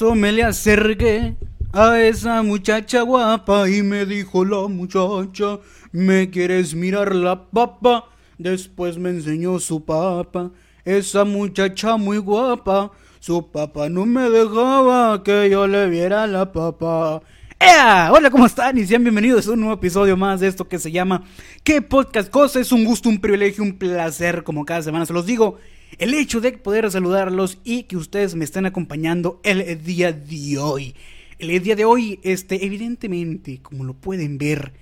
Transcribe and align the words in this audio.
Eso 0.00 0.14
me 0.14 0.32
le 0.32 0.42
acerqué 0.42 1.36
a 1.74 2.00
esa 2.00 2.42
muchacha 2.42 3.02
guapa 3.02 3.68
y 3.68 3.82
me 3.82 4.06
dijo 4.06 4.46
la 4.46 4.66
muchacha, 4.66 5.58
¿me 5.92 6.30
quieres 6.30 6.74
mirar 6.74 7.14
la 7.14 7.50
papa? 7.50 8.06
Después 8.38 8.96
me 8.96 9.10
enseñó 9.10 9.58
su 9.58 9.84
papa, 9.84 10.52
esa 10.86 11.26
muchacha 11.26 11.98
muy 11.98 12.16
guapa, 12.16 12.92
su 13.18 13.50
papá 13.50 13.90
no 13.90 14.06
me 14.06 14.30
dejaba 14.30 15.22
que 15.22 15.50
yo 15.50 15.66
le 15.66 15.86
viera 15.90 16.26
la 16.26 16.50
papa. 16.50 17.20
¡Ea! 17.58 18.10
Hola, 18.10 18.30
¿cómo 18.30 18.46
están? 18.46 18.78
Y 18.78 18.86
sean 18.86 19.02
bienvenidos 19.02 19.48
a 19.48 19.50
un 19.50 19.60
nuevo 19.60 19.74
episodio 19.74 20.16
más 20.16 20.40
de 20.40 20.48
esto 20.48 20.66
que 20.66 20.78
se 20.78 20.90
llama 20.90 21.24
¿Qué 21.62 21.82
podcast 21.82 22.30
cosa? 22.30 22.58
Es 22.58 22.72
un 22.72 22.86
gusto, 22.86 23.10
un 23.10 23.20
privilegio, 23.20 23.62
un 23.62 23.76
placer, 23.76 24.44
como 24.44 24.64
cada 24.64 24.80
semana 24.80 25.04
se 25.04 25.12
los 25.12 25.26
digo, 25.26 25.58
el 25.98 26.14
hecho 26.14 26.40
de 26.40 26.52
poder 26.52 26.90
saludarlos 26.90 27.58
y 27.64 27.84
que 27.84 27.96
ustedes 27.96 28.34
me 28.34 28.44
estén 28.44 28.66
acompañando 28.66 29.40
el 29.44 29.82
día 29.82 30.12
de 30.12 30.58
hoy. 30.58 30.94
El 31.38 31.62
día 31.62 31.74
de 31.74 31.84
hoy, 31.84 32.20
este, 32.22 32.64
evidentemente, 32.64 33.60
como 33.62 33.84
lo 33.84 33.94
pueden 33.94 34.38
ver, 34.38 34.74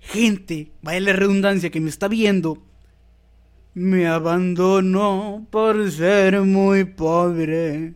gente, 0.00 0.72
vaya 0.82 1.00
la 1.00 1.12
redundancia 1.12 1.70
que 1.70 1.80
me 1.80 1.90
está 1.90 2.08
viendo, 2.08 2.62
me 3.74 4.06
abandonó 4.06 5.46
por 5.50 5.90
ser 5.90 6.40
muy 6.40 6.84
pobre. 6.84 7.94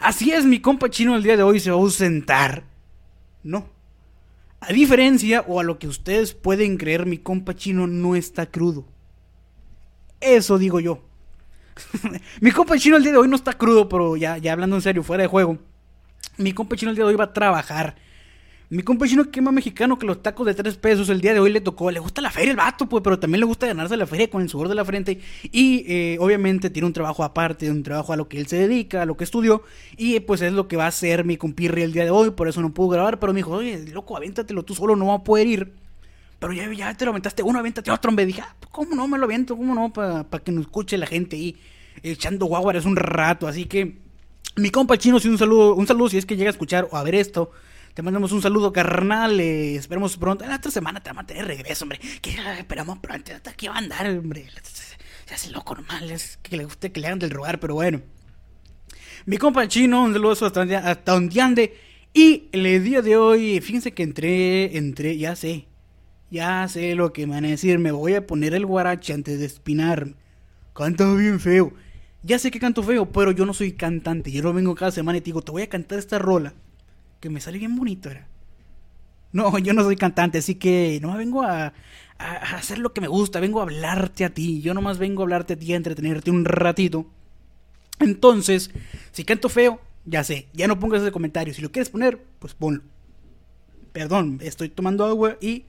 Así 0.00 0.32
es, 0.32 0.44
mi 0.44 0.60
compa 0.60 0.90
chino 0.90 1.16
el 1.16 1.22
día 1.22 1.36
de 1.36 1.42
hoy 1.42 1.60
se 1.60 1.70
va 1.70 1.76
a 1.76 1.80
ausentar. 1.80 2.64
No. 3.42 3.68
A 4.60 4.72
diferencia 4.72 5.42
o 5.46 5.60
a 5.60 5.62
lo 5.62 5.78
que 5.78 5.88
ustedes 5.88 6.34
pueden 6.34 6.76
creer, 6.76 7.06
mi 7.06 7.18
compa 7.18 7.54
chino 7.54 7.86
no 7.86 8.16
está 8.16 8.46
crudo. 8.46 8.86
Eso 10.20 10.58
digo 10.58 10.80
yo. 10.80 11.02
mi 12.40 12.50
compa 12.50 12.78
chino 12.78 12.96
el 12.96 13.02
día 13.02 13.12
de 13.12 13.18
hoy 13.18 13.28
no 13.28 13.36
está 13.36 13.52
crudo, 13.52 13.88
pero 13.88 14.16
ya, 14.16 14.38
ya 14.38 14.52
hablando 14.52 14.76
en 14.76 14.82
serio, 14.82 15.02
fuera 15.02 15.22
de 15.22 15.28
juego. 15.28 15.58
Mi 16.36 16.52
compa 16.52 16.76
chino 16.76 16.90
el 16.90 16.96
día 16.96 17.04
de 17.04 17.10
hoy 17.10 17.16
va 17.16 17.24
a 17.24 17.32
trabajar. 17.32 17.96
Mi 18.70 18.82
compa 18.82 19.06
chino 19.06 19.30
quema 19.30 19.52
mexicano 19.52 19.98
que 19.98 20.06
los 20.06 20.22
tacos 20.22 20.46
de 20.46 20.54
tres 20.54 20.76
pesos 20.76 21.08
el 21.10 21.20
día 21.20 21.34
de 21.34 21.38
hoy 21.38 21.52
le 21.52 21.60
tocó. 21.60 21.90
Le 21.90 22.00
gusta 22.00 22.22
la 22.22 22.30
feria 22.30 22.50
el 22.50 22.56
vato, 22.56 22.88
pues, 22.88 23.02
pero 23.04 23.18
también 23.18 23.40
le 23.40 23.46
gusta 23.46 23.66
ganarse 23.66 23.96
la 23.96 24.06
feria 24.06 24.28
con 24.30 24.42
el 24.42 24.48
sudor 24.48 24.68
de 24.68 24.74
la 24.74 24.84
frente. 24.84 25.20
Y 25.52 25.84
eh, 25.86 26.16
obviamente 26.18 26.70
tiene 26.70 26.86
un 26.86 26.92
trabajo 26.92 27.22
aparte, 27.22 27.70
un 27.70 27.82
trabajo 27.82 28.12
a 28.12 28.16
lo 28.16 28.26
que 28.26 28.38
él 28.38 28.46
se 28.46 28.56
dedica, 28.56 29.02
a 29.02 29.06
lo 29.06 29.16
que 29.16 29.24
estudió. 29.24 29.62
Y 29.96 30.18
pues 30.20 30.40
es 30.40 30.52
lo 30.52 30.66
que 30.66 30.76
va 30.76 30.86
a 30.86 30.88
hacer 30.88 31.24
mi 31.24 31.36
compirri 31.36 31.82
el 31.82 31.92
día 31.92 32.04
de 32.04 32.10
hoy, 32.10 32.30
por 32.30 32.48
eso 32.48 32.62
no 32.62 32.72
pudo 32.72 32.88
grabar. 32.88 33.20
Pero 33.20 33.32
me 33.32 33.38
dijo, 33.38 33.52
oye, 33.52 33.84
loco, 33.92 34.16
avéntatelo 34.16 34.62
tú 34.64 34.74
solo, 34.74 34.96
no 34.96 35.06
va 35.06 35.14
a 35.14 35.24
poder 35.24 35.46
ir. 35.46 35.83
Pero 36.46 36.52
ya, 36.52 36.70
ya 36.74 36.94
te 36.94 37.06
lo 37.06 37.12
aventaste 37.12 37.42
uno, 37.42 37.58
avéntate 37.58 37.90
otro. 37.90 38.12
Me 38.12 38.26
dije, 38.26 38.42
ah, 38.42 38.54
¿cómo 38.70 38.94
no 38.94 39.08
me 39.08 39.16
lo 39.16 39.24
aviento? 39.24 39.56
¿Cómo 39.56 39.74
no? 39.74 39.90
Para 39.90 40.44
que 40.44 40.52
nos 40.52 40.66
escuche 40.66 40.98
la 40.98 41.06
gente 41.06 41.36
ahí 41.36 41.56
echando 42.02 42.44
guaguaras 42.44 42.84
un 42.84 42.96
rato. 42.96 43.48
Así 43.48 43.64
que, 43.64 43.96
mi 44.56 44.68
compa 44.68 44.98
chino, 44.98 45.16
un 45.24 45.38
saludo, 45.38 45.74
un 45.74 45.86
saludo 45.86 46.10
si 46.10 46.18
es 46.18 46.26
que 46.26 46.36
llega 46.36 46.50
a 46.50 46.52
escuchar 46.52 46.86
o 46.90 46.98
a 46.98 47.02
ver 47.02 47.14
esto. 47.14 47.50
Te 47.94 48.02
mandamos 48.02 48.30
un 48.32 48.42
saludo, 48.42 48.74
carnal. 48.74 49.40
eh, 49.40 49.76
esperamos 49.76 50.18
pronto. 50.18 50.44
En 50.44 50.50
la 50.50 50.56
otra 50.56 50.70
semana 50.70 51.02
te 51.02 51.08
vamos 51.08 51.24
a 51.24 51.26
tener 51.28 51.46
regreso, 51.46 51.86
hombre. 51.86 51.98
Esperamos 52.58 52.98
pronto. 52.98 53.32
Hasta 53.32 53.48
aquí 53.48 53.68
va 53.68 53.76
a 53.76 53.78
andar, 53.78 54.06
hombre. 54.10 54.46
Se 55.24 55.34
hace 55.34 55.50
loco 55.50 55.76
normal. 55.76 56.10
Es 56.10 56.38
que 56.42 56.58
le 56.58 56.66
guste 56.66 56.92
que 56.92 57.00
le 57.00 57.06
hagan 57.06 57.20
del 57.20 57.30
rogar, 57.30 57.58
pero 57.58 57.72
bueno. 57.72 58.02
Mi 59.24 59.38
compa 59.38 59.66
chino, 59.66 60.04
un 60.04 60.12
saludo 60.12 60.32
hasta 60.32 60.60
hasta 60.60 61.12
donde 61.12 61.40
ande. 61.40 61.78
Y 62.12 62.50
el 62.52 62.84
día 62.84 63.00
de 63.00 63.16
hoy, 63.16 63.62
fíjense 63.62 63.92
que 63.92 64.02
entré, 64.02 64.76
entré, 64.76 65.16
ya 65.16 65.34
sé. 65.36 65.68
Ya 66.34 66.66
sé 66.66 66.96
lo 66.96 67.12
que 67.12 67.28
me 67.28 67.34
van 67.34 67.44
a 67.44 67.50
decir. 67.50 67.78
Me 67.78 67.92
voy 67.92 68.14
a 68.14 68.26
poner 68.26 68.54
el 68.54 68.66
guarache 68.66 69.12
antes 69.12 69.38
de 69.38 69.46
espinarme. 69.46 70.16
Canta 70.74 71.14
bien 71.14 71.38
feo. 71.38 71.72
Ya 72.24 72.40
sé 72.40 72.50
que 72.50 72.58
canto 72.58 72.82
feo, 72.82 73.06
pero 73.12 73.30
yo 73.30 73.46
no 73.46 73.54
soy 73.54 73.70
cantante. 73.70 74.32
Yo 74.32 74.42
no 74.42 74.52
vengo 74.52 74.74
cada 74.74 74.90
semana 74.90 75.18
y 75.18 75.20
te 75.20 75.26
digo, 75.26 75.42
te 75.42 75.52
voy 75.52 75.62
a 75.62 75.68
cantar 75.68 76.00
esta 76.00 76.18
rola. 76.18 76.52
Que 77.20 77.30
me 77.30 77.40
sale 77.40 77.58
bien 77.58 77.76
bonito, 77.76 78.10
era. 78.10 78.26
No, 79.30 79.56
yo 79.60 79.74
no 79.74 79.84
soy 79.84 79.94
cantante, 79.94 80.38
así 80.38 80.56
que 80.56 80.98
no 81.00 81.16
vengo 81.16 81.44
a 81.44 81.72
hacer 82.18 82.80
lo 82.80 82.92
que 82.92 83.00
me 83.00 83.06
gusta. 83.06 83.38
Vengo 83.38 83.60
a 83.60 83.62
hablarte 83.62 84.24
a 84.24 84.30
ti. 84.30 84.60
Yo 84.60 84.74
nomás 84.74 84.98
vengo 84.98 85.22
a 85.22 85.26
hablarte 85.26 85.52
a 85.52 85.56
ti, 85.56 85.72
a 85.72 85.76
entretenerte 85.76 86.32
un 86.32 86.44
ratito. 86.44 87.06
Entonces, 88.00 88.72
si 89.12 89.22
canto 89.22 89.48
feo, 89.48 89.80
ya 90.04 90.24
sé. 90.24 90.48
Ya 90.52 90.66
no 90.66 90.80
pongas 90.80 91.02
ese 91.02 91.12
comentario. 91.12 91.54
Si 91.54 91.62
lo 91.62 91.70
quieres 91.70 91.90
poner, 91.90 92.20
pues 92.40 92.54
ponlo. 92.54 92.82
Perdón, 93.92 94.40
estoy 94.42 94.68
tomando 94.68 95.04
agua 95.04 95.36
y 95.40 95.66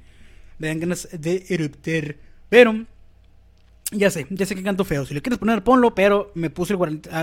me 0.58 0.68
dan 0.68 0.80
ganas 0.80 1.08
de 1.12 1.46
eruptar. 1.50 2.16
Pero, 2.50 2.86
ya 3.92 4.10
sé, 4.10 4.26
ya 4.30 4.46
sé 4.46 4.56
que 4.56 4.64
canto 4.64 4.84
feo. 4.86 5.06
Si 5.06 5.14
lo 5.14 5.22
quieres 5.22 5.40
poner, 5.40 5.64
ponlo. 5.64 5.94
Pero 5.94 6.32
me 6.34 6.50
puse 6.50 6.74
el 6.74 6.78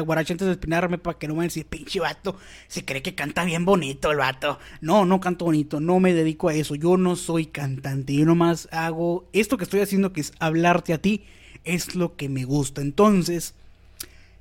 guarache 0.04 0.32
antes 0.32 0.46
de 0.46 0.52
espinarme 0.52 0.98
para 0.98 1.18
que 1.18 1.28
no 1.28 1.34
me 1.34 1.44
decir, 1.44 1.66
pinche 1.66 2.00
vato. 2.00 2.36
Se 2.68 2.84
cree 2.84 3.02
que 3.02 3.14
canta 3.14 3.44
bien 3.44 3.64
bonito 3.64 4.10
el 4.10 4.18
vato. 4.18 4.58
No, 4.80 5.04
no 5.04 5.20
canto 5.20 5.44
bonito. 5.44 5.80
No 5.80 6.00
me 6.00 6.14
dedico 6.14 6.48
a 6.48 6.54
eso. 6.54 6.74
Yo 6.74 6.96
no 6.96 7.16
soy 7.16 7.46
cantante. 7.46 8.14
Yo 8.14 8.24
nomás 8.24 8.68
hago 8.72 9.28
esto 9.32 9.56
que 9.56 9.64
estoy 9.64 9.80
haciendo, 9.80 10.12
que 10.12 10.20
es 10.20 10.32
hablarte 10.38 10.92
a 10.92 10.98
ti. 10.98 11.24
Es 11.64 11.94
lo 11.94 12.16
que 12.16 12.28
me 12.28 12.44
gusta. 12.44 12.80
Entonces, 12.80 13.54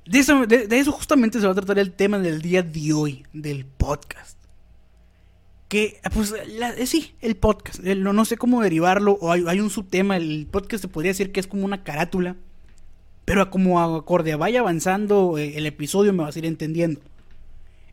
de 0.04 0.18
eso 0.18 0.92
justamente 0.92 1.40
se 1.40 1.46
va 1.46 1.52
a 1.52 1.56
tratar 1.56 1.78
el 1.78 1.92
tema 1.92 2.18
del 2.18 2.42
día 2.42 2.62
de 2.62 2.92
hoy, 2.92 3.24
del 3.32 3.64
podcast 3.64 4.41
que 5.72 5.98
pues 6.12 6.34
eh, 6.36 6.86
sí, 6.86 7.14
el 7.22 7.34
podcast, 7.34 7.82
el- 7.82 8.02
no, 8.02 8.12
no 8.12 8.26
sé 8.26 8.36
cómo 8.36 8.60
derivarlo, 8.60 9.12
o 9.22 9.32
hay, 9.32 9.42
hay 9.48 9.58
un 9.58 9.70
subtema, 9.70 10.18
el 10.18 10.46
podcast 10.50 10.82
se 10.82 10.88
podría 10.88 11.12
decir 11.12 11.32
que 11.32 11.40
es 11.40 11.46
como 11.46 11.64
una 11.64 11.82
carátula, 11.82 12.36
pero 13.24 13.48
como 13.50 13.80
acorde 13.80 14.34
vaya 14.34 14.60
avanzando 14.60 15.38
eh, 15.38 15.56
el 15.56 15.64
episodio 15.64 16.12
me 16.12 16.24
vas 16.24 16.36
a 16.36 16.40
ir 16.40 16.44
entendiendo. 16.44 17.00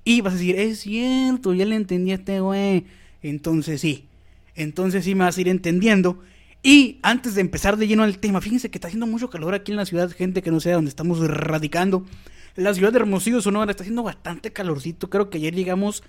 Y 0.03 0.19
vas 0.19 0.34
a 0.34 0.35
decir, 0.35 0.59
es 0.59 0.81
cierto, 0.81 1.53
ya 1.53 1.66
le 1.66 1.75
entendí 1.78 2.12
a 2.12 2.16
este 2.16 2.41
güey. 2.41 2.85
Entonces 3.22 3.79
sí, 3.79 4.07
entonces 4.56 5.06
sí 5.06 5.16
me 5.16 5.23
vas 5.23 5.38
a 5.38 5.41
ir 5.41 5.47
entendiendo. 5.47 6.19
Y 6.62 7.00
antes 7.01 7.34
de 7.35 7.39
empezar 7.39 7.78
de 7.78 7.88
lleno 7.88 8.03
al 8.03 8.18
tema, 8.19 8.41
fíjense 8.41 8.69
que 8.69 8.78
está 8.78 8.89
haciendo 8.89 9.07
mucho 9.07 9.29
calor 9.29 9.53
aquí 9.53 9.72
en 9.72 9.78
la 9.78 9.85
ciudad, 9.85 10.12
gente 10.12 10.41
que 10.41 10.51
no 10.51 10.59
sé 10.59 10.72
dónde 10.72 10.89
estamos 10.89 11.25
radicando. 11.25 12.03
La 12.57 12.73
ciudad 12.73 12.91
de 12.91 13.00
Hermosillo, 13.00 13.39
Sonora, 13.41 13.72
está 13.72 13.84
haciendo 13.84 14.03
bastante 14.03 14.51
calorcito. 14.51 15.09
Creo 15.09 15.29
que 15.29 15.38
ayer 15.38 15.56
llegamos 15.56 16.03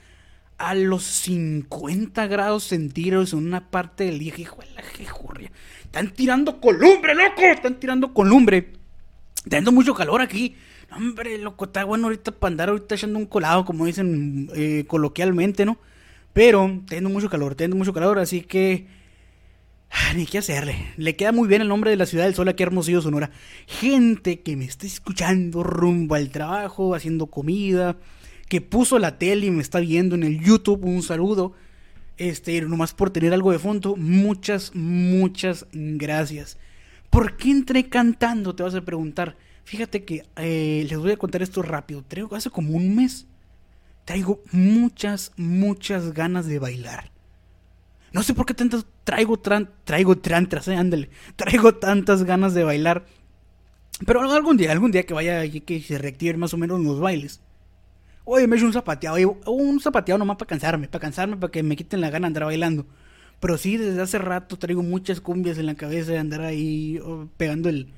a 0.61 0.75
los 0.75 1.05
50 1.05 2.27
grados 2.27 2.65
centígrados 2.65 3.33
en 3.33 3.39
una 3.41 3.71
parte 3.71 4.05
del 4.05 4.19
día. 4.19 4.35
Hijo 4.37 4.61
de 4.61 4.71
la 4.75 4.83
jejurria. 4.83 5.51
Están 5.85 6.11
tirando 6.11 6.61
columbre, 6.61 7.15
loco. 7.15 7.41
Están 7.41 7.81
tirando 7.81 8.13
columbre. 8.13 8.73
Está 9.39 9.57
dando 9.57 9.73
mucho 9.73 9.95
calor 9.95 10.21
aquí. 10.21 10.55
Hombre, 10.95 11.39
loco, 11.39 11.65
está 11.65 11.85
bueno 11.85 12.09
ahorita 12.09 12.33
para 12.33 12.51
andar 12.51 12.69
ahorita 12.69 12.95
echando 12.95 13.19
un 13.19 13.25
colado, 13.25 13.65
como 13.65 13.87
dicen 13.87 14.51
eh, 14.55 14.85
coloquialmente, 14.87 15.65
¿no? 15.65 15.79
Pero 16.35 16.67
está 16.67 16.97
dando 16.97 17.11
mucho 17.11 17.31
calor, 17.31 17.53
está 17.53 17.65
dando 17.65 17.77
mucho 17.77 17.93
calor, 17.95 18.19
así 18.19 18.43
que... 18.43 18.87
ah, 19.91 20.13
Ni 20.15 20.27
qué 20.27 20.39
hacerle. 20.39 20.93
Le 20.97 21.17
queda 21.17 21.33
muy 21.33 21.49
bien 21.49 21.63
el 21.63 21.69
nombre 21.69 21.91
de 21.91 21.97
la 21.97 22.07
ciudad 22.07 22.25
del 22.25 22.35
sol 22.35 22.49
aquí 22.49 22.65
Hermosillo, 22.65 23.01
Sonora. 23.01 23.31
Gente 23.67 24.41
que 24.41 24.57
me 24.57 24.65
está 24.67 24.87
escuchando 24.87 25.63
rumbo 25.63 26.17
al 26.17 26.31
trabajo, 26.31 26.95
haciendo 26.95 27.29
comida, 27.29 27.97
que 28.51 28.61
puso 28.61 28.99
la 28.99 29.17
tele 29.17 29.47
y 29.47 29.51
me 29.53 29.63
está 29.63 29.79
viendo 29.79 30.17
en 30.17 30.25
el 30.25 30.41
YouTube, 30.41 30.85
un 30.85 31.05
saludo. 31.05 31.53
Este, 32.17 32.61
nomás 32.63 32.93
por 32.93 33.11
tener 33.11 33.33
algo 33.33 33.53
de 33.53 33.61
fondo, 33.61 33.95
muchas, 33.95 34.75
muchas 34.75 35.67
gracias. 35.73 36.59
¿Por 37.11 37.37
qué 37.37 37.53
entré 37.53 37.89
cantando? 37.89 38.57
Te 38.57 38.65
vas 38.65 38.75
a 38.75 38.81
preguntar. 38.81 39.37
Fíjate 39.63 40.05
que 40.05 40.27
eh, 40.35 40.85
les 40.89 40.99
voy 40.99 41.13
a 41.13 41.17
contar 41.17 41.43
esto 41.43 41.63
rápido. 41.63 42.03
Traigo 42.03 42.35
hace 42.35 42.51
como 42.51 42.77
un 42.77 42.97
mes. 42.97 43.29
Traigo 44.05 44.43
muchas, 44.51 45.31
muchas 45.37 46.13
ganas 46.13 46.47
de 46.47 46.59
bailar. 46.59 47.13
No 48.13 48.25
sé 48.25 48.35
por 48.35 48.47
qué 48.47 48.55
tantas 48.55 48.85
traigo 49.05 49.39
tran, 49.39 49.71
traigo 49.85 50.19
trantras, 50.19 50.67
eh, 50.67 50.75
ándale. 50.75 51.09
Traigo 51.37 51.77
tantas 51.77 52.25
ganas 52.25 52.53
de 52.55 52.65
bailar. 52.65 53.07
Pero 54.05 54.23
algún 54.23 54.57
día, 54.57 54.73
algún 54.73 54.91
día 54.91 55.07
que 55.07 55.15
vaya 55.15 55.49
que 55.49 55.81
se 55.81 55.99
reactiven 55.99 56.41
más 56.41 56.53
o 56.53 56.57
menos 56.57 56.81
los 56.81 56.99
bailes. 56.99 57.41
Oye, 58.25 58.47
me 58.47 58.57
he 58.57 58.59
hecho 58.59 58.67
un 58.67 58.73
zapateado, 58.73 59.17
un 59.47 59.81
zapateado 59.81 60.19
nomás 60.19 60.37
para 60.37 60.49
cansarme, 60.49 60.89
para 60.89 61.03
cansarme, 61.03 61.37
para 61.37 61.51
que 61.51 61.63
me 61.63 61.77
quiten 61.77 62.01
la 62.01 62.11
gana 62.11 62.25
de 62.25 62.29
andar 62.29 62.45
bailando. 62.45 62.87
Pero 63.41 63.57
sí, 63.57 63.77
desde 63.77 64.03
hace 64.03 64.19
rato 64.19 64.59
traigo 64.59 64.83
muchas 64.83 65.21
cumbias 65.21 65.59
en 65.59 65.67
la 65.67 65.75
cabeza 65.75 66.13
de 66.13 66.19
andar 66.19 66.43
ahí 66.43 67.01
pegando 67.37 67.69
el, 67.69 67.93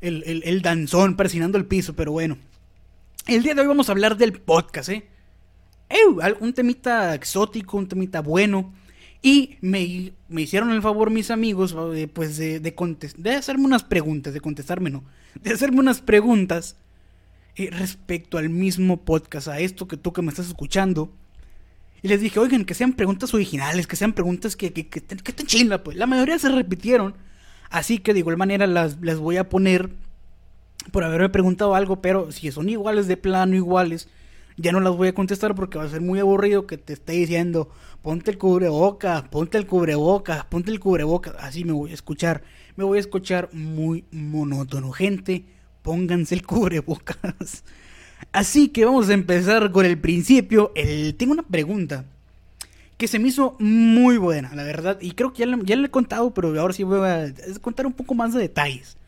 el, 0.00 0.22
el, 0.24 0.42
el 0.44 0.62
danzón, 0.62 1.16
persinando 1.16 1.58
el 1.58 1.66
piso, 1.66 1.94
pero 1.94 2.12
bueno. 2.12 2.38
El 3.26 3.42
día 3.42 3.54
de 3.54 3.60
hoy 3.60 3.66
vamos 3.66 3.88
a 3.88 3.92
hablar 3.92 4.16
del 4.16 4.32
podcast, 4.32 4.88
¿eh? 4.90 5.08
Un 6.40 6.52
temita 6.52 7.14
exótico, 7.14 7.76
un 7.76 7.88
temita 7.88 8.20
bueno. 8.20 8.72
Y 9.22 9.58
me, 9.60 10.12
me 10.28 10.42
hicieron 10.42 10.70
el 10.70 10.80
favor 10.80 11.10
mis 11.10 11.30
amigos, 11.30 11.76
eh, 11.94 12.08
pues, 12.08 12.38
de, 12.38 12.60
de, 12.60 12.74
de 13.18 13.30
hacerme 13.32 13.64
unas 13.64 13.84
preguntas, 13.84 14.32
de 14.32 14.40
contestarme 14.40 14.88
no, 14.88 15.04
de 15.34 15.50
hacerme 15.52 15.80
unas 15.80 16.00
preguntas 16.00 16.76
eh, 17.56 17.70
respecto 17.70 18.38
al 18.38 18.48
mismo 18.48 18.98
podcast, 18.98 19.48
a 19.48 19.60
esto 19.60 19.88
que 19.88 19.96
tú 19.96 20.12
que 20.12 20.22
me 20.22 20.28
estás 20.28 20.48
escuchando. 20.48 21.12
Y 22.02 22.08
les 22.08 22.20
dije, 22.20 22.38
oigan, 22.38 22.64
que 22.64 22.74
sean 22.74 22.94
preguntas 22.94 23.34
originales, 23.34 23.86
que 23.86 23.96
sean 23.96 24.14
preguntas 24.14 24.56
que, 24.56 24.72
que, 24.72 24.88
que, 24.88 25.02
que 25.02 25.30
estén 25.30 25.46
chila, 25.46 25.82
pues. 25.84 25.96
La 25.96 26.06
mayoría 26.06 26.38
se 26.38 26.48
repitieron. 26.48 27.14
Así 27.68 27.98
que 27.98 28.14
de 28.14 28.20
igual 28.20 28.36
manera 28.36 28.66
las, 28.66 28.98
las 29.00 29.18
voy 29.18 29.36
a 29.36 29.48
poner 29.48 29.90
por 30.92 31.04
haberme 31.04 31.28
preguntado 31.28 31.74
algo, 31.74 32.00
pero 32.00 32.32
si 32.32 32.50
son 32.50 32.68
iguales 32.68 33.06
de 33.06 33.16
plano, 33.16 33.54
iguales, 33.54 34.08
ya 34.56 34.72
no 34.72 34.80
las 34.80 34.96
voy 34.96 35.08
a 35.08 35.14
contestar 35.14 35.54
porque 35.54 35.78
va 35.78 35.84
a 35.84 35.88
ser 35.88 36.00
muy 36.00 36.18
aburrido 36.18 36.66
que 36.66 36.78
te 36.78 36.94
esté 36.94 37.12
diciendo, 37.12 37.70
ponte 38.02 38.30
el 38.30 38.38
cubreboca, 38.38 39.28
ponte 39.30 39.58
el 39.58 39.66
cubreboca, 39.66 40.46
ponte 40.50 40.70
el 40.70 40.80
cubreboca. 40.80 41.34
Así 41.38 41.64
me 41.64 41.72
voy 41.72 41.92
a 41.92 41.94
escuchar. 41.94 42.42
Me 42.76 42.84
voy 42.84 42.98
a 42.98 43.00
escuchar 43.00 43.50
muy 43.52 44.04
monótono. 44.10 44.90
Gente, 44.90 45.44
pónganse 45.82 46.34
el 46.34 46.46
cubrebocas. 46.46 47.64
Así 48.32 48.68
que 48.68 48.84
vamos 48.84 49.08
a 49.08 49.14
empezar 49.14 49.72
con 49.72 49.86
el 49.86 49.98
principio. 49.98 50.72
El... 50.74 51.14
Tengo 51.16 51.32
una 51.32 51.42
pregunta 51.42 52.04
que 52.96 53.08
se 53.08 53.18
me 53.18 53.28
hizo 53.28 53.56
muy 53.58 54.18
buena, 54.18 54.54
la 54.54 54.62
verdad. 54.62 54.98
Y 55.00 55.12
creo 55.12 55.32
que 55.32 55.38
ya 55.38 55.46
le, 55.46 55.86
he 55.86 55.90
contado, 55.90 56.34
pero 56.34 56.58
ahora 56.60 56.74
sí 56.74 56.82
voy 56.82 57.08
a 57.08 57.32
contar 57.60 57.86
un 57.86 57.94
poco 57.94 58.14
más 58.14 58.34
de 58.34 58.40
detalles. 58.40 58.98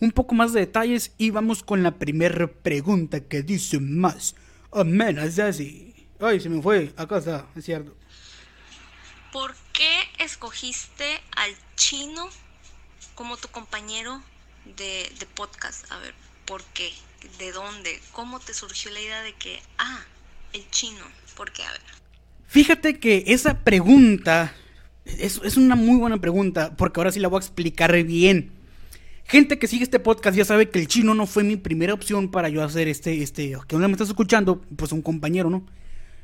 Un 0.00 0.10
poco 0.10 0.34
más 0.34 0.52
de 0.52 0.60
detalles 0.60 1.12
y 1.18 1.30
vamos 1.30 1.62
con 1.62 1.82
la 1.82 1.92
primera 1.92 2.48
pregunta 2.48 3.20
que 3.20 3.42
dice 3.42 3.78
más 3.78 4.34
o 4.70 4.84
menos 4.84 5.38
así. 5.38 6.08
Ay, 6.18 6.40
se 6.40 6.48
me 6.48 6.62
fue. 6.62 6.92
Acá 6.96 7.18
está, 7.18 7.46
es 7.54 7.64
cierto. 7.64 7.94
¿Por 9.32 9.54
qué 9.72 10.00
escogiste 10.18 11.04
al 11.36 11.52
chino 11.76 12.28
como 13.14 13.36
tu 13.36 13.48
compañero 13.48 14.22
de, 14.64 15.10
de 15.18 15.26
podcast? 15.34 15.90
A 15.90 15.98
ver, 15.98 16.14
¿por 16.46 16.62
qué? 16.74 16.90
¿De 17.38 17.52
dónde? 17.52 18.00
¿Cómo 18.12 18.40
te 18.40 18.54
surgió 18.54 18.90
la 18.90 19.00
idea 19.00 19.22
de 19.22 19.34
que, 19.34 19.60
ah, 19.78 20.00
el 20.52 20.68
chino? 20.70 21.04
¿Por 21.36 21.52
qué? 21.52 21.62
A 21.62 21.70
ver. 21.70 21.80
Fíjate 22.46 22.98
que 22.98 23.24
esa 23.28 23.60
pregunta 23.64 24.54
es, 25.04 25.40
es 25.44 25.56
una 25.56 25.74
muy 25.74 25.98
buena 25.98 26.20
pregunta, 26.20 26.74
porque 26.76 27.00
ahora 27.00 27.12
sí 27.12 27.20
la 27.20 27.28
voy 27.28 27.38
a 27.38 27.40
explicar 27.40 27.92
bien. 28.04 28.52
Gente 29.24 29.58
que 29.58 29.66
sigue 29.66 29.84
este 29.84 30.00
podcast 30.00 30.36
ya 30.36 30.44
sabe 30.44 30.68
que 30.68 30.78
el 30.78 30.88
chino 30.88 31.14
no 31.14 31.26
fue 31.26 31.44
mi 31.44 31.56
primera 31.56 31.94
opción 31.94 32.30
para 32.30 32.48
yo 32.48 32.62
hacer 32.62 32.88
este, 32.88 33.22
este, 33.22 33.56
que 33.66 33.76
no 33.76 33.88
me 33.88 33.92
estás 33.92 34.08
escuchando, 34.08 34.60
pues 34.76 34.92
un 34.92 35.02
compañero, 35.02 35.48
¿no? 35.48 35.64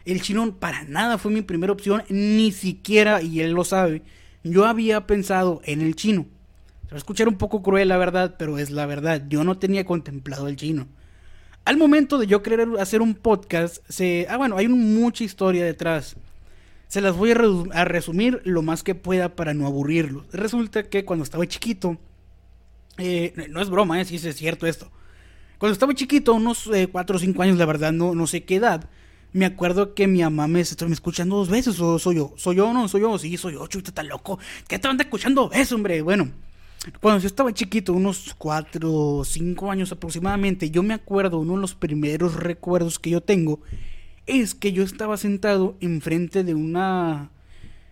El 0.05 0.21
chino 0.21 0.59
para 0.59 0.85
nada 0.85 1.19
fue 1.19 1.31
mi 1.31 1.43
primera 1.43 1.73
opción, 1.73 2.03
ni 2.09 2.53
siquiera, 2.53 3.23
y 3.23 3.41
él 3.41 3.53
lo 3.53 3.65
sabe, 3.65 4.03
yo 4.43 4.67
había 4.67 5.07
pensado 5.07 5.61
en 5.65 5.81
el 5.81 5.95
chino. 5.95 6.27
Se 6.89 6.95
va 6.95 6.97
a 6.97 7.05
escuchar 7.05 7.29
un 7.29 7.37
poco 7.37 7.63
cruel, 7.63 7.89
la 7.89 7.99
verdad, 7.99 8.37
pero 8.39 8.57
es 8.57 8.71
la 8.71 8.87
verdad. 8.87 9.23
Yo 9.29 9.45
no 9.45 9.59
tenía 9.59 9.85
contemplado 9.85 10.49
el 10.49 10.57
chino. 10.57 10.89
Al 11.67 11.77
momento 11.77 12.17
de 12.17 12.27
yo 12.27 12.43
querer 12.43 12.67
hacer 12.81 13.03
un 13.03 13.15
podcast, 13.15 13.85
se... 13.91 14.27
Ah, 14.31 14.39
bueno, 14.39 14.57
hay 14.57 14.69
mucha 14.69 15.23
historia 15.23 15.67
detrás. 15.67 16.17
Se 16.87 17.03
las 17.03 17.15
voy 17.15 17.33
a, 17.33 17.85
resumir 17.85 18.41
lo 18.45 18.63
más 18.63 18.83
que 18.83 18.95
pueda 18.95 19.37
para 19.37 19.53
no 19.53 19.67
aburrirlos. 19.67 20.25
Resulta 20.33 20.85
que 20.85 21.05
cuando 21.05 21.25
estaba 21.25 21.47
chiquito, 21.47 21.99
eh, 22.97 23.35
no 23.51 23.61
es 23.61 23.69
broma, 23.69 24.01
eh, 24.01 24.07
sí 24.07 24.17
es 24.17 24.35
cierto 24.35 24.67
esto. 24.67 24.91
Cuando 25.59 25.75
estaba 25.75 25.95
chiquito, 25.95 26.33
unos 26.33 26.71
4 26.91 27.17
o 27.17 27.19
5 27.19 27.43
años, 27.43 27.59
la 27.59 27.67
verdad, 27.67 27.93
no, 27.93 28.15
no 28.15 28.27
sé 28.27 28.45
qué 28.45 28.57
edad, 28.57 28.89
me 29.35 29.45
acuerdo 29.45 29.93
que 29.93 30.07
mi 30.07 30.23
mamá 30.23 30.49
me 30.49 30.61
estaba 30.61 30.91
escuchando 30.91 31.37
dos 31.37 31.51
veces, 31.51 31.79
o 31.81 31.99
soy 31.99 32.17
yo, 32.17 32.33
soy 32.39 32.57
yo, 32.57 32.73
no, 32.73 32.89
soy 32.89 33.03
yo, 33.03 33.19
sí, 33.19 33.37
soy 33.37 33.53
yo, 33.53 33.67
chuta, 33.67 33.91
está 33.91 34.03
loco, 34.03 34.39
¿qué 34.67 34.79
te 34.79 34.89
anda 34.89 35.05
escuchando 35.05 35.43
dos 35.43 35.51
veces, 35.51 35.73
hombre? 35.73 36.01
Bueno, 36.01 36.31
cuando 37.01 37.21
yo 37.21 37.27
estaba 37.27 37.53
chiquito, 37.53 37.93
unos 37.93 38.35
4 38.39 38.93
o 38.93 39.25
5 39.25 39.71
años 39.71 39.93
aproximadamente, 39.93 40.71
yo 40.71 40.83
me 40.83 40.95
acuerdo, 40.95 41.39
uno 41.39 41.55
de 41.55 41.61
los 41.61 41.75
primeros 41.75 42.35
recuerdos 42.35 42.99
que 42.99 43.11
yo 43.11 43.21
tengo, 43.21 43.61
es 44.27 44.55
que 44.55 44.73
yo 44.73 44.83
estaba 44.83 45.17
sentado 45.17 45.77
enfrente 45.81 46.45
de 46.45 46.55
una... 46.55 47.31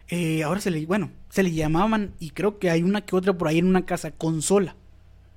eh, 0.08 0.42
ahora 0.42 0.60
se 0.60 0.70
le... 0.70 0.86
Bueno, 0.86 1.10
se 1.30 1.42
le 1.42 1.52
llamaban, 1.52 2.12
y 2.20 2.30
creo 2.30 2.58
que 2.58 2.70
hay 2.70 2.82
una 2.82 3.02
que 3.02 3.16
otra 3.16 3.36
por 3.36 3.48
ahí 3.48 3.58
en 3.58 3.66
una 3.66 3.86
casa, 3.86 4.10
consola. 4.12 4.76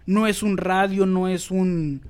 No 0.05 0.27
es 0.27 0.43
un 0.43 0.57
radio, 0.57 1.05
no 1.05 1.27
es 1.27 1.51
un... 1.51 2.01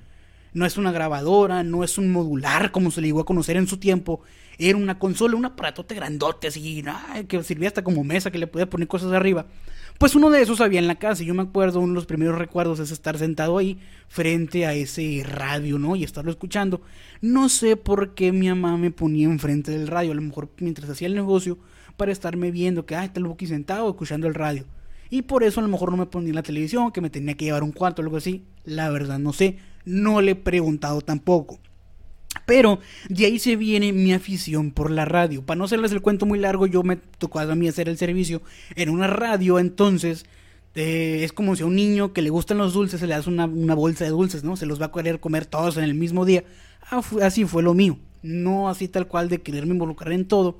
No 0.51 0.65
es 0.65 0.77
una 0.77 0.91
grabadora, 0.91 1.63
no 1.63 1.83
es 1.83 1.99
un 1.99 2.11
modular 2.11 2.71
como 2.71 2.89
se 2.89 3.01
le 3.01 3.07
llegó 3.07 3.21
a 3.21 3.25
conocer 3.25 3.55
en 3.55 3.67
su 3.67 3.77
tiempo. 3.77 4.21
Era 4.57 4.77
una 4.77 4.97
consola, 4.97 5.35
un 5.35 5.45
aparatote 5.45 5.93
grandote 5.93 6.47
así, 6.47 6.83
ay, 6.87 7.25
que 7.25 7.43
servía 7.43 7.67
hasta 7.67 7.83
como 7.83 8.03
mesa, 8.03 8.31
que 8.31 8.39
le 8.39 8.47
podía 8.47 8.67
poner 8.67 8.87
cosas 8.87 9.11
arriba. 9.11 9.45
Pues 9.99 10.15
uno 10.15 10.29
de 10.29 10.41
esos 10.41 10.61
había 10.61 10.79
en 10.79 10.87
la 10.87 10.95
casa. 10.95 11.23
y 11.23 11.25
Yo 11.25 11.33
me 11.33 11.41
acuerdo, 11.41 11.81
uno 11.81 11.89
de 11.89 11.95
los 11.95 12.05
primeros 12.05 12.37
recuerdos 12.37 12.79
es 12.79 12.89
estar 12.89 13.17
sentado 13.17 13.57
ahí 13.57 13.77
frente 14.07 14.65
a 14.65 14.73
ese 14.73 15.25
radio, 15.27 15.77
¿no? 15.77 15.97
Y 15.97 16.05
estarlo 16.05 16.31
escuchando. 16.31 16.79
No 17.19 17.49
sé 17.49 17.75
por 17.75 18.15
qué 18.15 18.31
mi 18.31 18.47
mamá 18.47 18.77
me 18.77 18.91
ponía 18.91 19.25
enfrente 19.25 19.71
del 19.71 19.89
radio, 19.89 20.13
a 20.13 20.15
lo 20.15 20.21
mejor 20.21 20.51
mientras 20.59 20.89
hacía 20.89 21.09
el 21.09 21.15
negocio, 21.15 21.57
para 21.97 22.13
estarme 22.13 22.49
viendo 22.49 22.85
que, 22.85 22.95
ah, 22.95 23.03
está 23.03 23.19
el 23.19 23.25
Buki 23.25 23.45
sentado 23.45 23.89
escuchando 23.89 24.25
el 24.25 24.35
radio. 24.35 24.63
Y 25.09 25.23
por 25.23 25.43
eso 25.43 25.59
a 25.59 25.63
lo 25.63 25.69
mejor 25.69 25.91
no 25.91 25.97
me 25.97 26.05
ponía 26.05 26.29
en 26.29 26.35
la 26.35 26.43
televisión, 26.43 26.93
que 26.93 27.01
me 27.01 27.09
tenía 27.09 27.35
que 27.35 27.43
llevar 27.43 27.63
un 27.63 27.73
cuarto 27.73 28.01
o 28.01 28.05
algo 28.05 28.15
así. 28.15 28.45
La 28.63 28.89
verdad 28.91 29.19
no 29.19 29.33
sé, 29.33 29.57
no 29.83 30.21
le 30.21 30.31
he 30.31 30.35
preguntado 30.35 31.01
tampoco. 31.01 31.59
Pero 32.45 32.79
de 33.09 33.25
ahí 33.25 33.39
se 33.39 33.55
viene 33.55 33.91
mi 33.91 34.13
afición 34.13 34.71
por 34.71 34.91
la 34.91 35.05
radio. 35.05 35.43
Para 35.43 35.57
no 35.57 35.65
hacerles 35.65 35.91
el 35.91 36.01
cuento 36.01 36.25
muy 36.25 36.39
largo, 36.39 36.67
yo 36.67 36.83
me 36.83 36.95
tocó 36.95 37.39
a 37.39 37.55
mí 37.55 37.67
hacer 37.67 37.89
el 37.89 37.97
servicio 37.97 38.41
en 38.75 38.89
una 38.89 39.07
radio, 39.07 39.59
entonces 39.59 40.25
eh, 40.75 41.23
es 41.23 41.33
como 41.33 41.55
si 41.55 41.63
a 41.63 41.65
un 41.65 41.75
niño 41.75 42.13
que 42.13 42.21
le 42.21 42.29
gustan 42.29 42.57
los 42.57 42.73
dulces 42.73 42.99
se 42.99 43.07
le 43.07 43.15
hace 43.15 43.29
una, 43.29 43.47
bolsa 43.47 44.03
de 44.03 44.11
dulces, 44.11 44.43
¿no? 44.43 44.55
Se 44.55 44.65
los 44.65 44.79
va 44.79 44.87
a 44.87 44.91
querer 44.91 45.19
comer 45.19 45.45
todos 45.45 45.77
en 45.77 45.83
el 45.83 45.95
mismo 45.95 46.25
día. 46.25 46.43
Ah, 46.89 47.01
así 47.21 47.45
fue 47.45 47.63
lo 47.63 47.73
mío. 47.73 47.97
No 48.21 48.69
así 48.69 48.87
tal 48.87 49.07
cual 49.07 49.29
de 49.29 49.41
quererme 49.41 49.73
involucrar 49.73 50.13
en 50.13 50.25
todo, 50.25 50.57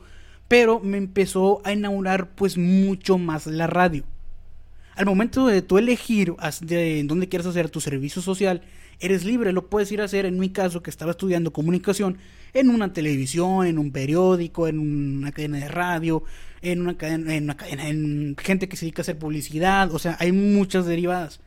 pero 0.48 0.80
me 0.80 0.98
empezó 0.98 1.62
a 1.64 1.72
enamorar 1.72 2.30
pues 2.30 2.58
mucho 2.58 3.18
más 3.18 3.48
la 3.48 3.68
radio. 3.68 4.04
Al 4.96 5.06
momento 5.06 5.48
de 5.48 5.62
tú 5.62 5.78
elegir 5.78 6.34
en 6.70 7.08
dónde 7.08 7.30
quieres 7.30 7.48
hacer 7.48 7.70
tu 7.70 7.80
servicio 7.80 8.22
social, 8.22 8.62
eres 9.00 9.26
libre, 9.26 9.54
lo 9.54 9.70
puedes 9.70 9.92
ir 9.92 10.02
a 10.02 10.06
hacer. 10.06 10.26
En 10.26 10.40
mi 10.40 10.50
caso, 10.50 10.82
que 10.84 10.90
estaba 10.90 11.12
estudiando 11.12 11.52
comunicación, 11.54 12.18
en 12.54 12.70
una 12.70 12.94
televisión, 12.94 13.66
en 13.68 13.78
un 13.78 13.92
periódico, 13.92 14.68
en 14.68 14.80
una 14.80 15.32
cadena 15.32 15.60
de 15.60 15.68
radio, 15.68 16.24
en 16.62 16.82
una 16.82 16.98
cadena, 16.98 17.36
en 17.36 17.44
una 17.46 17.58
cadena, 17.58 17.88
en 17.88 18.36
gente 18.38 18.68
que 18.68 18.76
se 18.76 18.86
dedica 18.86 19.02
a 19.02 19.04
hacer 19.04 19.18
publicidad, 19.18 19.94
o 19.94 20.00
sea, 20.00 20.18
hay 20.20 20.32
muchas 20.32 20.86
derivadas. 20.86 21.40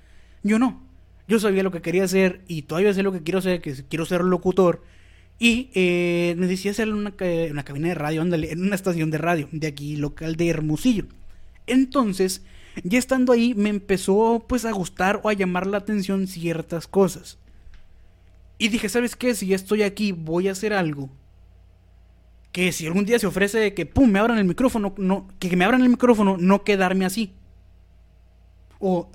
Yo 0.43 0.59
no. 0.59 0.83
Yo 1.29 1.39
sabía 1.39 1.63
lo 1.63 1.71
que 1.71 1.83
quería 1.83 2.05
hacer 2.05 2.43
y 2.49 2.63
todavía 2.63 2.93
sé 2.93 3.03
lo 3.03 3.13
que 3.13 3.23
quiero 3.23 3.39
hacer, 3.39 3.61
que 3.61 3.73
quiero 3.89 4.05
ser 4.07 4.23
locutor. 4.23 4.83
Y 5.39 5.71
eh, 5.75 6.35
me 6.39 6.47
decidí 6.47 6.71
hacerlo 6.71 6.95
en 6.95 7.01
una, 7.01 7.15
una 7.51 7.65
cabina 7.65 7.89
de 7.89 7.95
radio, 7.95 8.23
ándale, 8.23 8.53
en 8.53 8.63
una 8.63 8.75
estación 8.75 9.11
de 9.11 9.19
radio, 9.19 9.49
de 9.51 9.67
aquí, 9.67 9.97
local 9.97 10.37
de 10.37 10.49
Hermosillo. 10.49 11.07
Entonces, 11.67 12.43
ya 12.85 12.99
estando 12.99 13.33
ahí, 13.33 13.55
me 13.55 13.69
empezó 13.69 14.45
pues 14.49 14.65
a 14.65 14.73
gustar 14.73 15.21
o 15.23 15.29
a 15.29 15.33
llamar 15.33 15.67
la 15.67 15.79
atención 15.79 16.27
ciertas 16.27 16.87
cosas. 16.87 17.39
Y 18.63 18.69
dije, 18.69 18.89
¿sabes 18.89 19.17
qué? 19.17 19.35
Si 19.35 19.49
ya 19.49 19.57
estoy 19.57 19.83
aquí, 19.83 20.13
voy 20.13 20.47
a 20.47 20.53
hacer 20.53 20.73
algo. 20.73 21.11
Que 22.53 22.71
si 22.71 22.87
algún 22.87 23.05
día 23.05 23.19
se 23.19 23.27
ofrece 23.27 23.75
que, 23.75 23.87
pum, 23.87 24.09
me 24.09 24.21
abran 24.21 24.39
el 24.39 24.45
micrófono, 24.45 24.95
no, 24.99 25.27
que 25.41 25.57
me 25.57 25.65
abran 25.65 25.83
el 25.83 25.89
micrófono, 25.89 26.37
no 26.39 26.63
quedarme 26.63 27.05
así. 27.05 27.33
O, 28.79 29.11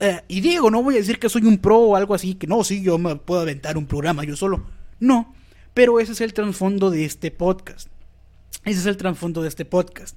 eh, 0.00 0.22
y 0.26 0.40
digo, 0.40 0.70
no 0.70 0.82
voy 0.82 0.94
a 0.94 0.98
decir 1.00 1.18
que 1.18 1.28
soy 1.28 1.42
un 1.42 1.58
pro 1.58 1.80
o 1.80 1.96
algo 1.96 2.14
así, 2.14 2.34
que 2.34 2.46
no, 2.46 2.64
sí, 2.64 2.82
yo 2.82 2.96
me 2.96 3.14
puedo 3.16 3.42
aventar 3.42 3.76
un 3.76 3.84
programa 3.84 4.24
yo 4.24 4.36
solo. 4.36 4.64
No, 4.98 5.34
pero 5.74 6.00
ese 6.00 6.12
es 6.12 6.22
el 6.22 6.32
trasfondo 6.32 6.90
de 6.90 7.04
este 7.04 7.30
podcast. 7.30 7.90
Ese 8.64 8.80
es 8.80 8.86
el 8.86 8.96
trasfondo 8.96 9.42
de 9.42 9.48
este 9.48 9.66
podcast. 9.66 10.16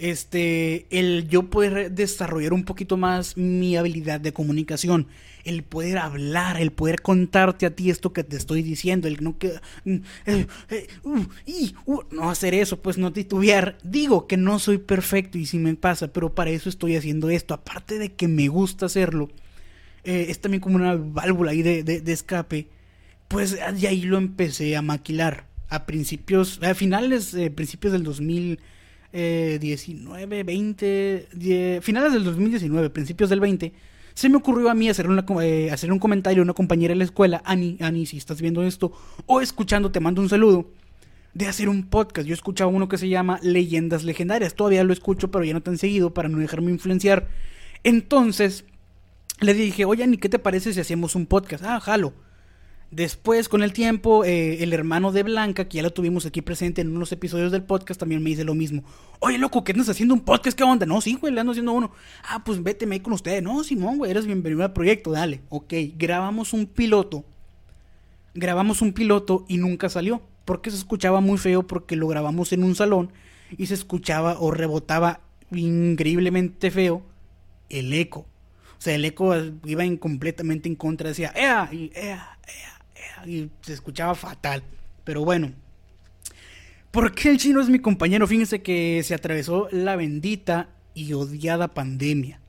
Este, 0.00 0.86
el 0.90 1.28
yo 1.28 1.50
poder 1.50 1.92
desarrollar 1.92 2.54
un 2.54 2.64
poquito 2.64 2.96
más 2.96 3.36
mi 3.36 3.76
habilidad 3.76 4.18
de 4.18 4.32
comunicación, 4.32 5.08
el 5.44 5.62
poder 5.62 5.98
hablar, 5.98 6.58
el 6.58 6.72
poder 6.72 7.02
contarte 7.02 7.66
a 7.66 7.76
ti 7.76 7.90
esto 7.90 8.12
que 8.14 8.24
te 8.24 8.36
estoy 8.36 8.62
diciendo, 8.62 9.08
el 9.08 9.22
no 9.22 9.38
que 9.38 9.60
mm, 9.84 9.96
eh, 10.24 10.46
eh, 10.70 10.86
uh, 11.02 11.18
uh, 11.84 12.02
no 12.10 12.30
hacer 12.30 12.54
eso, 12.54 12.80
pues 12.80 12.96
no 12.96 13.12
titubear. 13.12 13.76
Digo 13.84 14.26
que 14.26 14.38
no 14.38 14.58
soy 14.58 14.78
perfecto 14.78 15.36
y 15.36 15.44
si 15.44 15.58
me 15.58 15.74
pasa, 15.74 16.08
pero 16.08 16.34
para 16.34 16.50
eso 16.50 16.70
estoy 16.70 16.96
haciendo 16.96 17.28
esto. 17.28 17.52
Aparte 17.52 17.98
de 17.98 18.12
que 18.12 18.26
me 18.26 18.48
gusta 18.48 18.86
hacerlo, 18.86 19.28
eh, 20.04 20.26
es 20.30 20.40
también 20.40 20.62
como 20.62 20.76
una 20.76 20.96
válvula 20.96 21.50
ahí 21.50 21.62
de, 21.62 21.82
de, 21.82 22.12
escape. 22.12 22.68
Pues 23.28 23.52
de 23.52 23.86
ahí 23.86 24.02
lo 24.02 24.16
empecé 24.16 24.76
a 24.76 24.82
maquilar 24.82 25.46
a 25.68 25.84
principios, 25.84 26.58
a 26.62 26.74
finales, 26.74 27.36
principios 27.54 27.92
del 27.92 28.02
2019, 29.12 30.44
20, 30.44 31.28
die- 31.32 31.80
finales 31.82 32.12
del 32.12 32.24
2019, 32.24 32.90
principios 32.90 33.30
del 33.30 33.40
20, 33.40 33.72
se 34.14 34.28
me 34.28 34.36
ocurrió 34.36 34.70
a 34.70 34.74
mí 34.74 34.88
hacer, 34.88 35.06
eh, 35.42 35.70
hacer 35.70 35.92
un 35.92 35.98
comentario 35.98 36.42
a 36.42 36.44
una 36.44 36.52
compañera 36.54 36.92
de 36.92 36.98
la 36.98 37.04
escuela, 37.04 37.42
Ani, 37.44 37.76
Ani, 37.80 38.06
si 38.06 38.16
estás 38.16 38.40
viendo 38.40 38.62
esto 38.62 38.92
o 39.26 39.40
escuchando, 39.40 39.90
te 39.90 40.00
mando 40.00 40.20
un 40.20 40.28
saludo, 40.28 40.70
de 41.32 41.46
hacer 41.46 41.68
un 41.68 41.84
podcast. 41.88 42.26
Yo 42.26 42.34
escuchaba 42.34 42.70
uno 42.70 42.88
que 42.88 42.98
se 42.98 43.08
llama 43.08 43.38
Leyendas 43.42 44.02
Legendarias, 44.04 44.54
todavía 44.54 44.82
lo 44.84 44.92
escucho, 44.92 45.30
pero 45.30 45.44
ya 45.44 45.52
no 45.54 45.62
tan 45.62 45.78
seguido 45.78 46.12
para 46.12 46.28
no 46.28 46.38
dejarme 46.38 46.70
influenciar. 46.72 47.28
Entonces, 47.84 48.64
le 49.40 49.54
dije, 49.54 49.84
oye, 49.84 50.02
Ani, 50.04 50.18
¿qué 50.18 50.28
te 50.28 50.38
parece 50.40 50.72
si 50.74 50.80
hacemos 50.80 51.14
un 51.14 51.26
podcast? 51.26 51.64
Ah, 51.64 51.80
jalo. 51.80 52.12
Después, 52.90 53.48
con 53.48 53.62
el 53.62 53.72
tiempo, 53.72 54.24
eh, 54.24 54.64
el 54.64 54.72
hermano 54.72 55.12
de 55.12 55.22
Blanca, 55.22 55.68
que 55.68 55.76
ya 55.76 55.82
lo 55.84 55.92
tuvimos 55.92 56.26
aquí 56.26 56.42
presente 56.42 56.80
en 56.80 56.94
unos 56.96 57.12
episodios 57.12 57.52
del 57.52 57.62
podcast, 57.62 58.00
también 58.00 58.20
me 58.20 58.30
dice 58.30 58.42
lo 58.42 58.54
mismo. 58.54 58.82
Oye, 59.20 59.38
loco, 59.38 59.62
¿qué 59.62 59.70
andas 59.70 59.88
haciendo 59.88 60.12
un 60.12 60.22
podcast? 60.22 60.58
¿Qué 60.58 60.64
onda? 60.64 60.86
No, 60.86 61.00
sí, 61.00 61.14
güey, 61.14 61.32
le 61.32 61.40
ando 61.40 61.52
haciendo 61.52 61.70
uno. 61.72 61.92
Ah, 62.28 62.42
pues 62.44 62.60
vete 62.62 62.86
ahí 62.90 62.98
con 62.98 63.12
ustedes. 63.12 63.44
No, 63.44 63.62
Simón, 63.62 63.98
güey, 63.98 64.10
eres 64.10 64.26
bienvenido 64.26 64.64
al 64.64 64.72
proyecto, 64.72 65.12
dale. 65.12 65.40
Ok, 65.50 65.72
grabamos 65.96 66.52
un 66.52 66.66
piloto. 66.66 67.24
Grabamos 68.34 68.82
un 68.82 68.92
piloto 68.92 69.44
y 69.48 69.58
nunca 69.58 69.88
salió. 69.88 70.20
Porque 70.44 70.70
se 70.72 70.76
escuchaba 70.78 71.20
muy 71.20 71.38
feo 71.38 71.64
porque 71.64 71.94
lo 71.94 72.08
grabamos 72.08 72.52
en 72.52 72.64
un 72.64 72.74
salón 72.74 73.12
y 73.56 73.66
se 73.66 73.74
escuchaba 73.74 74.36
o 74.40 74.50
rebotaba 74.50 75.20
increíblemente 75.52 76.72
feo 76.72 77.02
el 77.68 77.92
eco. 77.92 78.20
O 78.78 78.82
sea, 78.82 78.96
el 78.96 79.04
eco 79.04 79.32
iba 79.64 79.84
en- 79.84 79.96
completamente 79.96 80.68
en 80.68 80.74
contra, 80.74 81.08
decía, 81.10 81.32
¡ea! 81.36 81.68
Y, 81.70 81.92
¡ea! 81.94 82.38
¡ea! 82.48 82.79
Y 83.26 83.50
se 83.62 83.72
escuchaba 83.72 84.14
fatal. 84.14 84.62
Pero 85.04 85.24
bueno. 85.24 85.52
¿Por 86.90 87.14
qué 87.14 87.30
el 87.30 87.38
chino 87.38 87.60
es 87.60 87.68
mi 87.68 87.78
compañero? 87.78 88.26
Fíjense 88.26 88.62
que 88.62 89.02
se 89.04 89.14
atravesó 89.14 89.68
la 89.70 89.94
bendita 89.96 90.70
y 90.94 91.12
odiada 91.12 91.68
pandemia. 91.68 92.40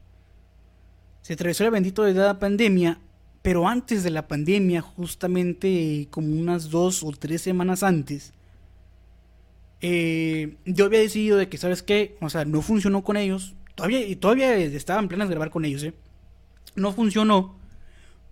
Se 1.22 1.34
atravesó 1.34 1.64
la 1.64 1.70
bendita 1.70 2.02
y 2.02 2.12
odiada 2.12 2.40
pandemia, 2.40 3.00
pero 3.44 3.68
antes 3.68 4.04
de 4.04 4.10
la 4.10 4.28
pandemia, 4.28 4.82
justamente 4.82 6.08
como 6.10 6.36
unas 6.36 6.72
dos 6.72 7.04
o 7.04 7.12
tres 7.12 7.44
semanas 7.44 7.84
antes, 7.84 8.34
eh, 9.82 10.56
yo 10.66 10.86
había 10.86 11.00
decidido 11.00 11.38
de 11.38 11.50
que, 11.50 11.58
¿sabes 11.58 11.82
qué? 11.82 12.18
O 12.22 12.30
sea, 12.30 12.46
no 12.46 12.62
funcionó 12.62 13.04
con 13.04 13.18
ellos. 13.18 13.56
Todavía, 13.76 14.06
y 14.06 14.16
todavía 14.16 14.56
estaba 14.56 15.00
en 15.00 15.08
planes 15.08 15.28
de 15.28 15.36
grabar 15.36 15.50
con 15.50 15.66
ellos, 15.66 15.84
¿eh? 15.84 15.94
No 16.76 16.94
funcionó. 16.94 17.56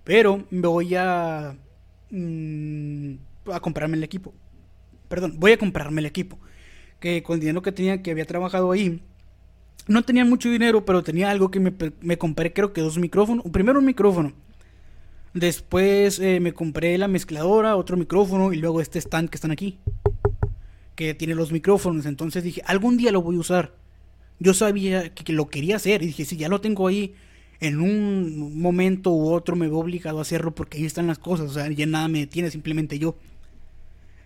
Pero 0.04 0.46
me 0.52 0.68
voy 0.68 0.96
a. 0.96 1.56
mm, 2.12 3.14
a 3.52 3.60
comprarme 3.60 3.98
el 3.98 4.04
equipo. 4.04 4.34
Perdón, 5.08 5.36
voy 5.38 5.54
a 5.54 5.58
comprarme 5.58 6.02
el 6.02 6.06
equipo. 6.06 6.38
Que 7.00 7.24
con 7.24 7.36
el 7.36 7.40
dinero 7.40 7.62
que 7.62 7.72
tenía, 7.72 8.02
que 8.02 8.12
había 8.12 8.26
trabajado 8.26 8.72
ahí. 8.72 9.02
No 9.88 10.04
tenía 10.04 10.26
mucho 10.26 10.50
dinero, 10.50 10.86
pero 10.86 11.04
tenía 11.04 11.32
algo 11.32 11.50
que 11.50 11.60
me, 11.60 11.74
me 12.02 12.18
compré, 12.18 12.54
creo 12.54 12.74
que 12.74 12.82
dos 12.82 12.98
micrófonos. 12.98 13.46
Primero 13.52 13.80
un 13.80 13.86
micrófono. 13.86 14.34
Después 15.34 16.20
eh, 16.20 16.40
me 16.40 16.54
compré 16.54 16.98
la 16.98 17.08
mezcladora, 17.08 17.76
otro 17.76 17.98
micrófono 17.98 18.52
y 18.52 18.58
luego 18.58 18.82
este 18.82 19.00
stand 19.00 19.30
que 19.30 19.38
están 19.38 19.52
aquí. 19.52 19.78
Que 20.96 21.14
tiene 21.14 21.36
los 21.36 21.52
micrófonos. 21.52 22.06
Entonces 22.06 22.44
dije, 22.44 22.62
algún 22.66 22.98
día 22.98 23.12
lo 23.12 23.22
voy 23.22 23.36
a 23.36 23.40
usar. 23.40 23.74
Yo 24.40 24.54
sabía 24.54 25.14
que, 25.14 25.34
lo 25.34 25.50
quería 25.50 25.76
hacer 25.76 26.02
y 26.02 26.08
dije, 26.08 26.26
si 26.26 26.38
ya 26.38 26.50
lo 26.50 26.62
tengo 26.62 26.88
ahí, 26.88 27.14
en 27.60 27.82
un 27.82 28.62
momento 28.62 29.12
u 29.12 29.32
otro 29.32 29.56
me 29.56 29.68
veo 29.68 29.80
obligado 29.80 30.20
a 30.20 30.22
hacerlo 30.22 30.56
porque 30.56 30.78
ahí 30.78 30.86
están 30.86 31.08
las 31.08 31.20
cosas. 31.20 31.50
O 31.50 31.54
sea, 31.54 31.70
ya 31.70 31.86
nada 31.86 32.08
me 32.08 32.20
detiene, 32.20 32.52
simplemente 32.52 33.00
yo. 33.00 33.16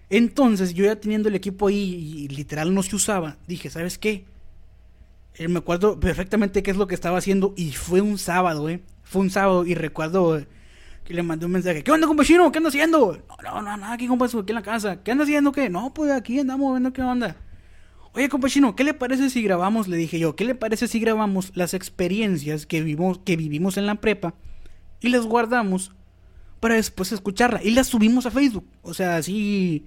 Entonces 0.09 0.73
yo 0.73 0.85
ya 0.85 0.95
teniendo 0.95 1.29
el 1.29 1.35
equipo 1.35 1.67
ahí 1.67 2.25
y 2.25 2.27
literal 2.27 2.73
no 2.73 2.83
se 2.83 2.95
usaba, 2.95 3.37
dije, 3.47 3.69
¿sabes 3.69 3.97
qué? 3.97 4.25
Eh, 5.35 5.47
me 5.47 5.59
acuerdo 5.59 5.99
perfectamente 5.99 6.61
qué 6.61 6.69
es 6.69 6.77
lo 6.77 6.85
que 6.85 6.93
estaba 6.93 7.17
haciendo 7.17 7.53
y 7.57 7.71
fue 7.71 8.01
un 8.01 8.19
sábado, 8.19 8.69
¿eh? 8.69 8.81
Fue 9.01 9.21
un 9.23 9.31
sábado 9.31 9.65
y 9.65 9.73
recuerdo 9.73 10.37
eh, 10.37 10.47
que 11.03 11.15
le 11.15 11.23
mandé 11.23 11.47
un 11.47 11.53
mensaje. 11.53 11.83
¿Qué 11.83 11.91
onda, 11.91 12.05
compa 12.05 12.23
chino? 12.23 12.51
¿Qué 12.51 12.59
anda 12.59 12.69
haciendo? 12.69 13.17
No, 13.27 13.37
no, 13.43 13.61
no, 13.63 13.77
nada, 13.77 13.93
aquí, 13.93 14.07
compa, 14.07 14.25
aquí 14.25 14.37
en 14.49 14.55
la 14.55 14.61
casa. 14.61 15.01
¿Qué 15.01 15.11
anda 15.11 15.23
haciendo? 15.23 15.51
¿Qué? 15.51 15.69
No, 15.69 15.91
pues 15.91 16.11
aquí 16.11 16.39
andamos 16.39 16.73
viendo 16.73 16.93
qué 16.93 17.01
onda. 17.01 17.35
Oye, 18.15 18.29
compa 18.29 18.47
chino, 18.47 18.75
¿qué 18.75 18.83
le 18.83 18.93
parece 18.93 19.29
si 19.29 19.41
grabamos? 19.41 19.87
Le 19.87 19.97
dije 19.97 20.19
yo, 20.19 20.35
¿qué 20.35 20.45
le 20.45 20.53
parece 20.55 20.87
si 20.87 20.99
grabamos 20.99 21.51
las 21.55 21.73
experiencias 21.73 22.65
que 22.67 22.81
vivimos, 22.81 23.17
que 23.19 23.35
vivimos 23.35 23.77
en 23.77 23.87
la 23.87 23.95
prepa 23.95 24.35
y 25.01 25.09
las 25.09 25.25
guardamos 25.25 25.91
para 26.59 26.75
después 26.75 27.11
escucharla 27.11 27.61
y 27.63 27.71
las 27.71 27.87
subimos 27.87 28.25
a 28.27 28.31
Facebook? 28.31 28.67
O 28.83 28.93
sea, 28.93 29.15
así 29.17 29.85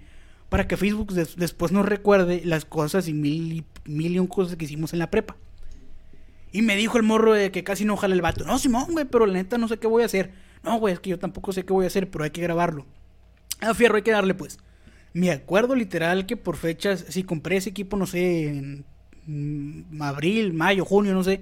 para 0.49 0.67
que 0.67 0.77
Facebook 0.77 1.13
des- 1.13 1.37
después 1.37 1.71
nos 1.71 1.87
recuerde 1.87 2.43
las 2.45 2.65
cosas 2.65 3.07
y 3.07 3.15
mil 3.15 3.53
y 3.53 3.65
mil 3.85 4.13
y 4.15 4.19
un 4.19 4.27
cosas 4.27 4.57
que 4.57 4.65
hicimos 4.65 4.93
en 4.93 4.99
la 4.99 5.11
prepa. 5.11 5.37
Y 6.51 6.63
me 6.63 6.75
dijo 6.77 6.97
el 6.97 7.03
morro 7.05 7.33
de 7.33 7.53
que 7.53 7.63
casi 7.65 7.85
no 7.85 7.97
jala 7.97 8.15
el 8.15 8.23
vato. 8.23 8.45
No, 8.45 8.59
Simón, 8.59 8.87
güey, 8.91 9.05
pero 9.05 9.27
la 9.27 9.35
neta 9.35 9.59
no 9.59 9.69
sé 9.69 9.79
qué 9.79 9.87
voy 9.87 10.03
a 10.03 10.07
hacer. 10.07 10.33
No, 10.65 10.79
güey, 10.79 10.95
es 10.95 11.01
que 11.01 11.11
yo 11.11 11.19
tampoco 11.19 11.53
sé 11.53 11.65
qué 11.65 11.73
voy 11.73 11.85
a 11.85 11.89
hacer, 11.89 12.11
pero 12.11 12.25
hay 12.25 12.31
que 12.31 12.41
grabarlo. 12.41 12.87
A 13.61 13.75
fierro 13.75 13.97
hay 13.97 14.03
que 14.03 14.11
darle, 14.11 14.35
pues. 14.35 14.59
Me 15.17 15.31
acuerdo 15.31 15.75
literal 15.75 16.27
que 16.27 16.37
por 16.37 16.59
fechas, 16.59 17.07
si 17.09 17.23
compré 17.23 17.57
ese 17.57 17.71
equipo, 17.71 17.97
no 17.97 18.07
sé, 18.07 18.49
en 18.49 18.85
mm, 19.25 20.03
abril, 20.03 20.53
mayo, 20.53 20.85
junio, 20.85 21.15
no 21.15 21.25
sé. 21.25 21.41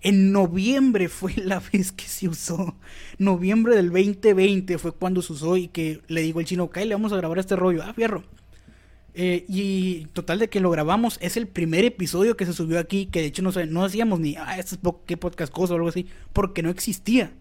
En 0.00 0.32
noviembre 0.32 1.10
fue 1.10 1.34
la 1.36 1.60
vez 1.72 1.92
que 1.92 2.06
se 2.06 2.28
usó. 2.28 2.76
Noviembre 3.18 3.76
del 3.76 3.90
2020 3.90 4.78
fue 4.78 4.92
cuando 4.92 5.20
se 5.20 5.34
usó 5.34 5.58
y 5.58 5.68
que 5.68 6.00
le 6.08 6.22
digo 6.22 6.38
al 6.38 6.46
chino, 6.46 6.70
Kyle, 6.70 6.88
le 6.88 6.94
vamos 6.94 7.12
a 7.12 7.18
grabar 7.18 7.38
este 7.38 7.56
rollo. 7.56 7.82
Ah, 7.84 7.92
fierro. 7.92 8.24
Eh, 9.12 9.44
y 9.48 10.06
total 10.14 10.38
de 10.38 10.48
que 10.48 10.60
lo 10.60 10.70
grabamos, 10.70 11.18
es 11.20 11.36
el 11.36 11.46
primer 11.46 11.84
episodio 11.84 12.38
que 12.38 12.46
se 12.46 12.54
subió 12.54 12.78
aquí, 12.78 13.04
que 13.04 13.20
de 13.20 13.26
hecho 13.26 13.42
no, 13.42 13.50
no 13.68 13.84
hacíamos 13.84 14.18
ni, 14.18 14.36
ah, 14.36 14.58
este 14.58 14.76
es 14.76 14.80
qué 15.04 15.18
podcast 15.18 15.52
cosa 15.52 15.74
o 15.74 15.76
algo 15.76 15.90
así, 15.90 16.06
porque 16.32 16.62
no 16.62 16.70
existía. 16.70 17.34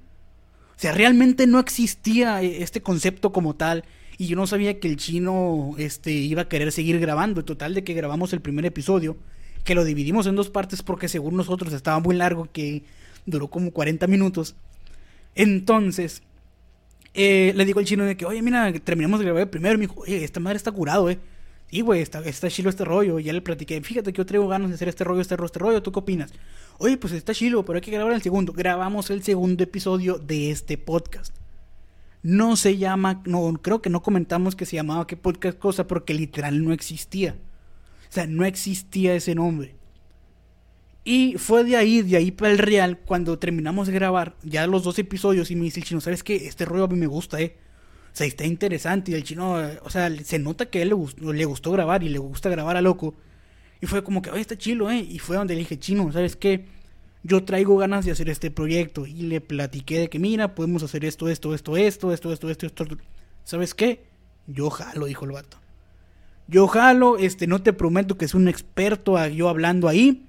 O 0.75 0.79
sea, 0.81 0.91
realmente 0.91 1.47
no 1.47 1.57
existía 1.57 2.41
eh, 2.41 2.63
este 2.63 2.81
concepto 2.81 3.31
como 3.31 3.55
tal. 3.55 3.85
Y 4.19 4.27
yo 4.27 4.35
no 4.35 4.45
sabía 4.47 4.81
que 4.81 4.89
el 4.89 4.97
chino 4.97 5.75
este, 5.77 6.11
iba 6.11 6.41
a 6.41 6.49
querer 6.49 6.73
seguir 6.73 6.99
grabando. 6.99 7.45
Total 7.45 7.73
de 7.73 7.85
que 7.85 7.93
grabamos 7.93 8.33
el 8.33 8.41
primer 8.41 8.65
episodio. 8.65 9.15
Que 9.63 9.75
lo 9.75 9.85
dividimos 9.85 10.27
en 10.27 10.35
dos 10.35 10.49
partes 10.49 10.83
porque 10.83 11.07
según 11.07 11.37
nosotros 11.37 11.71
estaba 11.71 12.01
muy 12.01 12.17
largo. 12.17 12.49
Que 12.51 12.83
duró 13.25 13.47
como 13.47 13.71
40 13.71 14.07
minutos. 14.07 14.57
Entonces, 15.35 16.21
eh, 17.13 17.53
le 17.55 17.63
digo 17.63 17.79
al 17.79 17.85
chino 17.85 18.03
de 18.03 18.17
que, 18.17 18.25
oye, 18.25 18.41
mira, 18.41 18.73
terminamos 18.73 19.21
de 19.21 19.25
grabar 19.25 19.43
el 19.43 19.49
primero. 19.49 19.75
Y 19.75 19.77
me 19.77 19.87
dijo, 19.87 20.01
oye, 20.01 20.21
esta 20.21 20.41
madre 20.41 20.57
está 20.57 20.73
curado, 20.73 21.09
eh. 21.09 21.17
Sí, 21.71 21.79
güey, 21.79 22.01
está, 22.01 22.19
está 22.19 22.49
chilo 22.49 22.69
este 22.69 22.83
rollo. 22.83 23.19
Y 23.19 23.23
ya 23.23 23.31
le 23.31 23.39
platiqué, 23.39 23.79
fíjate 23.79 24.11
que 24.11 24.17
yo 24.17 24.25
traigo 24.25 24.49
ganas 24.49 24.67
de 24.67 24.75
hacer 24.75 24.89
este 24.89 25.05
rollo, 25.05 25.21
este 25.21 25.37
rollo, 25.37 25.45
este 25.45 25.59
rollo. 25.59 25.81
¿Tú 25.81 25.93
qué 25.93 25.99
opinas? 25.99 26.33
Oye, 26.77 26.97
pues 26.97 27.13
está 27.13 27.33
chilo, 27.33 27.63
pero 27.63 27.77
hay 27.77 27.81
que 27.81 27.91
grabar 27.91 28.11
el 28.11 28.21
segundo. 28.21 28.51
Grabamos 28.51 29.11
el 29.11 29.23
segundo 29.23 29.63
episodio 29.63 30.17
de 30.17 30.51
este 30.51 30.77
podcast. 30.77 31.33
No 32.21 32.55
se 32.55 32.77
llama, 32.77 33.21
no, 33.25 33.53
creo 33.61 33.81
que 33.81 33.89
no 33.89 34.01
comentamos 34.01 34.55
que 34.55 34.65
se 34.65 34.75
llamaba 34.75 35.07
qué 35.07 35.15
podcast 35.15 35.57
cosa 35.57 35.87
porque 35.87 36.13
literal 36.13 36.63
no 36.63 36.73
existía. 36.73 37.37
O 38.09 38.11
sea, 38.11 38.27
no 38.27 38.43
existía 38.45 39.13
ese 39.15 39.35
nombre. 39.35 39.75
Y 41.05 41.35
fue 41.37 41.63
de 41.63 41.77
ahí, 41.77 42.01
de 42.01 42.17
ahí 42.17 42.31
para 42.31 42.51
el 42.51 42.57
real, 42.57 42.99
cuando 42.99 43.39
terminamos 43.39 43.87
de 43.87 43.93
grabar 43.93 44.35
ya 44.43 44.67
los 44.67 44.83
dos 44.83 44.99
episodios 44.99 45.49
y 45.49 45.55
me 45.55 45.63
dice 45.63 45.79
el 45.79 45.85
chino, 45.85 46.01
¿sabes 46.01 46.23
qué? 46.23 46.35
Este 46.35 46.65
rollo 46.65 46.83
a 46.83 46.87
mí 46.87 46.97
me 46.97 47.07
gusta, 47.07 47.39
¿eh? 47.39 47.57
O 48.13 48.15
sea, 48.15 48.27
está 48.27 48.45
interesante 48.45 49.11
y 49.11 49.15
el 49.15 49.23
chino, 49.23 49.63
eh, 49.63 49.79
o 49.83 49.89
sea, 49.89 50.11
se 50.23 50.39
nota 50.39 50.65
que 50.69 50.79
a 50.79 50.81
él 50.81 50.89
le 50.89 50.95
gustó, 50.95 51.31
le 51.31 51.45
gustó 51.45 51.71
grabar 51.71 52.03
y 52.03 52.09
le 52.09 52.19
gusta 52.19 52.49
grabar 52.49 52.75
a 52.75 52.81
loco. 52.81 53.15
Y 53.81 53.85
fue 53.85 54.03
como 54.03 54.21
que, 54.21 54.29
oye, 54.29 54.41
está 54.41 54.57
chilo, 54.57 54.91
¿eh? 54.91 54.99
Y 54.99 55.19
fue 55.19 55.37
donde 55.37 55.53
le 55.53 55.61
dije, 55.61 55.79
chino, 55.79 56.11
¿sabes 56.11 56.35
qué? 56.35 56.67
Yo 57.23 57.43
traigo 57.43 57.77
ganas 57.77 58.05
de 58.05 58.11
hacer 58.11 58.29
este 58.29 58.51
proyecto. 58.51 59.05
Y 59.05 59.23
le 59.23 59.41
platiqué 59.41 59.99
de 59.99 60.09
que, 60.09 60.19
mira, 60.19 60.55
podemos 60.55 60.83
hacer 60.83 61.05
esto, 61.05 61.29
esto, 61.29 61.53
esto, 61.53 61.75
esto, 61.77 62.11
esto, 62.13 62.31
esto, 62.31 62.49
esto, 62.49 62.65
esto. 62.67 62.85
¿Sabes 63.43 63.73
qué? 63.73 64.03
Yo 64.47 64.69
jalo, 64.69 65.05
dijo 65.05 65.25
el 65.25 65.31
vato. 65.31 65.57
Yo 66.47 66.67
jalo, 66.67 67.17
este, 67.17 67.45
no 67.47 67.61
te 67.61 67.73
prometo 67.73 68.17
que 68.17 68.25
es 68.25 68.33
un 68.33 68.47
experto 68.47 69.17
a- 69.17 69.27
yo 69.27 69.49
hablando 69.49 69.87
ahí. 69.87 70.25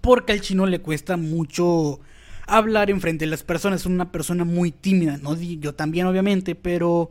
Porque 0.00 0.32
al 0.32 0.40
chino 0.40 0.66
le 0.66 0.80
cuesta 0.80 1.16
mucho 1.16 2.00
hablar 2.46 2.90
enfrente 2.90 3.24
de 3.24 3.30
las 3.30 3.42
personas. 3.42 3.80
Es 3.80 3.86
una 3.86 4.12
persona 4.12 4.44
muy 4.44 4.70
tímida, 4.70 5.16
¿no? 5.18 5.34
Yo 5.40 5.74
también, 5.74 6.06
obviamente, 6.06 6.54
pero 6.54 7.10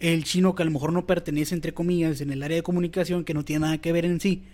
el 0.00 0.24
chino 0.24 0.54
que 0.54 0.62
a 0.62 0.66
lo 0.66 0.72
mejor 0.72 0.92
no 0.92 1.06
pertenece, 1.06 1.54
entre 1.54 1.74
comillas, 1.74 2.20
en 2.20 2.30
el 2.32 2.42
área 2.42 2.56
de 2.56 2.62
comunicación, 2.62 3.24
que 3.24 3.34
no 3.34 3.44
tiene 3.44 3.60
nada 3.66 3.78
que 3.78 3.92
ver 3.92 4.04
en 4.04 4.20
sí, 4.20 4.44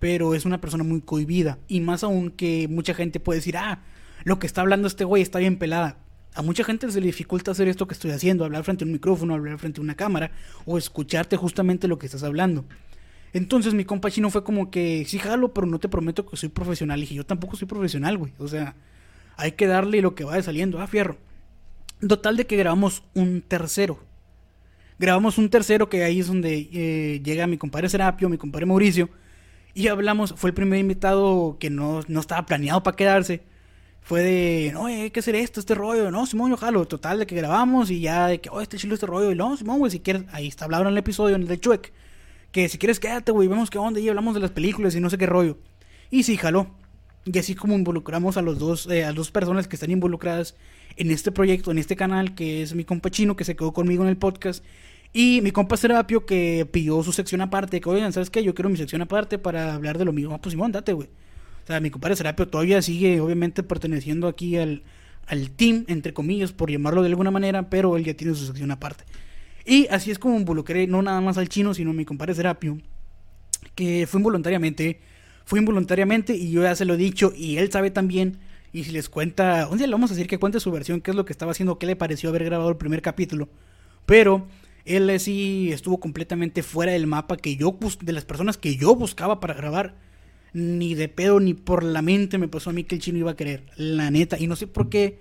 pero 0.00 0.34
es 0.34 0.44
una 0.44 0.60
persona 0.60 0.82
muy 0.82 1.02
cohibida. 1.02 1.58
Y 1.68 1.80
más 1.80 2.02
aún 2.02 2.30
que 2.30 2.66
mucha 2.68 2.94
gente 2.94 3.20
puede 3.20 3.38
decir, 3.38 3.56
ah, 3.56 3.82
lo 4.24 4.38
que 4.38 4.46
está 4.46 4.62
hablando 4.62 4.88
este 4.88 5.04
güey 5.04 5.22
está 5.22 5.38
bien 5.38 5.58
pelada. 5.58 5.98
A 6.34 6.42
mucha 6.42 6.64
gente 6.64 6.90
se 6.90 7.00
le 7.00 7.06
dificulta 7.06 7.50
hacer 7.50 7.68
esto 7.68 7.86
que 7.86 7.94
estoy 7.94 8.10
haciendo, 8.10 8.44
hablar 8.44 8.64
frente 8.64 8.84
a 8.84 8.86
un 8.86 8.92
micrófono, 8.92 9.34
hablar 9.34 9.58
frente 9.58 9.80
a 9.80 9.84
una 9.84 9.94
cámara 9.94 10.32
o 10.64 10.78
escucharte 10.78 11.36
justamente 11.36 11.86
lo 11.86 11.98
que 11.98 12.06
estás 12.06 12.22
hablando. 12.22 12.64
Entonces 13.32 13.74
mi 13.74 13.84
compa 13.84 14.10
chino 14.10 14.30
fue 14.30 14.42
como 14.42 14.70
que, 14.70 15.04
sí, 15.06 15.18
jalo, 15.18 15.52
pero 15.52 15.66
no 15.66 15.78
te 15.78 15.88
prometo 15.88 16.26
que 16.26 16.36
soy 16.36 16.48
profesional. 16.48 16.98
Y 16.98 17.02
dije, 17.02 17.14
yo 17.14 17.26
tampoco 17.26 17.56
soy 17.56 17.68
profesional, 17.68 18.16
güey. 18.16 18.32
O 18.38 18.48
sea, 18.48 18.74
hay 19.36 19.52
que 19.52 19.66
darle 19.66 20.00
lo 20.00 20.14
que 20.14 20.24
vaya 20.24 20.42
saliendo. 20.42 20.80
Ah, 20.80 20.86
fierro. 20.86 21.18
Total 22.06 22.36
de 22.36 22.46
que 22.46 22.56
grabamos 22.56 23.02
un 23.14 23.42
tercero. 23.42 24.00
Grabamos 24.98 25.38
un 25.38 25.50
tercero 25.50 25.88
que 25.88 26.04
ahí 26.04 26.20
es 26.20 26.28
donde 26.28 26.68
eh, 26.72 27.20
llega 27.22 27.46
mi 27.46 27.58
compadre 27.58 27.88
Serapio, 27.88 28.28
mi 28.28 28.38
compadre 28.38 28.66
Mauricio. 28.66 29.10
Y 29.74 29.88
hablamos, 29.88 30.34
fue 30.36 30.50
el 30.50 30.54
primer 30.54 30.78
invitado 30.78 31.56
que 31.60 31.70
no, 31.70 32.00
no 32.08 32.20
estaba 32.20 32.46
planeado 32.46 32.82
para 32.82 32.96
quedarse. 32.96 33.42
Fue 34.02 34.22
de, 34.22 34.70
no, 34.72 34.86
hay 34.86 35.10
que 35.10 35.20
hacer 35.20 35.34
esto, 35.36 35.60
este 35.60 35.74
rollo. 35.74 36.10
No, 36.10 36.26
Simón, 36.26 36.50
yo 36.50 36.56
jalo. 36.56 36.86
Total 36.86 37.18
de 37.18 37.26
que 37.26 37.36
grabamos 37.36 37.90
y 37.90 38.00
ya 38.00 38.26
de 38.26 38.40
que, 38.40 38.48
oh, 38.50 38.60
este 38.60 38.78
chilo, 38.78 38.94
este 38.94 39.06
rollo. 39.06 39.30
Y 39.30 39.34
no, 39.34 39.56
Simón, 39.56 39.78
güey, 39.78 39.90
si 39.92 40.00
quieres, 40.00 40.24
ahí 40.32 40.48
está 40.48 40.64
hablando 40.64 40.88
en 40.88 40.94
el 40.94 40.98
episodio, 40.98 41.36
en 41.36 41.42
el 41.42 41.48
de 41.48 41.60
Chuec 41.60 41.92
que 42.52 42.68
si 42.68 42.78
quieres 42.78 42.98
quédate, 42.98 43.32
güey, 43.32 43.48
vemos 43.48 43.70
qué 43.70 43.78
onda 43.78 44.00
y 44.00 44.08
hablamos 44.08 44.34
de 44.34 44.40
las 44.40 44.50
películas 44.50 44.94
y 44.94 45.00
no 45.00 45.10
sé 45.10 45.18
qué 45.18 45.26
rollo. 45.26 45.58
Y 46.10 46.24
sí, 46.24 46.36
jaló. 46.36 46.74
Y 47.24 47.38
así 47.38 47.54
como 47.54 47.74
involucramos 47.74 48.36
a 48.36 48.42
los 48.42 48.58
dos, 48.58 48.86
eh, 48.90 49.04
a 49.04 49.08
las 49.08 49.14
dos 49.14 49.30
personas 49.30 49.68
que 49.68 49.76
están 49.76 49.90
involucradas 49.90 50.56
en 50.96 51.10
este 51.10 51.30
proyecto, 51.30 51.70
en 51.70 51.78
este 51.78 51.94
canal, 51.94 52.34
que 52.34 52.62
es 52.62 52.74
mi 52.74 52.84
compa 52.84 53.10
Chino, 53.10 53.36
que 53.36 53.44
se 53.44 53.54
quedó 53.54 53.72
conmigo 53.72 54.02
en 54.02 54.08
el 54.08 54.16
podcast, 54.16 54.64
y 55.12 55.40
mi 55.42 55.50
compa 55.50 55.76
Serapio, 55.76 56.24
que 56.24 56.68
pidió 56.70 57.02
su 57.02 57.12
sección 57.12 57.40
aparte, 57.40 57.80
que 57.80 57.88
oigan, 57.88 58.12
¿sabes 58.12 58.30
qué? 58.30 58.44
Yo 58.44 58.54
quiero 58.54 58.70
mi 58.70 58.76
sección 58.76 59.02
aparte 59.02 59.38
para 59.38 59.74
hablar 59.74 59.98
de 59.98 60.04
lo 60.04 60.12
mío. 60.12 60.30
Ah, 60.32 60.38
pues 60.40 60.52
Simón, 60.52 60.70
date, 60.72 60.92
güey. 60.92 61.08
O 61.64 61.66
sea, 61.66 61.80
mi 61.80 61.90
compadre 61.90 62.16
Serapio 62.16 62.48
todavía 62.48 62.80
sigue, 62.80 63.20
obviamente, 63.20 63.62
perteneciendo 63.62 64.28
aquí 64.28 64.56
al, 64.56 64.82
al 65.26 65.50
team, 65.50 65.84
entre 65.88 66.14
comillas, 66.14 66.52
por 66.52 66.70
llamarlo 66.70 67.02
de 67.02 67.08
alguna 67.08 67.30
manera, 67.30 67.68
pero 67.68 67.96
él 67.96 68.04
ya 68.04 68.14
tiene 68.14 68.34
su 68.34 68.46
sección 68.46 68.70
aparte. 68.70 69.04
Y 69.64 69.88
así 69.88 70.10
es 70.10 70.18
como 70.18 70.36
involucré 70.36 70.86
no 70.86 71.02
nada 71.02 71.20
más 71.20 71.38
al 71.38 71.48
chino, 71.48 71.74
sino 71.74 71.90
a 71.90 71.94
mi 71.94 72.04
compadre 72.04 72.34
Serapio, 72.34 72.78
que 73.74 74.06
fue 74.06 74.18
involuntariamente, 74.18 75.00
fue 75.44 75.58
involuntariamente 75.58 76.34
y 76.34 76.50
yo 76.50 76.62
ya 76.62 76.74
se 76.74 76.84
lo 76.84 76.94
he 76.94 76.96
dicho 76.96 77.32
y 77.36 77.56
él 77.58 77.70
sabe 77.70 77.90
también. 77.90 78.38
Y 78.72 78.84
si 78.84 78.92
les 78.92 79.08
cuenta, 79.08 79.68
un 79.68 79.78
día 79.78 79.86
le 79.88 79.92
vamos 79.92 80.10
a 80.10 80.14
decir 80.14 80.28
que 80.28 80.38
cuente 80.38 80.60
su 80.60 80.70
versión, 80.70 81.00
qué 81.00 81.10
es 81.10 81.16
lo 81.16 81.24
que 81.24 81.32
estaba 81.32 81.50
haciendo, 81.50 81.78
qué 81.78 81.86
le 81.86 81.96
pareció 81.96 82.30
haber 82.30 82.44
grabado 82.44 82.70
el 82.70 82.76
primer 82.76 83.02
capítulo. 83.02 83.48
Pero 84.06 84.46
él 84.84 85.18
sí 85.20 85.70
estuvo 85.72 86.00
completamente 86.00 86.62
fuera 86.62 86.92
del 86.92 87.06
mapa 87.06 87.36
que 87.36 87.56
yo, 87.56 87.78
de 88.02 88.12
las 88.12 88.24
personas 88.24 88.56
que 88.56 88.76
yo 88.76 88.94
buscaba 88.94 89.40
para 89.40 89.54
grabar. 89.54 89.94
Ni 90.52 90.94
de 90.94 91.08
pedo 91.08 91.38
ni 91.38 91.54
por 91.54 91.84
la 91.84 92.02
mente 92.02 92.36
me 92.36 92.48
pasó 92.48 92.70
a 92.70 92.72
mí 92.72 92.82
que 92.82 92.96
el 92.96 93.00
chino 93.00 93.18
iba 93.18 93.30
a 93.30 93.36
querer, 93.36 93.64
la 93.76 94.10
neta. 94.10 94.36
Y 94.38 94.48
no 94.48 94.56
sé 94.56 94.66
por 94.66 94.88
qué 94.88 95.20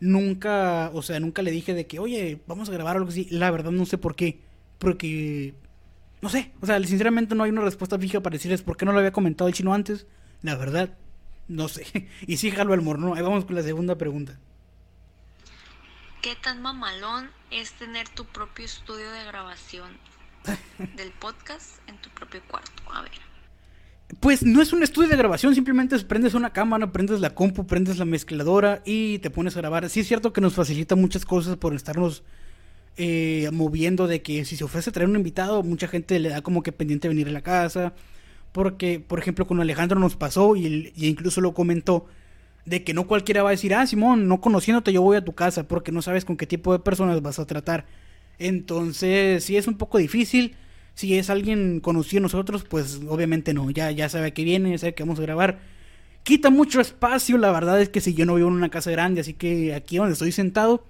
nunca, 0.00 0.90
o 0.94 1.02
sea, 1.02 1.20
nunca 1.20 1.42
le 1.42 1.50
dije 1.50 1.74
de 1.74 1.86
que, 1.86 1.98
oye, 1.98 2.40
vamos 2.46 2.68
a 2.68 2.72
grabar 2.72 2.96
algo 2.96 3.08
así. 3.08 3.26
La 3.30 3.50
verdad 3.50 3.70
no 3.70 3.86
sé 3.86 3.98
por 3.98 4.16
qué. 4.16 4.40
Porque, 4.78 5.54
no 6.20 6.28
sé, 6.28 6.52
o 6.60 6.66
sea, 6.66 6.82
sinceramente 6.82 7.34
no 7.34 7.44
hay 7.44 7.50
una 7.50 7.62
respuesta 7.62 7.98
fija 7.98 8.20
para 8.20 8.34
decirles 8.34 8.62
por 8.62 8.76
qué 8.76 8.84
no 8.84 8.92
lo 8.92 8.98
había 8.98 9.12
comentado 9.12 9.48
el 9.48 9.54
chino 9.54 9.74
antes. 9.74 10.06
La 10.42 10.56
verdad, 10.56 10.90
no 11.48 11.68
sé. 11.68 12.08
Y 12.26 12.36
sí, 12.36 12.50
jalo 12.50 12.74
el 12.74 12.82
morno. 12.82 13.14
Ahí 13.14 13.22
vamos 13.22 13.44
con 13.44 13.56
la 13.56 13.62
segunda 13.62 13.96
pregunta. 13.96 14.38
¿Qué 16.24 16.36
tan 16.36 16.62
mamalón 16.62 17.28
es 17.50 17.72
tener 17.72 18.08
tu 18.08 18.24
propio 18.24 18.64
estudio 18.64 19.12
de 19.12 19.26
grabación 19.26 19.90
del 20.96 21.10
podcast 21.10 21.86
en 21.86 21.98
tu 21.98 22.08
propio 22.08 22.40
cuarto? 22.48 22.82
A 22.90 23.02
ver. 23.02 23.10
Pues 24.20 24.42
no 24.42 24.62
es 24.62 24.72
un 24.72 24.82
estudio 24.82 25.10
de 25.10 25.18
grabación, 25.18 25.54
simplemente 25.54 25.98
prendes 25.98 26.32
una 26.32 26.50
cámara, 26.50 26.90
prendes 26.92 27.20
la 27.20 27.34
compu, 27.34 27.66
prendes 27.66 27.98
la 27.98 28.06
mezcladora 28.06 28.80
y 28.86 29.18
te 29.18 29.28
pones 29.28 29.54
a 29.58 29.60
grabar. 29.60 29.90
Sí 29.90 30.00
es 30.00 30.08
cierto 30.08 30.32
que 30.32 30.40
nos 30.40 30.54
facilita 30.54 30.96
muchas 30.96 31.26
cosas 31.26 31.58
por 31.58 31.74
estarnos 31.74 32.22
eh, 32.96 33.50
moviendo 33.52 34.06
de 34.06 34.22
que 34.22 34.46
si 34.46 34.56
se 34.56 34.64
ofrece 34.64 34.92
traer 34.92 35.10
un 35.10 35.16
invitado, 35.16 35.62
mucha 35.62 35.88
gente 35.88 36.18
le 36.20 36.30
da 36.30 36.40
como 36.40 36.62
que 36.62 36.72
pendiente 36.72 37.06
venir 37.06 37.28
a 37.28 37.32
la 37.32 37.42
casa. 37.42 37.92
Porque, 38.52 38.98
por 38.98 39.18
ejemplo, 39.18 39.46
con 39.46 39.60
Alejandro 39.60 40.00
nos 40.00 40.16
pasó 40.16 40.56
y, 40.56 40.90
y 40.96 41.06
incluso 41.06 41.42
lo 41.42 41.52
comentó 41.52 42.06
de 42.66 42.84
que 42.84 42.94
no 42.94 43.06
cualquiera 43.06 43.42
va 43.42 43.50
a 43.50 43.52
decir, 43.52 43.74
ah, 43.74 43.86
Simón, 43.86 44.28
no 44.28 44.40
conociéndote 44.40 44.92
yo 44.92 45.02
voy 45.02 45.16
a 45.16 45.24
tu 45.24 45.34
casa 45.34 45.68
porque 45.68 45.92
no 45.92 46.02
sabes 46.02 46.24
con 46.24 46.36
qué 46.36 46.46
tipo 46.46 46.72
de 46.72 46.78
personas 46.78 47.20
vas 47.22 47.38
a 47.38 47.46
tratar. 47.46 47.86
Entonces, 48.38 49.44
sí 49.44 49.56
es 49.56 49.66
un 49.66 49.76
poco 49.76 49.98
difícil 49.98 50.56
si 50.94 51.18
es 51.18 51.28
alguien 51.30 51.80
conocido 51.80 52.20
a 52.20 52.22
nosotros, 52.22 52.64
pues 52.64 53.00
obviamente 53.08 53.52
no, 53.52 53.70
ya, 53.70 53.90
ya 53.90 54.08
sabe 54.08 54.32
que 54.32 54.44
viene, 54.44 54.70
ya 54.70 54.78
sabe 54.78 54.94
que 54.94 55.02
vamos 55.02 55.18
a 55.18 55.22
grabar. 55.22 55.58
Quita 56.22 56.50
mucho 56.50 56.80
espacio, 56.80 57.36
la 57.36 57.50
verdad 57.52 57.80
es 57.80 57.88
que 57.88 58.00
si 58.00 58.14
yo 58.14 58.24
no 58.24 58.36
vivo 58.36 58.48
en 58.48 58.54
una 58.54 58.70
casa 58.70 58.90
grande, 58.90 59.20
así 59.20 59.34
que 59.34 59.74
aquí 59.74 59.98
donde 59.98 60.14
estoy 60.14 60.32
sentado, 60.32 60.84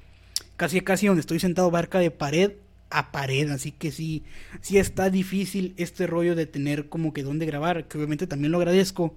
casi 0.57 0.81
casi 0.83 1.07
donde 1.07 1.21
estoy 1.21 1.41
sentado 1.41 1.71
barca 1.71 1.99
de 1.99 2.11
pared 2.11 2.53
a 2.91 3.11
pared, 3.11 3.51
así 3.51 3.73
que 3.73 3.91
sí, 3.91 4.23
sí 4.61 4.79
está 4.79 5.11
difícil 5.11 5.75
este 5.77 6.07
rollo 6.07 6.37
de 6.37 6.47
tener 6.47 6.89
como 6.89 7.13
que 7.13 7.25
donde 7.25 7.47
grabar, 7.47 7.89
que 7.89 7.99
obviamente 7.99 8.29
también 8.29 8.53
lo 8.53 8.59
agradezco, 8.59 9.17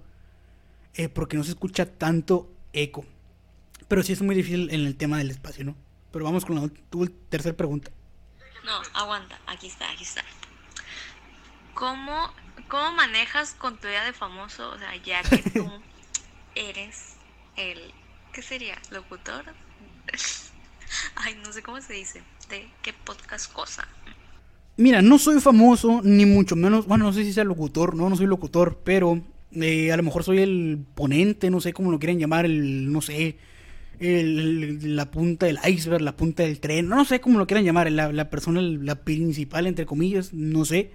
eh, 0.98 1.10
porque 1.10 1.38
no 1.38 1.44
se 1.44 1.52
escucha 1.52 1.86
tanto 1.86 2.52
eco. 2.74 3.06
Pero 3.88 4.04
sí 4.04 4.14
es 4.14 4.22
muy 4.22 4.36
difícil 4.36 4.70
en 4.72 4.86
el 4.86 4.98
tema 4.98 5.20
del 5.20 5.30
espacio, 5.30 5.64
¿no? 5.64 5.76
Pero 6.12 6.26
vamos 6.26 6.44
con 6.44 6.56
la 6.56 6.70
tercera 7.30 7.56
pregunta. 7.56 7.92
No, 8.66 8.82
aguanta, 8.94 9.40
aquí 9.46 9.68
está, 9.68 9.90
aquí 9.92 10.04
está. 10.04 10.24
¿Cómo, 11.74 12.34
¿Cómo 12.68 12.92
manejas 12.94 13.54
con 13.54 13.78
tu 13.78 13.88
vida 13.88 14.04
de 14.04 14.12
famoso? 14.12 14.72
O 14.72 14.78
sea, 14.80 14.96
ya 14.98 15.22
que 15.22 15.38
tú 15.38 15.72
eres 16.56 17.14
el, 17.56 17.80
¿qué 18.34 18.42
sería? 18.42 18.76
¿Locutor? 18.90 19.46
Ay, 21.16 21.40
no 21.44 21.54
sé 21.54 21.62
cómo 21.62 21.80
se 21.80 21.94
dice. 21.94 22.24
¿De 22.50 22.68
qué 22.82 22.94
podcast 22.94 23.54
cosa? 23.54 23.88
Mira, 24.78 25.02
no 25.02 25.20
soy 25.20 25.40
famoso, 25.40 26.02
ni 26.04 26.26
mucho 26.26 26.56
menos, 26.56 26.88
bueno, 26.88 27.06
no 27.06 27.14
sé 27.14 27.24
si 27.24 27.34
sea 27.34 27.44
locutor, 27.44 27.96
no, 27.96 28.10
no 28.10 28.16
soy 28.16 28.28
locutor, 28.28 28.80
pero 28.84 29.22
eh, 29.54 29.92
a 29.92 29.98
lo 29.98 30.04
mejor 30.04 30.24
soy 30.24 30.40
el 30.40 30.80
ponente, 30.96 31.50
no 31.50 31.62
sé 31.62 31.74
cómo 31.74 31.92
lo 31.92 32.00
quieren 32.00 32.20
llamar, 32.20 32.46
el, 32.46 32.92
no 32.92 33.02
sé, 33.02 33.38
el, 34.00 34.96
la 34.96 35.10
punta 35.10 35.46
del 35.46 35.60
iceberg, 35.68 36.02
la 36.02 36.16
punta 36.16 36.44
del 36.44 36.60
tren, 36.60 36.88
no 36.88 37.06
sé 37.06 37.20
cómo 37.20 37.40
lo 37.40 37.48
quieran 37.48 37.66
llamar, 37.66 37.92
la, 37.92 38.30
persona, 38.30 38.62
la 38.62 38.96
principal, 38.96 39.68
entre 39.68 39.86
comillas, 39.86 40.34
no 40.34 40.66
sé. 40.66 40.92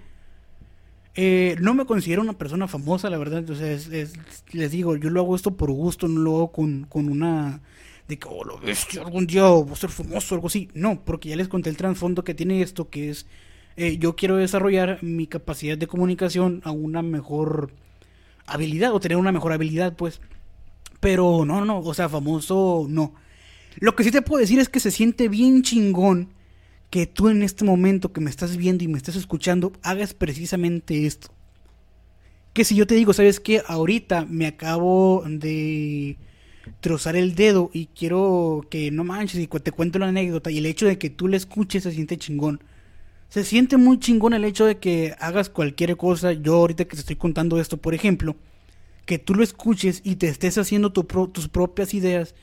Eh, 1.15 1.57
no 1.59 1.75
me 1.75 1.85
considero 1.85 2.21
una 2.21 2.37
persona 2.37 2.67
famosa, 2.67 3.09
la 3.09 3.17
verdad. 3.17 3.39
Entonces, 3.39 3.89
les 4.51 4.71
digo, 4.71 4.95
yo 4.95 5.09
lo 5.09 5.21
hago 5.21 5.35
esto 5.35 5.55
por 5.55 5.71
gusto, 5.71 6.07
no 6.07 6.21
lo 6.21 6.35
hago 6.35 6.51
con, 6.51 6.85
con 6.85 7.09
una. 7.09 7.61
de 8.07 8.17
que, 8.17 8.27
oh, 8.27 8.43
lo 8.43 8.59
bestia, 8.59 9.03
algún 9.03 9.27
día 9.27 9.43
voy 9.43 9.71
a 9.71 9.75
ser 9.75 9.91
famoso 9.91 10.33
o 10.33 10.37
algo 10.37 10.47
así. 10.47 10.69
No, 10.73 11.03
porque 11.03 11.29
ya 11.29 11.35
les 11.35 11.47
conté 11.47 11.69
el 11.69 11.77
trasfondo 11.77 12.23
que 12.23 12.33
tiene 12.33 12.61
esto, 12.61 12.89
que 12.89 13.09
es. 13.09 13.27
Eh, 13.75 13.97
yo 13.97 14.15
quiero 14.15 14.37
desarrollar 14.37 15.03
mi 15.03 15.27
capacidad 15.27 15.77
de 15.77 15.87
comunicación 15.87 16.61
a 16.63 16.71
una 16.71 17.01
mejor 17.01 17.71
habilidad, 18.45 18.93
o 18.93 18.99
tener 18.99 19.17
una 19.17 19.31
mejor 19.31 19.53
habilidad, 19.53 19.95
pues. 19.95 20.21
Pero 20.99 21.45
no, 21.45 21.65
no, 21.65 21.79
o 21.79 21.93
sea, 21.93 22.09
famoso, 22.09 22.85
no. 22.89 23.13
Lo 23.77 23.95
que 23.95 24.03
sí 24.03 24.11
te 24.11 24.21
puedo 24.21 24.39
decir 24.39 24.59
es 24.59 24.69
que 24.69 24.79
se 24.79 24.91
siente 24.91 25.29
bien 25.29 25.63
chingón 25.63 26.29
que 26.89 27.07
tú 27.07 27.29
en 27.29 27.41
este 27.41 27.65
momento 27.65 28.13
que 28.13 28.21
me 28.21 28.29
estás 28.29 28.55
viendo 28.55 28.83
y 28.83 28.87
me 28.87 28.97
estás 28.97 29.15
escuchando 29.15 29.73
hagas 29.81 30.13
precisamente 30.13 31.07
esto. 31.07 31.29
Que 32.53 32.63
si 32.63 32.75
yo 32.75 32.85
te 32.85 32.93
digo, 32.93 33.13
¿sabes 33.13 33.39
qué? 33.39 33.63
Ahorita 33.65 34.25
me 34.29 34.45
acabo 34.45 35.23
de 35.27 36.17
trozar 36.81 37.15
el 37.15 37.33
dedo 37.33 37.71
y 37.73 37.87
quiero 37.87 38.65
que 38.69 38.91
no 38.91 39.03
manches 39.03 39.41
y 39.41 39.47
te 39.47 39.71
cuento 39.71 39.97
la 39.97 40.07
anécdota 40.07 40.51
y 40.51 40.59
el 40.59 40.67
hecho 40.67 40.85
de 40.85 40.99
que 40.99 41.09
tú 41.09 41.27
la 41.27 41.37
escuches 41.37 41.83
se 41.83 41.91
siente 41.91 42.17
chingón. 42.17 42.63
Se 43.33 43.43
siente 43.43 43.77
muy 43.77 43.97
chingón 43.97 44.33
el 44.33 44.45
hecho 44.45 44.63
de 44.63 44.77
que 44.77 45.15
hagas 45.17 45.49
cualquier 45.49 45.97
cosa. 45.97 46.33
Yo 46.33 46.53
ahorita 46.53 46.85
que 46.85 46.91
te 46.91 46.99
estoy 46.99 47.15
contando 47.15 47.59
esto, 47.59 47.77
por 47.77 47.95
ejemplo, 47.95 48.35
que 49.07 49.17
tú 49.17 49.33
lo 49.33 49.43
escuches 49.43 50.01
y 50.03 50.17
te 50.17 50.27
estés 50.27 50.59
haciendo 50.59 50.93
tus 50.93 51.47
propias 51.47 51.95
ideas 51.95 52.35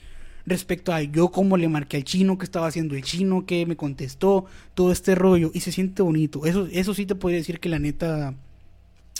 respecto 0.47 0.93
a 0.93 1.01
yo 1.01 1.29
cómo 1.29 1.57
le 1.57 1.69
marqué 1.69 1.99
al 1.99 2.03
chino, 2.03 2.39
qué 2.39 2.45
estaba 2.45 2.67
haciendo 2.67 2.97
el 2.97 3.05
chino, 3.05 3.47
qué 3.47 3.67
me 3.67 3.77
contestó, 3.77 4.47
todo 4.75 4.91
este 4.91 5.15
rollo, 5.15 5.53
y 5.55 5.61
se 5.61 5.71
siente 5.71 6.03
bonito. 6.03 6.45
Eso, 6.45 6.67
eso 6.73 6.93
sí 6.93 7.07
te 7.07 7.15
podría 7.15 7.39
decir 7.39 7.61
que 7.61 7.69
la 7.69 7.79
neta 7.79 8.35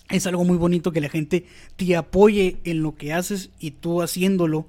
es 0.09 0.27
algo 0.27 0.43
muy 0.43 0.57
bonito 0.57 0.91
que 0.91 1.01
la 1.01 1.09
gente 1.09 1.47
te 1.77 1.95
apoye 1.95 2.57
en 2.65 2.83
lo 2.83 2.97
que 2.97 3.13
haces 3.13 3.51
y 3.61 3.71
tú 3.71 4.03
haciéndolo 4.03 4.67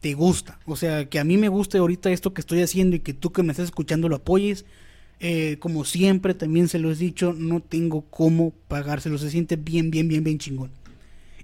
te 0.00 0.14
gusta. 0.14 0.60
O 0.64 0.76
sea, 0.76 1.08
que 1.08 1.18
a 1.18 1.24
mí 1.24 1.38
me 1.38 1.48
guste 1.48 1.78
ahorita 1.78 2.12
esto 2.12 2.32
que 2.32 2.40
estoy 2.40 2.62
haciendo 2.62 2.94
y 2.94 3.00
que 3.00 3.14
tú 3.14 3.32
que 3.32 3.42
me 3.42 3.50
estás 3.50 3.64
escuchando 3.64 4.08
lo 4.08 4.14
apoyes. 4.14 4.64
Eh, 5.18 5.56
como 5.60 5.84
siempre 5.84 6.34
también 6.34 6.68
se 6.68 6.78
lo 6.78 6.90
he 6.92 6.94
dicho, 6.94 7.32
no 7.32 7.60
tengo 7.60 8.02
cómo 8.10 8.52
pagárselo. 8.68 9.18
Se 9.18 9.30
siente 9.30 9.56
bien, 9.56 9.90
bien, 9.90 10.08
bien, 10.08 10.24
bien 10.24 10.38
chingón. 10.38 10.70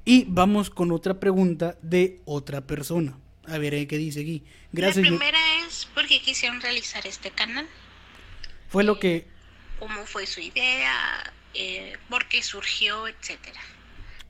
Y 0.04 0.24
vamos 0.28 0.68
con 0.70 0.90
otra 0.92 1.20
pregunta 1.20 1.76
de 1.82 2.20
otra 2.24 2.66
persona. 2.66 3.16
A 3.46 3.58
ver, 3.58 3.74
¿eh? 3.74 3.86
¿qué 3.86 3.98
dice 3.98 4.20
aquí? 4.20 4.44
Gracias. 4.72 5.04
La 5.04 5.08
primera 5.16 5.38
es 5.66 5.86
por 5.94 6.06
qué 6.06 6.20
quisieron 6.20 6.60
realizar 6.60 7.06
este 7.06 7.30
canal. 7.30 7.66
Fue 8.68 8.84
lo 8.84 8.98
que... 8.98 9.26
¿Cómo 9.78 10.04
fue 10.06 10.26
su 10.26 10.40
idea? 10.40 10.92
Eh, 11.54 11.94
¿Por 12.08 12.28
qué 12.28 12.42
surgió? 12.42 13.08
Etcétera. 13.08 13.60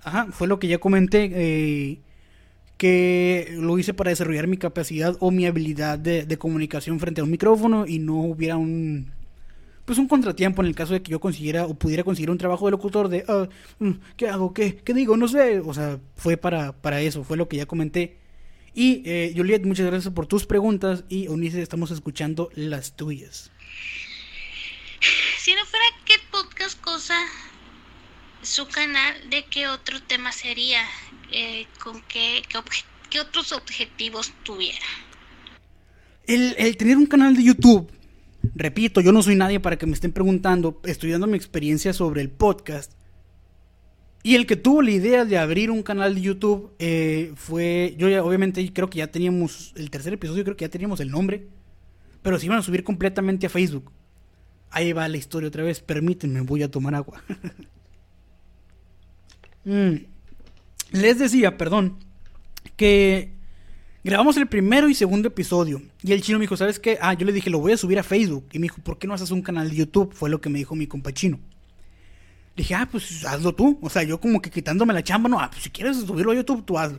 Ajá, 0.02 0.28
fue 0.32 0.48
lo 0.48 0.58
que 0.58 0.68
ya 0.68 0.78
comenté. 0.78 1.30
eh, 1.32 1.98
que 2.82 3.48
lo 3.52 3.78
hice 3.78 3.94
para 3.94 4.10
desarrollar 4.10 4.48
mi 4.48 4.56
capacidad 4.56 5.16
o 5.20 5.30
mi 5.30 5.46
habilidad 5.46 6.00
de, 6.00 6.24
de 6.26 6.36
comunicación 6.36 6.98
frente 6.98 7.20
a 7.20 7.24
un 7.24 7.30
micrófono 7.30 7.86
y 7.86 8.00
no 8.00 8.14
hubiera 8.14 8.56
un 8.56 9.12
pues 9.84 9.98
un 9.98 10.08
contratiempo 10.08 10.62
en 10.62 10.68
el 10.68 10.74
caso 10.74 10.92
de 10.92 11.02
que 11.02 11.10
yo 11.10 11.20
consiguiera 11.20 11.66
o 11.66 11.74
pudiera 11.74 12.04
conseguir 12.04 12.30
un 12.30 12.38
trabajo 12.38 12.66
de 12.66 12.70
locutor 12.72 13.08
de 13.08 13.24
ah, 13.28 13.48
mm, 13.78 13.90
qué 14.16 14.28
hago 14.28 14.54
qué 14.54 14.76
qué 14.76 14.94
digo 14.94 15.16
no 15.16 15.26
sé 15.28 15.60
o 15.60 15.74
sea 15.74 15.98
fue 16.16 16.36
para 16.36 16.72
para 16.72 17.00
eso 17.00 17.24
fue 17.24 17.36
lo 17.36 17.48
que 17.48 17.56
ya 17.56 17.66
comenté. 17.66 18.16
Y 18.74 19.02
eh, 19.04 19.34
Juliet 19.36 19.64
muchas 19.64 19.84
gracias 19.86 20.14
por 20.14 20.26
tus 20.26 20.46
preguntas. 20.46 21.04
Y 21.10 21.26
Eunice 21.26 21.60
estamos 21.60 21.90
escuchando 21.90 22.48
las 22.54 22.96
tuyas. 22.96 23.50
Si 25.38 25.54
no 25.54 25.64
fuera 25.66 25.84
qué 26.06 26.14
podcast 26.30 26.80
cosa, 26.80 27.18
su 28.40 28.66
canal, 28.68 29.28
¿de 29.28 29.44
qué 29.44 29.68
otro 29.68 30.00
tema 30.02 30.32
sería? 30.32 30.80
Eh, 31.32 31.66
¿Con 31.82 32.00
qué, 32.02 32.42
qué, 32.48 32.56
obje- 32.58 32.84
qué 33.10 33.20
otros 33.20 33.52
objetivos 33.52 34.32
tuviera? 34.42 34.86
El, 36.26 36.54
el 36.56 36.76
tener 36.76 36.96
un 36.96 37.06
canal 37.06 37.36
de 37.36 37.42
YouTube, 37.44 37.90
repito, 38.54 39.00
yo 39.00 39.12
no 39.12 39.22
soy 39.22 39.36
nadie 39.36 39.60
para 39.60 39.78
que 39.78 39.86
me 39.86 39.92
estén 39.92 40.12
preguntando, 40.12 40.80
estoy 40.84 41.10
dando 41.10 41.26
mi 41.26 41.36
experiencia 41.36 41.92
sobre 41.92 42.20
el 42.20 42.30
podcast. 42.30 42.92
Y 44.24 44.36
el 44.36 44.46
que 44.46 44.56
tuvo 44.56 44.82
la 44.82 44.92
idea 44.92 45.24
de 45.24 45.36
abrir 45.36 45.70
un 45.70 45.82
canal 45.82 46.14
de 46.14 46.20
YouTube 46.20 46.72
eh, 46.78 47.32
fue, 47.34 47.94
yo 47.98 48.08
ya 48.08 48.22
obviamente 48.22 48.72
creo 48.72 48.88
que 48.88 48.98
ya 48.98 49.08
teníamos, 49.08 49.72
el 49.76 49.90
tercer 49.90 50.12
episodio 50.12 50.44
creo 50.44 50.56
que 50.56 50.64
ya 50.64 50.70
teníamos 50.70 51.00
el 51.00 51.10
nombre, 51.10 51.48
pero 52.22 52.38
se 52.38 52.46
iban 52.46 52.58
a 52.58 52.62
subir 52.62 52.84
completamente 52.84 53.46
a 53.46 53.50
Facebook. 53.50 53.90
Ahí 54.70 54.92
va 54.92 55.08
la 55.08 55.16
historia 55.16 55.48
otra 55.48 55.64
vez, 55.64 55.80
permítanme, 55.80 56.40
voy 56.42 56.62
a 56.62 56.70
tomar 56.70 56.94
agua. 56.94 57.22
Mm. 59.64 60.06
Les 60.90 61.20
decía, 61.20 61.56
perdón, 61.56 61.98
que 62.76 63.32
grabamos 64.04 64.36
el 64.36 64.46
primero 64.46 64.88
y 64.88 64.94
segundo 64.94 65.28
episodio. 65.28 65.82
Y 66.02 66.12
el 66.12 66.22
chino 66.22 66.38
me 66.38 66.44
dijo, 66.44 66.56
¿sabes 66.56 66.78
qué? 66.78 66.98
Ah, 67.00 67.14
yo 67.14 67.26
le 67.26 67.32
dije, 67.32 67.50
lo 67.50 67.60
voy 67.60 67.72
a 67.72 67.76
subir 67.76 67.98
a 67.98 68.02
Facebook. 68.02 68.46
Y 68.52 68.58
me 68.58 68.64
dijo, 68.64 68.82
¿por 68.82 68.98
qué 68.98 69.06
no 69.06 69.14
haces 69.14 69.30
un 69.30 69.42
canal 69.42 69.70
de 69.70 69.76
YouTube? 69.76 70.12
Fue 70.12 70.30
lo 70.30 70.40
que 70.40 70.50
me 70.50 70.58
dijo 70.58 70.74
mi 70.74 70.86
compa 70.86 71.12
chino. 71.12 71.38
Dije, 72.56 72.74
ah, 72.74 72.88
pues 72.90 73.24
hazlo 73.24 73.54
tú. 73.54 73.78
O 73.82 73.90
sea, 73.90 74.02
yo 74.02 74.20
como 74.20 74.42
que 74.42 74.50
quitándome 74.50 74.92
la 74.92 75.02
chamba, 75.02 75.28
no, 75.28 75.40
ah, 75.40 75.50
pues 75.50 75.62
si 75.64 75.70
quieres 75.70 75.98
subirlo 75.98 76.32
a 76.32 76.34
YouTube, 76.34 76.64
tú 76.64 76.78
hazlo. 76.78 76.98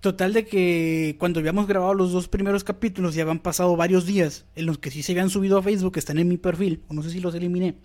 Total 0.00 0.32
de 0.32 0.46
que 0.46 1.16
cuando 1.18 1.38
habíamos 1.40 1.66
grabado 1.66 1.94
los 1.94 2.12
dos 2.12 2.26
primeros 2.26 2.64
capítulos 2.64 3.14
ya 3.14 3.22
habían 3.22 3.38
pasado 3.38 3.76
varios 3.76 4.04
días 4.04 4.44
en 4.56 4.66
los 4.66 4.78
que 4.78 4.90
sí 4.90 5.02
se 5.02 5.12
habían 5.12 5.30
subido 5.30 5.58
a 5.58 5.62
Facebook, 5.62 5.92
que 5.92 6.00
están 6.00 6.18
en 6.18 6.28
mi 6.28 6.38
perfil, 6.38 6.82
o 6.88 6.94
no 6.94 7.02
sé 7.02 7.10
si 7.10 7.20
los 7.20 7.34
eliminé 7.34 7.76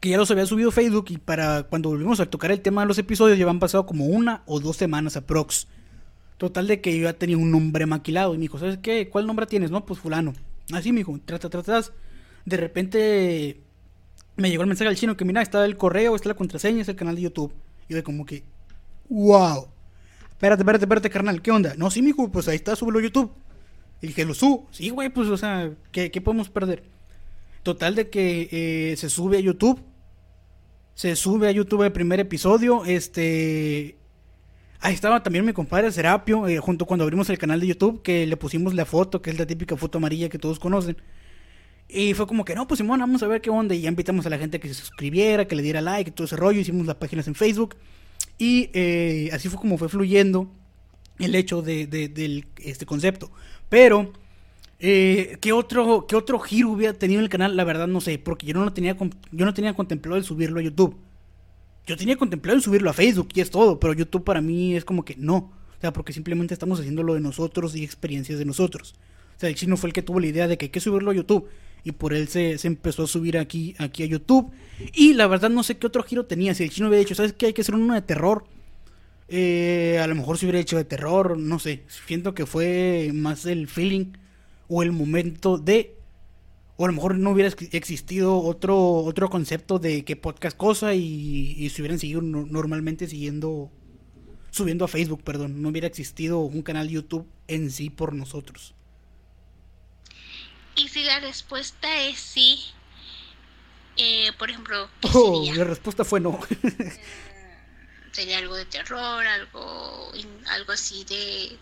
que 0.00 0.10
ya 0.10 0.16
los 0.16 0.30
había 0.30 0.46
subido 0.46 0.68
a 0.68 0.72
Facebook 0.72 1.06
y 1.08 1.18
para 1.18 1.64
cuando 1.64 1.88
volvimos 1.88 2.20
a 2.20 2.26
tocar 2.26 2.52
el 2.52 2.60
tema 2.60 2.82
de 2.82 2.88
los 2.88 2.98
episodios 2.98 3.38
ya 3.38 3.44
habían 3.44 3.58
pasado 3.58 3.86
como 3.86 4.06
una 4.06 4.42
o 4.46 4.60
dos 4.60 4.76
semanas 4.76 5.16
aprox. 5.16 5.66
Total 6.38 6.66
de 6.66 6.80
que 6.80 6.96
yo 6.96 7.04
ya 7.04 7.12
tenía 7.12 7.36
un 7.36 7.50
nombre 7.50 7.84
maquilado 7.86 8.34
y 8.34 8.38
me 8.38 8.42
dijo, 8.42 8.58
¿sabes 8.58 8.78
qué? 8.78 9.08
¿Cuál 9.08 9.26
nombre 9.26 9.46
tienes? 9.46 9.70
No, 9.70 9.84
pues 9.84 10.00
fulano. 10.00 10.32
Así 10.72 10.92
me 10.92 10.98
dijo, 10.98 11.18
trata, 11.24 11.50
trata. 11.50 11.82
De 12.44 12.56
repente 12.56 13.60
me 14.36 14.48
llegó 14.48 14.62
el 14.62 14.68
mensaje 14.68 14.88
al 14.88 14.96
chino 14.96 15.16
que 15.16 15.24
mira, 15.24 15.42
está 15.42 15.64
el 15.64 15.76
correo, 15.76 16.14
está 16.14 16.28
la 16.28 16.36
contraseña, 16.36 16.82
es 16.82 16.88
el 16.88 16.96
canal 16.96 17.16
de 17.16 17.22
YouTube. 17.22 17.52
Y 17.88 17.92
yo 17.92 17.96
de 17.96 18.02
como 18.02 18.24
que, 18.24 18.44
wow. 19.08 19.68
Espérate, 20.30 20.62
espérate, 20.62 20.84
espérate, 20.84 21.10
carnal, 21.10 21.42
¿qué 21.42 21.50
onda? 21.50 21.74
No, 21.76 21.90
sí, 21.90 22.00
mijo, 22.00 22.30
pues 22.30 22.46
ahí 22.46 22.56
está, 22.56 22.76
súbelo 22.76 23.00
a 23.00 23.02
YouTube. 23.02 23.32
Y 24.00 24.06
dije, 24.06 24.24
lo 24.24 24.34
subo. 24.34 24.68
Sí, 24.70 24.90
güey, 24.90 25.08
pues, 25.08 25.28
o 25.28 25.36
sea, 25.36 25.72
¿qué, 25.90 26.12
qué 26.12 26.20
podemos 26.20 26.48
perder? 26.48 26.84
Total 27.64 27.96
de 27.96 28.08
que 28.08 28.48
eh, 28.52 28.96
se 28.96 29.10
sube 29.10 29.38
a 29.38 29.40
YouTube. 29.40 29.82
Se 30.94 31.16
sube 31.16 31.48
a 31.48 31.52
YouTube 31.52 31.82
el 31.82 31.92
primer 31.92 32.20
episodio. 32.20 32.84
Este. 32.84 33.97
Ahí 34.80 34.94
estaba 34.94 35.22
también 35.22 35.44
mi 35.44 35.52
compadre 35.52 35.90
Serapio, 35.90 36.46
eh, 36.46 36.58
junto 36.58 36.86
cuando 36.86 37.02
abrimos 37.04 37.28
el 37.30 37.38
canal 37.38 37.58
de 37.60 37.66
YouTube, 37.66 38.00
que 38.02 38.26
le 38.26 38.36
pusimos 38.36 38.74
la 38.74 38.84
foto, 38.84 39.20
que 39.20 39.30
es 39.30 39.38
la 39.38 39.46
típica 39.46 39.76
foto 39.76 39.98
amarilla 39.98 40.28
que 40.28 40.38
todos 40.38 40.60
conocen. 40.60 40.96
Y 41.88 42.14
fue 42.14 42.26
como 42.26 42.44
que, 42.44 42.54
no, 42.54 42.66
pues 42.68 42.78
Simón, 42.78 43.00
vamos 43.00 43.22
a 43.22 43.26
ver 43.26 43.40
qué 43.40 43.50
onda. 43.50 43.74
Y 43.74 43.80
ya 43.82 43.88
invitamos 43.88 44.26
a 44.26 44.30
la 44.30 44.38
gente 44.38 44.60
que 44.60 44.68
se 44.68 44.74
suscribiera, 44.74 45.46
que 45.48 45.56
le 45.56 45.62
diera 45.62 45.80
like, 45.80 46.10
todo 46.12 46.26
ese 46.26 46.36
rollo. 46.36 46.60
Hicimos 46.60 46.86
las 46.86 46.96
páginas 46.96 47.26
en 47.28 47.34
Facebook. 47.34 47.76
Y 48.38 48.70
eh, 48.74 49.30
así 49.32 49.48
fue 49.48 49.58
como 49.58 49.78
fue 49.78 49.88
fluyendo 49.88 50.50
el 51.18 51.34
hecho 51.34 51.62
de, 51.62 51.86
de- 51.86 52.08
del 52.08 52.46
este 52.58 52.86
concepto. 52.86 53.32
Pero, 53.68 54.12
eh, 54.78 55.38
¿qué, 55.40 55.52
otro, 55.52 56.06
¿qué 56.06 56.14
otro 56.14 56.38
giro 56.38 56.70
hubiera 56.70 56.92
tenido 56.94 57.20
el 57.20 57.28
canal? 57.30 57.56
La 57.56 57.64
verdad 57.64 57.88
no 57.88 58.00
sé, 58.00 58.18
porque 58.18 58.46
yo 58.46 58.54
no 58.54 58.72
tenía, 58.72 58.96
yo 59.32 59.44
no 59.46 59.54
tenía 59.54 59.74
contemplado 59.74 60.18
el 60.18 60.24
subirlo 60.24 60.60
a 60.60 60.62
YouTube. 60.62 60.96
Yo 61.88 61.96
tenía 61.96 62.16
contemplado 62.16 62.54
el 62.54 62.62
subirlo 62.62 62.90
a 62.90 62.92
Facebook 62.92 63.30
y 63.34 63.40
es 63.40 63.50
todo, 63.50 63.80
pero 63.80 63.94
YouTube 63.94 64.22
para 64.22 64.42
mí 64.42 64.76
es 64.76 64.84
como 64.84 65.06
que 65.06 65.16
no. 65.16 65.36
O 65.36 65.80
sea, 65.80 65.90
porque 65.90 66.12
simplemente 66.12 66.52
estamos 66.52 66.78
haciendo 66.78 67.02
lo 67.02 67.14
de 67.14 67.20
nosotros 67.20 67.74
y 67.74 67.82
experiencias 67.82 68.38
de 68.38 68.44
nosotros. 68.44 68.94
O 69.36 69.40
sea, 69.40 69.48
el 69.48 69.54
chino 69.54 69.78
fue 69.78 69.88
el 69.88 69.94
que 69.94 70.02
tuvo 70.02 70.20
la 70.20 70.26
idea 70.26 70.46
de 70.46 70.58
que 70.58 70.66
hay 70.66 70.70
que 70.70 70.80
subirlo 70.80 71.12
a 71.12 71.14
YouTube. 71.14 71.48
Y 71.84 71.92
por 71.92 72.12
él 72.12 72.28
se, 72.28 72.58
se 72.58 72.66
empezó 72.66 73.04
a 73.04 73.06
subir 73.06 73.38
aquí, 73.38 73.74
aquí 73.78 74.02
a 74.02 74.06
YouTube. 74.06 74.50
Y 74.92 75.14
la 75.14 75.26
verdad 75.28 75.48
no 75.48 75.62
sé 75.62 75.78
qué 75.78 75.86
otro 75.86 76.02
giro 76.02 76.26
tenía. 76.26 76.54
Si 76.54 76.62
el 76.62 76.68
chino 76.68 76.88
hubiera 76.88 77.00
dicho, 77.00 77.14
¿sabes 77.14 77.32
qué? 77.32 77.46
Hay 77.46 77.52
que 77.54 77.62
hacer 77.62 77.74
uno 77.74 77.94
de 77.94 78.02
terror. 78.02 78.44
Eh, 79.28 79.98
a 80.02 80.06
lo 80.06 80.14
mejor 80.14 80.36
se 80.36 80.44
hubiera 80.44 80.58
hecho 80.58 80.76
de 80.76 80.84
terror, 80.84 81.38
no 81.38 81.58
sé. 81.58 81.84
Siento 82.06 82.34
que 82.34 82.44
fue 82.44 83.12
más 83.14 83.46
el 83.46 83.66
feeling 83.66 84.12
o 84.68 84.82
el 84.82 84.92
momento 84.92 85.56
de. 85.56 85.94
O 86.80 86.84
a 86.84 86.88
lo 86.88 86.94
mejor 86.94 87.16
no 87.18 87.30
hubiera 87.32 87.50
ex- 87.50 87.74
existido 87.74 88.38
otro, 88.40 88.78
otro 89.04 89.28
concepto 89.28 89.78
de 89.80 90.04
que 90.04 90.14
podcast 90.16 90.56
cosa 90.56 90.94
y, 90.94 91.54
y 91.58 91.68
se 91.70 91.82
hubieran 91.82 91.98
seguido 91.98 92.22
no- 92.22 92.46
normalmente 92.46 93.06
siguiendo. 93.08 93.70
Subiendo 94.50 94.84
a 94.86 94.88
Facebook, 94.88 95.22
perdón. 95.24 95.60
No 95.60 95.68
hubiera 95.68 95.86
existido 95.88 96.38
un 96.38 96.62
canal 96.62 96.88
YouTube 96.88 97.26
en 97.48 97.70
sí 97.70 97.90
por 97.90 98.14
nosotros. 98.14 98.74
Y 100.76 100.88
si 100.88 101.02
la 101.02 101.18
respuesta 101.20 102.02
es 102.04 102.18
sí, 102.18 102.60
eh, 103.96 104.30
por 104.38 104.48
ejemplo, 104.48 104.88
¿qué 105.00 105.08
Oh, 105.12 105.44
sería? 105.44 105.56
la 105.56 105.64
respuesta 105.64 106.04
fue 106.04 106.20
no. 106.20 106.38
¿Sería 108.12 108.38
algo 108.38 108.54
de 108.56 108.64
terror, 108.64 109.26
algo, 109.26 110.12
algo 110.50 110.72
así 110.72 111.04
de 111.04 111.58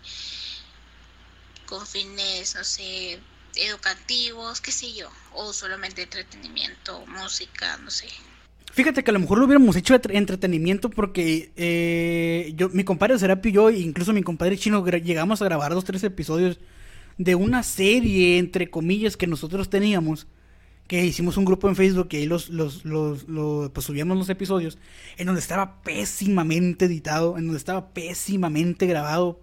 con 1.65 1.85
fines, 1.85 2.55
no 2.55 2.63
sé, 2.63 3.19
educativos, 3.57 4.61
qué 4.61 4.71
sé 4.71 4.93
yo, 4.93 5.09
o 5.33 5.53
solamente 5.53 6.03
entretenimiento, 6.03 7.05
música, 7.07 7.77
no 7.77 7.89
sé. 7.91 8.07
Fíjate 8.73 9.03
que 9.03 9.09
a 9.11 9.13
lo 9.13 9.19
mejor 9.19 9.39
lo 9.39 9.45
hubiéramos 9.45 9.75
hecho 9.75 9.95
entretenimiento 10.09 10.89
porque 10.91 11.51
eh, 11.55 12.53
yo, 12.55 12.69
mi 12.69 12.83
compadre 12.83 13.17
Serapio 13.17 13.49
y 13.49 13.53
yo, 13.53 13.69
incluso 13.71 14.13
mi 14.13 14.21
compadre 14.23 14.57
Chino, 14.57 14.85
llegamos 14.85 15.41
a 15.41 15.45
grabar 15.45 15.73
dos, 15.73 15.83
tres 15.85 16.03
episodios 16.03 16.59
de 17.17 17.33
una 17.35 17.63
serie, 17.63 18.37
entre 18.37 18.69
comillas, 18.69 19.17
que 19.17 19.25
nosotros 19.25 19.69
teníamos, 19.69 20.27
que 20.87 21.03
hicimos 21.05 21.37
un 21.37 21.45
grupo 21.45 21.67
en 21.69 21.75
Facebook 21.75 22.09
y 22.11 22.17
ahí 22.17 22.25
los, 22.27 22.49
los, 22.49 22.85
los, 22.85 23.27
lo- 23.27 23.71
pues 23.73 23.85
subíamos 23.87 24.17
los 24.17 24.29
episodios, 24.29 24.77
en 25.17 25.25
donde 25.25 25.41
estaba 25.41 25.81
pésimamente 25.81 26.85
editado, 26.85 27.37
en 27.37 27.45
donde 27.45 27.57
estaba 27.57 27.89
pésimamente 27.93 28.85
grabado, 28.85 29.39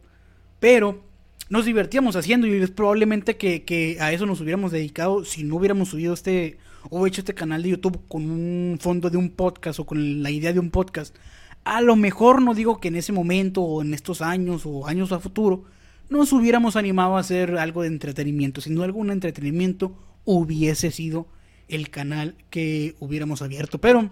pero 0.60 1.02
nos 1.50 1.64
divertíamos 1.66 2.16
haciendo 2.16 2.46
y 2.46 2.54
es 2.54 2.70
probablemente 2.70 3.36
que, 3.36 3.64
que 3.64 3.98
a 4.00 4.12
eso 4.12 4.26
nos 4.26 4.40
hubiéramos 4.40 4.72
dedicado 4.72 5.24
si 5.24 5.44
no 5.44 5.56
hubiéramos 5.56 5.90
subido 5.90 6.14
este 6.14 6.58
o 6.90 7.06
hecho 7.06 7.20
este 7.20 7.34
canal 7.34 7.62
de 7.62 7.70
YouTube 7.70 8.00
con 8.08 8.30
un 8.30 8.78
fondo 8.80 9.10
de 9.10 9.16
un 9.16 9.30
podcast 9.30 9.80
o 9.80 9.86
con 9.86 10.22
la 10.22 10.30
idea 10.30 10.52
de 10.52 10.60
un 10.60 10.70
podcast. 10.70 11.16
A 11.64 11.80
lo 11.80 11.96
mejor 11.96 12.42
no 12.42 12.54
digo 12.54 12.80
que 12.80 12.88
en 12.88 12.96
ese 12.96 13.12
momento 13.12 13.62
o 13.62 13.82
en 13.82 13.94
estos 13.94 14.20
años 14.20 14.62
o 14.66 14.86
años 14.86 15.12
a 15.12 15.20
futuro 15.20 15.64
nos 16.10 16.32
hubiéramos 16.32 16.76
animado 16.76 17.16
a 17.16 17.20
hacer 17.20 17.56
algo 17.56 17.82
de 17.82 17.88
entretenimiento, 17.88 18.60
sin 18.60 18.74
duda 18.74 18.84
algún 18.84 19.10
entretenimiento 19.10 19.96
hubiese 20.24 20.90
sido 20.90 21.26
el 21.68 21.88
canal 21.88 22.36
que 22.50 22.94
hubiéramos 23.00 23.40
abierto, 23.40 23.80
pero 23.80 24.10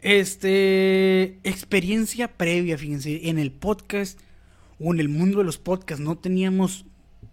este 0.00 1.38
experiencia 1.42 2.28
previa, 2.28 2.78
fíjense, 2.78 3.28
en 3.28 3.38
el 3.38 3.50
podcast 3.50 4.20
o 4.84 4.92
en 4.92 5.00
el 5.00 5.08
mundo 5.08 5.38
de 5.38 5.44
los 5.44 5.56
podcasts 5.58 6.04
no 6.04 6.16
teníamos, 6.16 6.84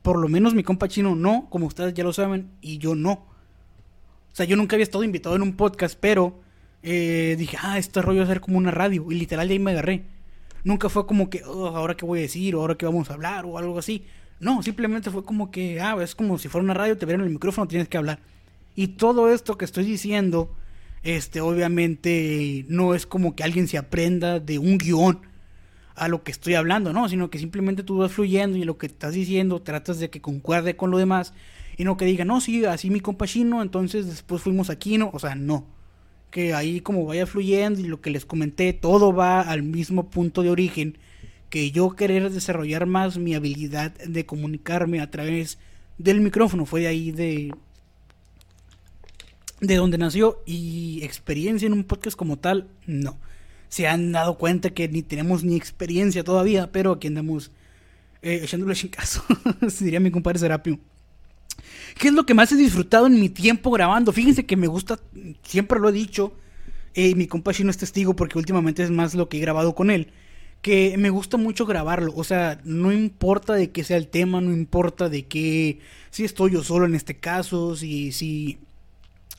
por 0.01 0.17
lo 0.17 0.29
menos 0.29 0.53
mi 0.53 0.63
compa 0.63 0.87
chino 0.87 1.15
no, 1.15 1.47
como 1.49 1.67
ustedes 1.67 1.93
ya 1.93 2.03
lo 2.03 2.13
saben, 2.13 2.49
y 2.61 2.77
yo 2.77 2.95
no. 2.95 3.11
O 3.11 4.33
sea, 4.35 4.45
yo 4.45 4.55
nunca 4.55 4.75
había 4.77 4.83
estado 4.83 5.03
invitado 5.03 5.35
en 5.35 5.41
un 5.41 5.57
podcast, 5.57 5.97
pero 5.99 6.39
eh, 6.81 7.35
dije, 7.37 7.57
ah, 7.61 7.77
este 7.77 8.01
rollo 8.01 8.19
va 8.19 8.23
a 8.23 8.27
ser 8.27 8.39
como 8.39 8.57
una 8.57 8.71
radio, 8.71 9.11
y 9.11 9.15
literal 9.15 9.49
de 9.49 9.53
ahí 9.55 9.59
me 9.59 9.71
agarré. 9.71 10.05
Nunca 10.63 10.87
fue 10.87 11.05
como 11.05 11.29
que, 11.29 11.43
"Oh, 11.43 11.67
ahora 11.67 11.97
qué 11.97 12.05
voy 12.05 12.19
a 12.19 12.21
decir, 12.21 12.55
o 12.55 12.61
ahora 12.61 12.75
qué 12.75 12.85
vamos 12.85 13.09
a 13.09 13.15
hablar, 13.15 13.45
o 13.45 13.57
algo 13.57 13.77
así. 13.77 14.05
No, 14.39 14.63
simplemente 14.63 15.11
fue 15.11 15.25
como 15.25 15.51
que, 15.51 15.81
ah, 15.81 15.97
es 16.01 16.15
como 16.15 16.37
si 16.39 16.47
fuera 16.47 16.63
una 16.63 16.73
radio, 16.73 16.97
te 16.97 17.05
vieron 17.05 17.25
el 17.25 17.31
micrófono, 17.33 17.67
tienes 17.67 17.89
que 17.89 17.97
hablar. 17.97 18.19
Y 18.75 18.87
todo 18.89 19.29
esto 19.31 19.57
que 19.57 19.65
estoy 19.65 19.83
diciendo, 19.83 20.55
este, 21.03 21.41
obviamente 21.41 22.65
no 22.69 22.95
es 22.95 23.05
como 23.05 23.35
que 23.35 23.43
alguien 23.43 23.67
se 23.67 23.77
aprenda 23.77 24.39
de 24.39 24.57
un 24.57 24.77
guion 24.77 25.30
a 26.01 26.07
lo 26.07 26.23
que 26.23 26.31
estoy 26.31 26.55
hablando, 26.55 26.93
¿no? 26.93 27.07
Sino 27.09 27.29
que 27.29 27.37
simplemente 27.37 27.83
tú 27.83 27.97
vas 27.97 28.11
fluyendo 28.11 28.57
y 28.57 28.63
lo 28.63 28.79
que 28.79 28.87
estás 28.87 29.13
diciendo 29.13 29.61
tratas 29.61 29.99
de 29.99 30.09
que 30.09 30.19
concuerde 30.19 30.75
con 30.75 30.89
lo 30.89 30.97
demás 30.97 31.31
y 31.77 31.83
no 31.83 31.95
que 31.95 32.05
diga, 32.05 32.25
no, 32.25 32.41
sí, 32.41 32.65
así 32.65 32.89
mi 32.89 33.01
compa 33.01 33.27
chino, 33.27 33.61
entonces 33.61 34.07
después 34.07 34.41
fuimos 34.41 34.71
aquí, 34.71 34.97
¿no? 34.97 35.11
O 35.13 35.19
sea, 35.19 35.35
no. 35.35 35.67
que 36.31 36.55
ahí 36.55 36.81
como 36.81 37.05
vaya 37.05 37.27
fluyendo 37.27 37.79
y 37.81 37.83
lo 37.83 38.01
que 38.01 38.09
les 38.09 38.25
comenté, 38.25 38.73
todo 38.73 39.13
va 39.13 39.41
al 39.41 39.61
mismo 39.61 40.09
punto 40.09 40.41
de 40.41 40.49
origen, 40.49 40.97
que 41.51 41.69
yo 41.69 41.91
querer 41.91 42.31
desarrollar 42.31 42.87
más 42.87 43.19
mi 43.19 43.35
habilidad 43.35 43.91
de 43.91 44.25
comunicarme 44.25 45.01
a 45.01 45.11
través 45.11 45.59
del 45.99 46.21
micrófono, 46.21 46.65
fue 46.65 46.81
de 46.81 46.87
ahí 46.87 47.11
de 47.11 47.53
de 49.59 49.75
donde 49.75 49.99
nació 49.99 50.41
y 50.47 51.01
experiencia 51.03 51.67
en 51.67 51.73
un 51.73 51.83
podcast 51.83 52.17
como 52.17 52.39
tal, 52.39 52.69
no. 52.87 53.17
Se 53.71 53.87
han 53.87 54.11
dado 54.11 54.37
cuenta 54.37 54.69
que 54.69 54.87
ni 54.87 55.01
tenemos 55.01 55.43
ni 55.43 55.55
experiencia 55.55 56.23
todavía, 56.23 56.71
pero 56.71 56.91
aquí 56.91 57.07
andamos 57.07 57.51
eh, 58.21 58.41
echándole 58.43 58.75
caso, 58.91 59.23
diría 59.79 59.99
mi 59.99 60.11
compadre 60.11 60.37
Serapio. 60.37 60.77
¿Qué 61.97 62.09
es 62.09 62.13
lo 62.13 62.25
que 62.25 62.33
más 62.33 62.51
he 62.51 62.55
disfrutado 62.55 63.07
en 63.07 63.19
mi 63.19 63.29
tiempo 63.29 63.71
grabando? 63.71 64.11
Fíjense 64.11 64.45
que 64.45 64.57
me 64.57 64.67
gusta, 64.67 64.99
siempre 65.43 65.79
lo 65.79 65.89
he 65.89 65.93
dicho, 65.93 66.33
eh, 66.93 67.15
mi 67.15 67.27
compa 67.27 67.51
no 67.63 67.71
es 67.71 67.77
testigo 67.77 68.15
porque 68.15 68.37
últimamente 68.37 68.83
es 68.83 68.91
más 68.91 69.15
lo 69.15 69.29
que 69.29 69.37
he 69.37 69.41
grabado 69.41 69.73
con 69.73 69.89
él, 69.89 70.11
que 70.61 70.95
me 70.97 71.09
gusta 71.09 71.37
mucho 71.37 71.65
grabarlo, 71.65 72.13
o 72.15 72.23
sea, 72.23 72.59
no 72.63 72.91
importa 72.91 73.53
de 73.53 73.71
qué 73.71 73.83
sea 73.83 73.97
el 73.97 74.07
tema, 74.07 74.41
no 74.41 74.51
importa 74.51 75.09
de 75.09 75.25
qué, 75.25 75.79
si 76.11 76.23
estoy 76.23 76.51
yo 76.51 76.63
solo 76.63 76.85
en 76.85 76.93
este 76.93 77.17
caso, 77.17 77.75
si, 77.75 78.11
si, 78.11 78.59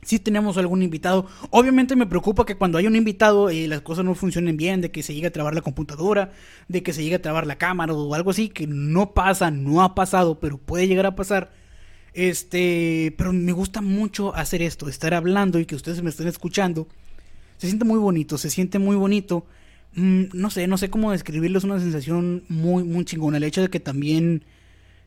si 0.02 0.18
tenemos 0.18 0.58
algún 0.58 0.82
invitado. 0.82 1.26
Obviamente 1.50 1.96
me 1.96 2.06
preocupa 2.06 2.44
que 2.44 2.56
cuando 2.56 2.78
hay 2.78 2.86
un 2.86 2.96
invitado 2.96 3.50
eh, 3.50 3.68
las 3.68 3.80
cosas 3.82 4.04
no 4.04 4.14
funcionen 4.14 4.56
bien, 4.56 4.80
de 4.80 4.90
que 4.90 5.02
se 5.02 5.14
llegue 5.14 5.28
a 5.28 5.32
trabar 5.32 5.54
la 5.54 5.62
computadora, 5.62 6.32
de 6.68 6.82
que 6.82 6.92
se 6.92 7.02
llegue 7.02 7.16
a 7.16 7.22
trabar 7.22 7.46
la 7.46 7.56
cámara 7.56 7.92
o 7.94 8.14
algo 8.14 8.30
así, 8.30 8.48
que 8.48 8.66
no 8.66 9.14
pasa, 9.14 9.50
no 9.50 9.82
ha 9.82 9.94
pasado, 9.94 10.40
pero 10.40 10.58
puede 10.58 10.88
llegar 10.88 11.06
a 11.06 11.14
pasar 11.14 11.52
este, 12.14 13.14
pero 13.16 13.32
me 13.32 13.52
gusta 13.52 13.80
mucho 13.80 14.34
hacer 14.34 14.62
esto, 14.62 14.88
estar 14.88 15.14
hablando 15.14 15.58
y 15.58 15.66
que 15.66 15.74
ustedes 15.74 16.02
me 16.02 16.10
estén 16.10 16.28
escuchando. 16.28 16.88
Se 17.56 17.66
siente 17.68 17.84
muy 17.84 17.98
bonito, 17.98 18.38
se 18.38 18.50
siente 18.50 18.78
muy 18.78 18.96
bonito. 18.96 19.46
Mm, 19.94 20.24
no 20.32 20.50
sé, 20.50 20.66
no 20.66 20.78
sé 20.78 20.90
cómo 20.90 21.12
describirlo, 21.12 21.58
es 21.58 21.64
una 21.64 21.80
sensación 21.80 22.44
muy, 22.48 22.84
muy 22.84 23.04
chingona. 23.04 23.38
El 23.38 23.44
hecho 23.44 23.62
de 23.62 23.68
que 23.70 23.80
también 23.80 24.44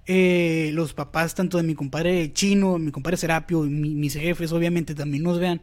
eh, 0.07 0.69
los 0.73 0.93
papás, 0.93 1.33
tanto 1.33 1.57
de 1.57 1.63
mi 1.63 1.73
compadre 1.73 2.31
Chino, 2.31 2.77
mi 2.77 2.91
compadre 2.91 3.17
Serapio 3.17 3.65
y 3.65 3.69
mis 3.69 4.13
jefes, 4.13 4.51
obviamente 4.51 4.93
también 4.93 5.23
nos 5.23 5.39
vean. 5.39 5.61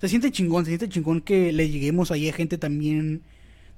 Se 0.00 0.08
siente 0.08 0.30
chingón, 0.30 0.64
se 0.64 0.70
siente 0.70 0.88
chingón 0.88 1.20
que 1.20 1.52
le 1.52 1.68
lleguemos 1.68 2.10
ahí 2.10 2.28
a 2.28 2.32
gente 2.32 2.58
también 2.58 3.22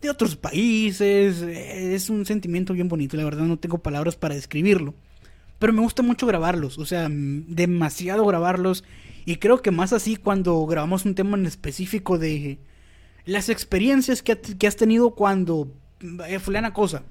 de 0.01 0.11
otros 0.11 0.37
países. 0.37 1.43
Es 1.43 2.11
un 2.11 2.27
sentimiento 2.27 2.75
bien 2.75 2.89
bonito, 2.89 3.17
la 3.17 3.25
verdad 3.25 3.45
no 3.45 3.59
tengo 3.59 3.79
palabras 3.79 4.17
para 4.17 4.35
describirlo. 4.35 4.95
Pero 5.59 5.73
me 5.73 5.81
gusta 5.81 6.03
mucho 6.03 6.27
grabarlos, 6.27 6.79
o 6.79 6.85
sea, 6.85 7.09
demasiado 7.11 8.27
grabarlos. 8.27 8.85
Y 9.25 9.37
creo 9.37 9.63
que 9.63 9.71
más 9.71 9.93
así 9.93 10.17
cuando 10.17 10.65
grabamos 10.67 11.07
un 11.07 11.15
tema 11.15 11.39
en 11.39 11.47
específico 11.47 12.19
de 12.19 12.59
las 13.25 13.49
experiencias 13.49 14.23
que, 14.23 14.67
has 14.67 14.77
tenido 14.77 15.15
cuando 15.15 15.73
eh, 16.29 16.39
fulana 16.39 16.75
cosa. 16.75 17.05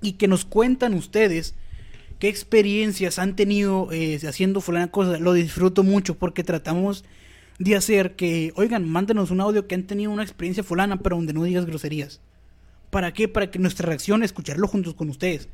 Y 0.00 0.12
que 0.12 0.28
nos 0.28 0.44
cuentan 0.44 0.94
ustedes 0.94 1.54
qué 2.18 2.28
experiencias 2.28 3.18
han 3.18 3.36
tenido 3.36 3.88
eh, 3.92 4.18
haciendo 4.26 4.60
fulana 4.60 4.90
cosa. 4.90 5.18
Lo 5.18 5.32
disfruto 5.32 5.82
mucho 5.82 6.16
porque 6.18 6.44
tratamos 6.44 7.04
de 7.58 7.76
hacer 7.76 8.16
que, 8.16 8.52
oigan, 8.56 8.88
mándenos 8.88 9.30
un 9.30 9.40
audio 9.40 9.66
que 9.66 9.74
han 9.74 9.84
tenido 9.84 10.10
una 10.10 10.22
experiencia 10.22 10.62
fulana, 10.62 10.98
pero 10.98 11.16
donde 11.16 11.32
no 11.32 11.44
digas 11.44 11.66
groserías. 11.66 12.20
¿Para 12.90 13.12
qué? 13.12 13.28
Para 13.28 13.50
que 13.50 13.58
nuestra 13.58 13.86
reacción, 13.86 14.22
escucharlo 14.22 14.68
juntos 14.68 14.94
con 14.94 15.10
ustedes. 15.10 15.48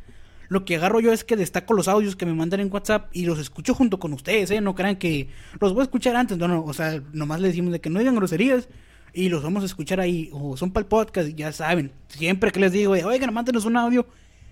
Lo 0.49 0.65
que 0.65 0.77
agarro 0.77 1.01
yo 1.01 1.13
es 1.13 1.25
que 1.25 1.37
destaco 1.37 1.75
los 1.75 1.89
audios 1.89 2.17
que 2.17 2.27
me 2.27 2.35
mandan 2.35 2.61
en 2.61 2.73
WhatsApp 2.73 3.09
y 3.13 3.25
los 3.25 3.39
escucho 3.39 3.75
junto 3.75 3.99
con 3.99 4.13
ustedes, 4.13 4.51
¿eh? 4.51 4.61
No 4.61 4.75
crean 4.75 4.97
que 4.97 5.29
los 5.59 5.73
voy 5.73 5.81
a 5.81 5.85
escuchar 5.85 6.17
antes, 6.17 6.37
no, 6.37 6.49
no, 6.49 6.63
o 6.63 6.75
sea, 6.75 7.03
nomás 7.13 7.41
les 7.41 7.53
decimos 7.53 7.73
de 7.73 7.81
que 7.81 7.89
no 7.89 7.99
digan 7.99 8.15
groserías 8.15 8.69
y 9.15 9.31
los 9.31 9.43
vamos 9.43 9.63
a 9.63 9.67
escuchar 9.67 10.01
ahí, 10.01 10.29
o 10.33 10.57
son 10.57 10.71
para 10.71 10.83
el 10.83 10.89
podcast, 10.89 11.31
ya 11.31 11.51
saben. 11.53 11.93
Siempre 12.09 12.53
que 12.53 12.61
les 12.61 12.73
digo, 12.73 12.93
oigan, 12.93 13.33
mándenos 13.33 13.65
un 13.65 13.77
audio, 13.77 14.07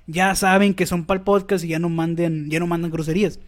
ya 0.06 0.34
saben 0.34 0.74
que 0.74 0.86
son 0.86 1.04
para 1.04 1.18
el 1.18 1.24
podcast 1.24 1.64
y 1.64 1.68
ya 1.68 1.78
no 1.78 1.88
manden, 1.88 2.50
ya 2.50 2.58
no 2.58 2.66
mandan 2.66 2.90
groserías. 2.90 3.38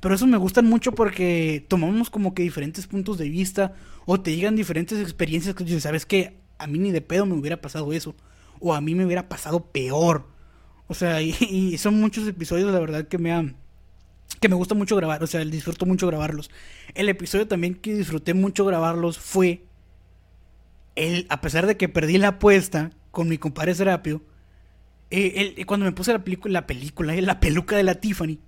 Pero 0.00 0.14
eso 0.14 0.26
me 0.26 0.38
gustan 0.38 0.66
mucho 0.66 0.92
porque 0.92 1.64
tomamos 1.68 2.10
como 2.10 2.34
que 2.34 2.42
diferentes 2.42 2.86
puntos 2.86 3.18
de 3.18 3.28
vista 3.28 3.74
o 4.06 4.20
te 4.20 4.34
llegan 4.34 4.56
diferentes 4.56 4.98
experiencias 5.00 5.54
que 5.54 5.80
¿sabes 5.80 6.06
qué? 6.06 6.38
A 6.58 6.66
mí 6.66 6.78
ni 6.78 6.90
de 6.90 7.02
pedo 7.02 7.26
me 7.26 7.34
hubiera 7.34 7.60
pasado 7.60 7.92
eso. 7.92 8.14
O 8.60 8.74
a 8.74 8.80
mí 8.80 8.94
me 8.94 9.04
hubiera 9.04 9.28
pasado 9.28 9.66
peor. 9.66 10.26
O 10.86 10.94
sea, 10.94 11.20
y, 11.22 11.76
son 11.78 12.00
muchos 12.00 12.26
episodios, 12.26 12.72
la 12.72 12.80
verdad, 12.80 13.08
que 13.08 13.18
me 13.18 13.32
han 13.32 13.56
que 14.40 14.48
me 14.48 14.54
gusta 14.54 14.74
mucho 14.74 14.96
grabar, 14.96 15.22
o 15.22 15.26
sea, 15.26 15.44
disfruto 15.44 15.84
mucho 15.84 16.06
grabarlos. 16.06 16.50
El 16.94 17.10
episodio 17.10 17.46
también 17.46 17.74
que 17.74 17.94
disfruté 17.94 18.32
mucho 18.32 18.64
grabarlos 18.64 19.18
fue 19.18 19.64
el, 20.96 21.26
a 21.28 21.42
pesar 21.42 21.66
de 21.66 21.76
que 21.76 21.90
perdí 21.90 22.16
la 22.16 22.28
apuesta 22.28 22.90
con 23.10 23.28
mi 23.28 23.36
compadre 23.36 23.74
Serapio, 23.74 24.22
eh, 25.10 25.64
cuando 25.66 25.86
me 25.86 25.92
puse 25.92 26.12
la 26.12 26.22
película, 26.22 26.52
la 26.52 26.66
película, 26.66 27.14
eh, 27.14 27.22
la 27.22 27.40
peluca 27.40 27.76
de 27.76 27.82
la 27.82 27.96
Tiffany, 27.96 28.38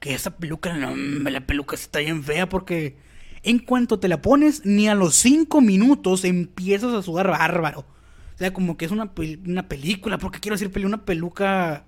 que 0.00 0.14
esa 0.14 0.36
peluca, 0.36 0.72
no, 0.74 0.94
la 1.30 1.46
peluca 1.46 1.74
está 1.74 1.98
bien 1.98 2.24
fea 2.24 2.48
porque 2.48 2.96
en 3.42 3.58
cuanto 3.58 3.98
te 3.98 4.08
la 4.08 4.22
pones, 4.22 4.64
ni 4.64 4.88
a 4.88 4.94
los 4.94 5.14
5 5.16 5.60
minutos 5.60 6.24
empiezas 6.24 6.92
a 6.94 7.02
sudar 7.02 7.28
bárbaro. 7.28 7.80
O 7.80 8.38
sea, 8.38 8.52
como 8.52 8.76
que 8.76 8.84
es 8.84 8.90
una, 8.90 9.12
una 9.46 9.68
película, 9.68 10.18
porque 10.18 10.40
quiero 10.40 10.56
decir 10.56 10.84
una 10.84 11.04
peluca 11.04 11.86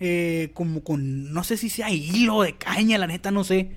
eh, 0.00 0.50
como 0.54 0.82
con, 0.82 1.32
no 1.32 1.44
sé 1.44 1.56
si 1.56 1.70
sea 1.70 1.90
hilo 1.90 2.42
de 2.42 2.56
caña, 2.56 2.98
la 2.98 3.06
neta, 3.06 3.30
no 3.30 3.44
sé. 3.44 3.70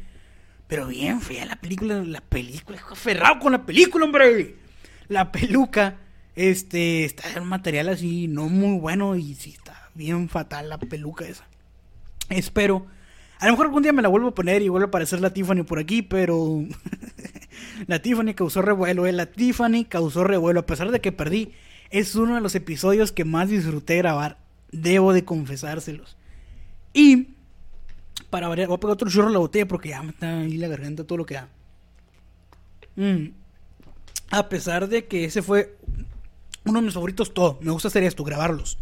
Pero 0.67 0.87
bien 0.87 1.21
fea 1.21 1.45
la 1.45 1.55
película, 1.57 2.03
la 2.03 2.21
película, 2.21 2.79
aferrado 2.91 3.39
con 3.39 3.51
la 3.51 3.65
película, 3.65 4.05
hombre. 4.05 4.55
La 5.07 5.31
peluca, 5.31 5.97
este, 6.35 7.05
está 7.05 7.31
en 7.31 7.43
un 7.43 7.49
material 7.49 7.89
así, 7.89 8.27
no 8.27 8.49
muy 8.49 8.79
bueno 8.79 9.15
y 9.15 9.35
sí 9.35 9.51
bien 9.95 10.29
fatal 10.29 10.69
la 10.69 10.77
peluca 10.77 11.25
esa. 11.25 11.47
Espero. 12.29 12.85
A 13.39 13.47
lo 13.47 13.53
mejor 13.53 13.65
algún 13.67 13.83
día 13.83 13.91
me 13.91 14.01
la 14.01 14.07
vuelvo 14.07 14.29
a 14.29 14.35
poner 14.35 14.61
y 14.61 14.69
vuelve 14.69 14.85
a 14.85 14.87
aparecer 14.87 15.19
la 15.19 15.33
Tiffany 15.33 15.63
por 15.63 15.79
aquí, 15.79 16.01
pero 16.01 16.63
la 17.87 17.99
Tiffany 18.01 18.33
causó 18.33 18.61
revuelo, 18.61 19.05
eh. 19.07 19.11
La 19.11 19.25
Tiffany 19.25 19.85
causó 19.85 20.23
revuelo, 20.23 20.61
a 20.61 20.65
pesar 20.65 20.91
de 20.91 21.01
que 21.01 21.11
perdí 21.11 21.51
es 21.89 22.15
uno 22.15 22.35
de 22.35 22.41
los 22.41 22.55
episodios 22.55 23.11
que 23.11 23.25
más 23.25 23.49
disfruté 23.49 23.97
grabar. 23.97 24.37
Debo 24.71 25.13
de 25.13 25.23
confesárselos. 25.23 26.17
Y 26.93 27.35
para 28.29 28.47
variar, 28.47 28.67
voy 28.67 28.77
a 28.77 28.79
pegar 28.79 28.93
otro 28.93 29.09
churro 29.09 29.27
a 29.27 29.31
la 29.31 29.39
botella 29.39 29.67
porque 29.67 29.89
ya 29.89 30.01
me 30.01 30.09
está 30.11 30.39
ahí 30.39 30.57
la 30.57 30.67
garganta 30.67 31.03
todo 31.03 31.17
lo 31.17 31.25
que 31.25 31.35
da. 31.35 31.49
Mm. 32.95 33.27
A 34.31 34.49
pesar 34.49 34.87
de 34.87 35.05
que 35.05 35.25
ese 35.25 35.41
fue 35.41 35.77
uno 36.65 36.79
de 36.79 36.85
mis 36.85 36.93
favoritos, 36.93 37.33
todo. 37.33 37.59
Me 37.61 37.71
gusta 37.71 37.87
hacer 37.89 38.03
esto, 38.03 38.23
grabarlos. 38.23 38.77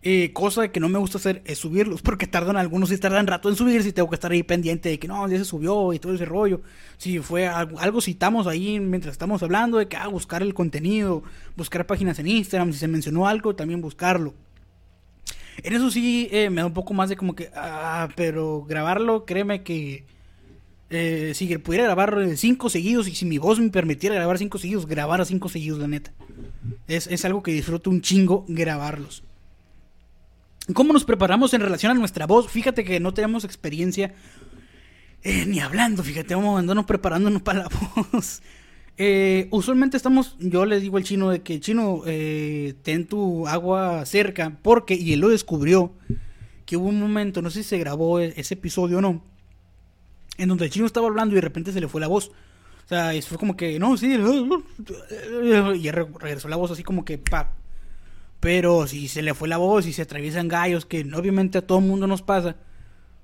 Eh, 0.00 0.32
cosa 0.32 0.68
que 0.68 0.78
no 0.78 0.88
me 0.88 0.98
gusta 0.98 1.18
hacer 1.18 1.42
es 1.44 1.58
subirlos, 1.58 2.02
porque 2.02 2.28
tardan 2.28 2.56
algunos 2.56 2.92
y 2.92 2.98
tardan 2.98 3.26
rato 3.26 3.48
en 3.48 3.56
subir, 3.56 3.82
si 3.82 3.92
tengo 3.92 4.08
que 4.08 4.14
estar 4.14 4.30
ahí 4.30 4.44
pendiente 4.44 4.88
de 4.88 4.98
que 5.00 5.08
no, 5.08 5.28
ya 5.28 5.38
se 5.38 5.44
subió 5.44 5.92
y 5.92 5.98
todo 5.98 6.14
ese 6.14 6.24
rollo. 6.24 6.60
Si 6.98 7.18
fue 7.18 7.48
algo, 7.48 8.00
citamos 8.00 8.46
ahí 8.46 8.78
mientras 8.78 9.12
estamos 9.12 9.42
hablando 9.42 9.78
de 9.78 9.88
que 9.88 9.96
ah, 9.96 10.06
buscar 10.06 10.42
el 10.42 10.54
contenido, 10.54 11.24
buscar 11.56 11.84
páginas 11.86 12.18
en 12.20 12.28
Instagram, 12.28 12.72
si 12.72 12.78
se 12.78 12.86
mencionó 12.86 13.26
algo, 13.26 13.56
también 13.56 13.80
buscarlo. 13.80 14.34
En 15.64 15.72
eso 15.74 15.90
sí 15.90 16.28
eh, 16.30 16.48
me 16.50 16.60
da 16.60 16.66
un 16.68 16.74
poco 16.74 16.94
más 16.94 17.08
de 17.08 17.16
como 17.16 17.34
que, 17.34 17.50
ah, 17.56 18.08
pero 18.14 18.62
grabarlo, 18.62 19.24
créeme 19.24 19.64
que 19.64 20.04
eh, 20.90 21.32
si 21.34 21.58
pudiera 21.58 21.84
grabar 21.84 22.36
cinco 22.36 22.70
seguidos 22.70 23.08
y 23.08 23.16
si 23.16 23.24
mi 23.26 23.38
voz 23.38 23.58
me 23.58 23.68
permitiera 23.70 24.14
grabar 24.14 24.38
cinco 24.38 24.58
seguidos, 24.58 24.86
grabar 24.86 25.20
a 25.20 25.24
cinco 25.24 25.48
seguidos, 25.48 25.80
la 25.80 25.88
neta. 25.88 26.12
Es, 26.86 27.08
es 27.08 27.24
algo 27.24 27.42
que 27.42 27.50
disfruto 27.50 27.90
un 27.90 28.00
chingo 28.00 28.44
grabarlos. 28.46 29.24
¿Cómo 30.74 30.92
nos 30.92 31.04
preparamos 31.04 31.54
en 31.54 31.62
relación 31.62 31.92
a 31.92 31.94
nuestra 31.94 32.26
voz? 32.26 32.48
Fíjate 32.48 32.84
que 32.84 33.00
no 33.00 33.14
tenemos 33.14 33.44
experiencia 33.44 34.14
eh, 35.22 35.46
ni 35.46 35.60
hablando, 35.60 36.02
fíjate, 36.02 36.34
vamos 36.34 36.58
andando 36.58 36.86
preparándonos 36.86 37.42
para 37.42 37.60
la 37.60 37.68
voz. 38.12 38.42
Eh, 38.96 39.48
usualmente 39.50 39.96
estamos, 39.96 40.36
yo 40.38 40.66
le 40.66 40.80
digo 40.80 40.96
al 40.96 41.04
chino 41.04 41.30
de 41.30 41.42
que 41.42 41.60
chino, 41.60 42.02
eh, 42.06 42.74
ten 42.82 43.06
tu 43.06 43.46
agua 43.46 44.04
cerca, 44.06 44.58
porque, 44.62 44.94
y 44.94 45.12
él 45.12 45.20
lo 45.20 45.28
descubrió, 45.28 45.92
que 46.66 46.76
hubo 46.76 46.88
un 46.88 47.00
momento, 47.00 47.42
no 47.42 47.50
sé 47.50 47.62
si 47.62 47.68
se 47.70 47.78
grabó 47.78 48.20
e-, 48.20 48.34
ese 48.36 48.54
episodio 48.54 48.98
o 48.98 49.00
no, 49.00 49.22
en 50.36 50.48
donde 50.48 50.66
el 50.66 50.70
chino 50.70 50.86
estaba 50.86 51.06
hablando 51.08 51.34
y 51.34 51.36
de 51.36 51.42
repente 51.42 51.72
se 51.72 51.80
le 51.80 51.88
fue 51.88 52.00
la 52.00 52.08
voz. 52.08 52.30
O 52.84 52.88
sea, 52.88 53.14
y 53.14 53.22
fue 53.22 53.38
como 53.38 53.56
que, 53.56 53.78
no, 53.78 53.96
sí, 53.96 54.14
y 55.76 55.90
regresó 55.90 56.48
la 56.48 56.56
voz 56.56 56.70
así 56.70 56.82
como 56.82 57.04
que, 57.04 57.18
pa, 57.18 57.52
pero 58.40 58.86
si 58.86 59.08
se 59.08 59.22
le 59.22 59.34
fue 59.34 59.48
la 59.48 59.56
voz 59.56 59.86
y 59.86 59.92
se 59.92 60.02
atraviesan 60.02 60.48
gallos, 60.48 60.86
que 60.86 61.00
obviamente 61.14 61.58
a 61.58 61.66
todo 61.66 61.80
mundo 61.80 62.06
nos 62.06 62.22
pasa, 62.22 62.56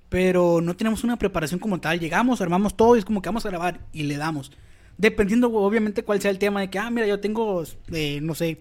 pero 0.08 0.60
no 0.60 0.76
tenemos 0.76 1.04
una 1.04 1.18
preparación 1.18 1.60
como 1.60 1.80
tal. 1.80 2.00
Llegamos, 2.00 2.40
armamos 2.40 2.76
todo 2.76 2.96
y 2.96 2.98
es 2.98 3.04
como 3.04 3.22
que 3.22 3.28
vamos 3.28 3.46
a 3.46 3.50
grabar 3.50 3.80
y 3.92 4.04
le 4.04 4.16
damos. 4.16 4.52
Dependiendo 4.96 5.52
obviamente 5.52 6.04
cuál 6.04 6.20
sea 6.20 6.30
el 6.30 6.38
tema 6.38 6.60
de 6.60 6.70
que, 6.70 6.78
ah, 6.78 6.90
mira, 6.90 7.06
yo 7.06 7.20
tengo, 7.20 7.64
eh, 7.92 8.20
no 8.22 8.34
sé, 8.34 8.60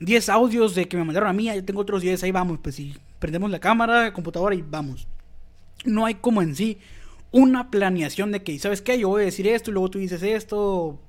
10 0.00 0.28
audios 0.28 0.74
de 0.74 0.88
que 0.88 0.96
me 0.96 1.04
mandaron 1.04 1.28
a 1.28 1.32
mí, 1.32 1.46
yo 1.46 1.64
tengo 1.64 1.80
otros 1.80 2.02
10, 2.02 2.22
ahí 2.24 2.32
vamos, 2.32 2.58
pues 2.62 2.74
si 2.74 2.96
prendemos 3.18 3.50
la 3.50 3.60
cámara, 3.60 4.12
computadora 4.12 4.54
y 4.54 4.62
vamos. 4.62 5.06
No 5.84 6.06
hay 6.06 6.16
como 6.16 6.42
en 6.42 6.56
sí 6.56 6.78
una 7.30 7.70
planeación 7.70 8.32
de 8.32 8.42
que, 8.42 8.58
¿sabes 8.58 8.82
qué? 8.82 8.98
Yo 8.98 9.08
voy 9.08 9.22
a 9.22 9.24
decir 9.26 9.46
esto 9.46 9.70
y 9.70 9.74
luego 9.74 9.90
tú 9.90 9.98
dices 9.98 10.22
esto. 10.22 11.00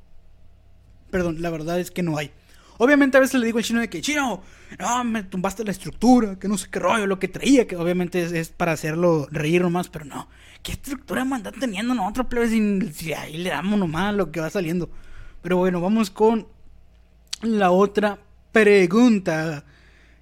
Perdón, 1.11 1.41
la 1.41 1.49
verdad 1.49 1.79
es 1.79 1.91
que 1.91 2.03
no 2.03 2.17
hay. 2.17 2.31
Obviamente 2.77 3.17
a 3.17 3.21
veces 3.21 3.39
le 3.39 3.45
digo 3.45 3.57
al 3.57 3.63
chino 3.63 3.79
de 3.79 3.89
que, 3.89 4.01
chino, 4.01 4.41
no, 4.79 5.03
me 5.03 5.23
tumbaste 5.23 5.63
la 5.63 5.71
estructura, 5.71 6.37
que 6.37 6.47
no 6.47 6.57
sé 6.57 6.67
qué 6.69 6.79
rollo, 6.79 7.07
lo 7.07 7.19
que 7.19 7.27
traía, 7.27 7.67
que 7.67 7.77
obviamente 7.77 8.39
es, 8.39 8.49
para 8.49 8.73
hacerlo 8.73 9.27
reír 9.31 9.61
nomás, 9.61 9.89
pero 9.89 10.05
no. 10.05 10.27
¿Qué 10.61 10.73
estructura 10.73 11.23
me 11.23 11.35
andan 11.35 11.53
teniendo 11.59 11.93
nosotros, 11.93 12.27
plebe? 12.27 12.49
Si, 12.91 13.13
ahí 13.13 13.37
le 13.37 13.49
damos 13.49 13.79
nomás 13.79 14.13
lo 14.13 14.31
que 14.31 14.41
va 14.41 14.49
saliendo. 14.49 14.89
Pero 15.41 15.57
bueno, 15.57 15.79
vamos 15.79 16.09
con 16.09 16.47
la 17.41 17.71
otra 17.71 18.19
pregunta. 18.51 19.63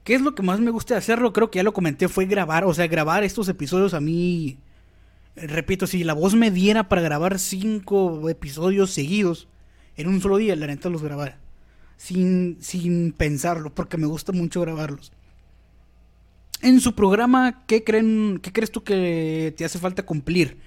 ¿Qué 0.04 0.16
es 0.16 0.22
lo 0.22 0.36
que 0.36 0.44
más 0.44 0.60
me 0.60 0.70
gusta 0.70 0.98
hacerlo? 0.98 1.34
Creo 1.34 1.50
que 1.50 1.58
ya 1.58 1.64
lo 1.64 1.74
comenté, 1.74 2.08
fue 2.08 2.26
grabar, 2.26 2.66
o 2.66 2.74
sea, 2.74 2.88
grabar 2.88 3.24
estos 3.24 3.48
episodios 3.48 3.94
a 3.94 4.02
mí, 4.02 4.60
repito, 5.36 5.88
si 5.88 6.04
la 6.04 6.14
voz 6.14 6.36
me 6.36 6.52
diera 6.52 6.90
para 6.90 7.02
grabar 7.02 7.40
cinco 7.40 8.30
episodios 8.30 8.92
seguidos 8.92 9.48
en 9.96 10.08
un 10.08 10.22
solo 10.22 10.38
día, 10.38 10.56
la 10.56 10.68
neta 10.68 10.90
los 10.90 11.02
grabara. 11.02 11.40
Sin, 11.98 12.58
sin 12.62 13.14
pensarlo, 13.14 13.74
porque 13.74 13.98
me 13.98 14.08
gusta 14.08 14.32
mucho 14.32 14.62
grabarlos. 14.62 15.12
En 16.62 16.80
su 16.80 16.96
programa, 16.96 17.64
¿qué, 17.68 17.84
creen, 17.84 18.40
¿qué 18.42 18.52
crees 18.52 18.72
tú 18.72 18.84
que 18.84 19.54
te 19.58 19.66
hace 19.66 19.80
falta 19.80 20.06
cumplir? 20.06 20.58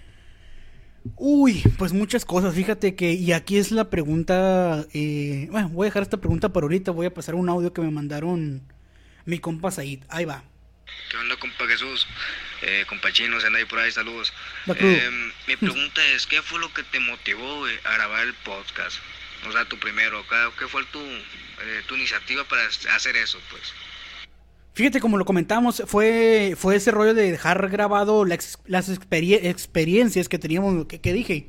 Uy, 1.16 1.62
pues 1.78 1.92
muchas 1.92 2.24
cosas, 2.24 2.54
fíjate 2.54 2.96
que, 2.96 3.12
y 3.12 3.32
aquí 3.32 3.58
es 3.58 3.70
la 3.70 3.90
pregunta, 3.90 4.84
eh, 4.92 5.46
bueno, 5.50 5.68
voy 5.68 5.86
a 5.86 5.88
dejar 5.88 6.02
esta 6.02 6.16
pregunta 6.16 6.52
para 6.52 6.64
ahorita, 6.64 6.90
voy 6.90 7.06
a 7.06 7.14
pasar 7.14 7.34
un 7.34 7.48
audio 7.48 7.72
que 7.72 7.80
me 7.80 7.90
mandaron 7.90 8.62
mi 9.24 9.38
compa 9.38 9.70
Said, 9.70 10.00
ahí 10.08 10.24
va. 10.24 10.42
¿Qué 11.10 11.16
onda, 11.16 11.36
compa 11.36 11.66
Jesús? 11.66 12.06
Eh, 12.62 12.84
compa 12.88 13.12
Chino, 13.12 13.36
anda 13.38 13.58
ahí 13.58 13.64
por 13.64 13.78
ahí, 13.78 13.90
saludos. 13.90 14.32
Eh, 14.66 15.10
mi 15.46 15.56
pregunta 15.56 16.04
es, 16.14 16.26
¿qué 16.26 16.42
fue 16.42 16.58
lo 16.58 16.72
que 16.72 16.82
te 16.82 17.00
motivó 17.00 17.64
a 17.84 17.94
grabar 17.94 18.26
el 18.26 18.34
podcast? 18.34 18.98
O 19.48 19.52
sea, 19.52 19.64
tu 19.66 19.78
primero, 19.78 20.22
¿qué, 20.58 20.66
fue 20.66 20.82
tu, 20.92 20.98
eh, 20.98 21.82
tu 21.86 21.94
iniciativa 21.94 22.44
para 22.44 22.62
hacer 22.66 23.16
eso, 23.16 23.38
pues? 23.50 23.62
Fíjate, 24.74 25.00
como 25.00 25.16
lo 25.16 25.24
comentamos, 25.24 25.82
fue, 25.86 26.54
fue 26.58 26.76
ese 26.76 26.90
rollo 26.90 27.14
de 27.14 27.30
dejar 27.32 27.70
grabado 27.70 28.24
las 28.24 28.58
experie- 28.68 29.40
experiencias 29.44 30.28
que 30.28 30.38
teníamos, 30.38 30.86
que, 30.86 31.00
que 31.00 31.12
dije, 31.14 31.48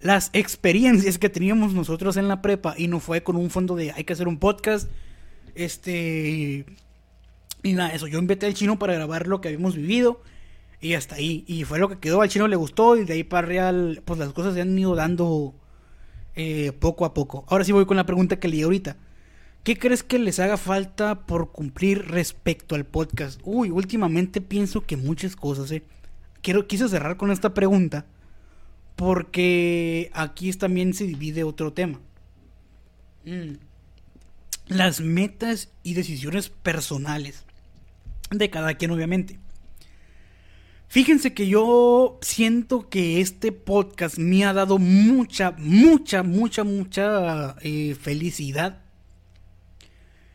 las 0.00 0.30
experiencias 0.32 1.18
que 1.18 1.28
teníamos 1.28 1.74
nosotros 1.74 2.16
en 2.16 2.28
la 2.28 2.42
prepa 2.42 2.74
y 2.78 2.86
no 2.86 3.00
fue 3.00 3.22
con 3.22 3.36
un 3.36 3.50
fondo 3.50 3.74
de 3.74 3.90
hay 3.92 4.04
que 4.04 4.12
hacer 4.12 4.28
un 4.28 4.38
podcast, 4.38 4.88
este, 5.56 6.64
y 7.62 7.72
nada, 7.72 7.92
eso, 7.92 8.06
yo 8.06 8.18
invité 8.20 8.46
al 8.46 8.54
chino 8.54 8.78
para 8.78 8.94
grabar 8.94 9.26
lo 9.26 9.40
que 9.40 9.48
habíamos 9.48 9.74
vivido 9.74 10.22
y 10.80 10.94
hasta 10.94 11.16
ahí, 11.16 11.44
y 11.48 11.64
fue 11.64 11.78
lo 11.78 11.88
que 11.88 11.98
quedó, 11.98 12.22
al 12.22 12.28
chino 12.28 12.46
le 12.46 12.56
gustó 12.56 12.96
y 12.96 13.04
de 13.04 13.14
ahí 13.14 13.24
para 13.24 13.46
real, 13.48 14.00
pues 14.04 14.18
las 14.20 14.32
cosas 14.32 14.54
se 14.54 14.60
han 14.60 14.78
ido 14.78 14.94
dando 14.94 15.54
eh, 16.42 16.72
poco 16.72 17.04
a 17.04 17.12
poco. 17.12 17.44
Ahora 17.48 17.64
sí 17.64 17.72
voy 17.72 17.84
con 17.84 17.98
la 17.98 18.06
pregunta 18.06 18.40
que 18.40 18.48
leí 18.48 18.62
ahorita. 18.62 18.96
¿Qué 19.62 19.76
crees 19.76 20.02
que 20.02 20.18
les 20.18 20.38
haga 20.38 20.56
falta 20.56 21.26
por 21.26 21.52
cumplir 21.52 22.06
respecto 22.08 22.74
al 22.74 22.86
podcast? 22.86 23.38
Uy, 23.44 23.68
últimamente 23.68 24.40
pienso 24.40 24.80
que 24.80 24.96
muchas 24.96 25.36
cosas, 25.36 25.70
eh. 25.70 25.82
Quiero, 26.40 26.66
quise 26.66 26.88
cerrar 26.88 27.18
con 27.18 27.30
esta 27.30 27.52
pregunta 27.52 28.06
porque 28.96 30.10
aquí 30.14 30.50
también 30.54 30.94
se 30.94 31.04
divide 31.04 31.44
otro 31.44 31.74
tema. 31.74 32.00
Mm. 33.26 33.56
Las 34.68 35.02
metas 35.02 35.68
y 35.82 35.92
decisiones 35.92 36.48
personales 36.48 37.44
de 38.30 38.48
cada 38.48 38.72
quien, 38.72 38.92
obviamente. 38.92 39.38
Fíjense 40.90 41.34
que 41.34 41.46
yo 41.46 42.18
siento 42.20 42.88
que 42.88 43.20
este 43.20 43.52
podcast 43.52 44.18
me 44.18 44.44
ha 44.44 44.52
dado 44.52 44.78
mucha, 44.78 45.52
mucha, 45.52 46.24
mucha, 46.24 46.64
mucha 46.64 47.54
eh, 47.60 47.94
felicidad. 47.94 48.80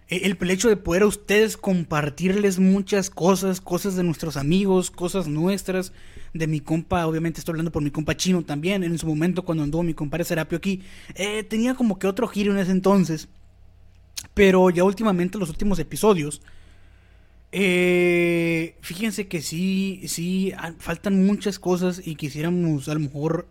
Eh, 0.08 0.22
El, 0.24 0.38
el 0.40 0.52
hecho 0.52 0.70
de 0.70 0.78
poder 0.78 1.02
a 1.04 1.08
ustedes 1.08 1.58
compartirles 1.58 2.58
muchas 2.58 3.10
cosas, 3.10 3.60
cosas 3.60 3.98
de 3.98 4.04
nuestros 4.04 4.38
amigos, 4.38 4.92
cosas 4.92 5.28
nuestras, 5.28 5.92
de 6.34 6.48
mi 6.48 6.62
compa, 6.62 7.06
obviamente 7.06 7.42
estoy 7.42 7.52
hablando 7.52 7.74
por 7.74 7.84
mi 7.84 7.92
compa 7.92 8.16
chino 8.16 8.42
también, 8.44 8.86
en 8.86 8.98
su 8.98 9.08
momento 9.08 9.44
cuando 9.44 9.62
anduvo 9.66 9.84
mi 9.84 9.94
compadre 9.94 10.24
Serapio 10.24 10.58
aquí, 10.58 10.84
eh, 11.16 11.44
tenía 11.44 11.76
como 11.76 12.00
que 12.00 12.08
otro 12.08 12.30
giro 12.30 12.54
en 12.54 12.60
ese 12.60 12.72
entonces, 12.72 13.28
pero 14.34 14.70
ya 14.70 14.86
últimamente 14.86 15.38
los 15.38 15.50
últimos 15.50 15.80
episodios, 15.80 16.42
eh, 17.52 18.76
fíjense 18.82 19.28
que 19.28 19.42
sí, 19.42 20.02
sí, 20.08 20.54
faltan 20.80 21.26
muchas 21.26 21.60
cosas 21.60 22.02
y 22.06 22.16
quisiéramos 22.16 22.88
a 22.90 22.94
lo 22.94 23.00
mejor, 23.00 23.48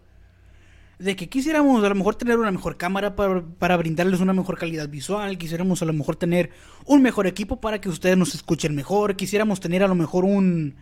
de 0.98 1.16
que 1.16 1.28
quisiéramos 1.28 1.82
a 1.82 1.88
lo 1.88 1.94
mejor 1.94 2.14
tener 2.14 2.38
una 2.38 2.50
mejor 2.50 2.76
cámara 2.76 3.16
para, 3.16 3.42
para 3.42 3.76
brindarles 3.76 4.20
una 4.20 4.32
mejor 4.32 4.58
calidad 4.58 4.88
visual, 4.88 5.38
quisiéramos 5.38 5.82
a 5.82 5.84
lo 5.86 5.92
mejor 5.92 6.16
tener 6.16 6.50
un 6.86 7.02
mejor 7.02 7.26
equipo 7.26 7.60
para 7.60 7.80
que 7.80 7.88
ustedes 7.88 8.16
nos 8.16 8.34
escuchen 8.34 8.74
mejor, 8.74 9.16
quisiéramos 9.16 9.60
tener 9.60 9.82
a 9.82 9.88
lo 9.88 9.94
mejor 9.94 10.24
un, 10.24 10.76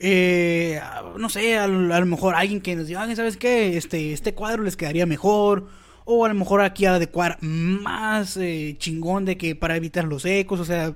eh, 0.00 0.80
no 1.18 1.28
sé, 1.28 1.58
a, 1.58 1.66
lo 1.68 2.06
mejor 2.06 2.34
alguien 2.34 2.62
que 2.62 2.74
nos 2.74 2.86
diga, 2.86 3.02
"Ah, 3.02 3.14
¿sabes 3.14 3.36
qué? 3.36 3.76
Este, 3.76 4.12
este 4.12 4.34
cuadro 4.34 4.62
les 4.62 4.76
quedaría 4.76 5.06
mejor. 5.06 5.68
O 6.06 6.24
a 6.24 6.28
lo 6.28 6.34
mejor 6.34 6.62
aquí 6.62 6.86
adecuar 6.86 7.38
más 7.42 8.36
eh, 8.36 8.74
chingón 8.78 9.24
de 9.26 9.36
que 9.36 9.54
para 9.54 9.76
evitar 9.76 10.04
los 10.04 10.24
ecos, 10.24 10.58
o 10.58 10.64
sea, 10.64 10.94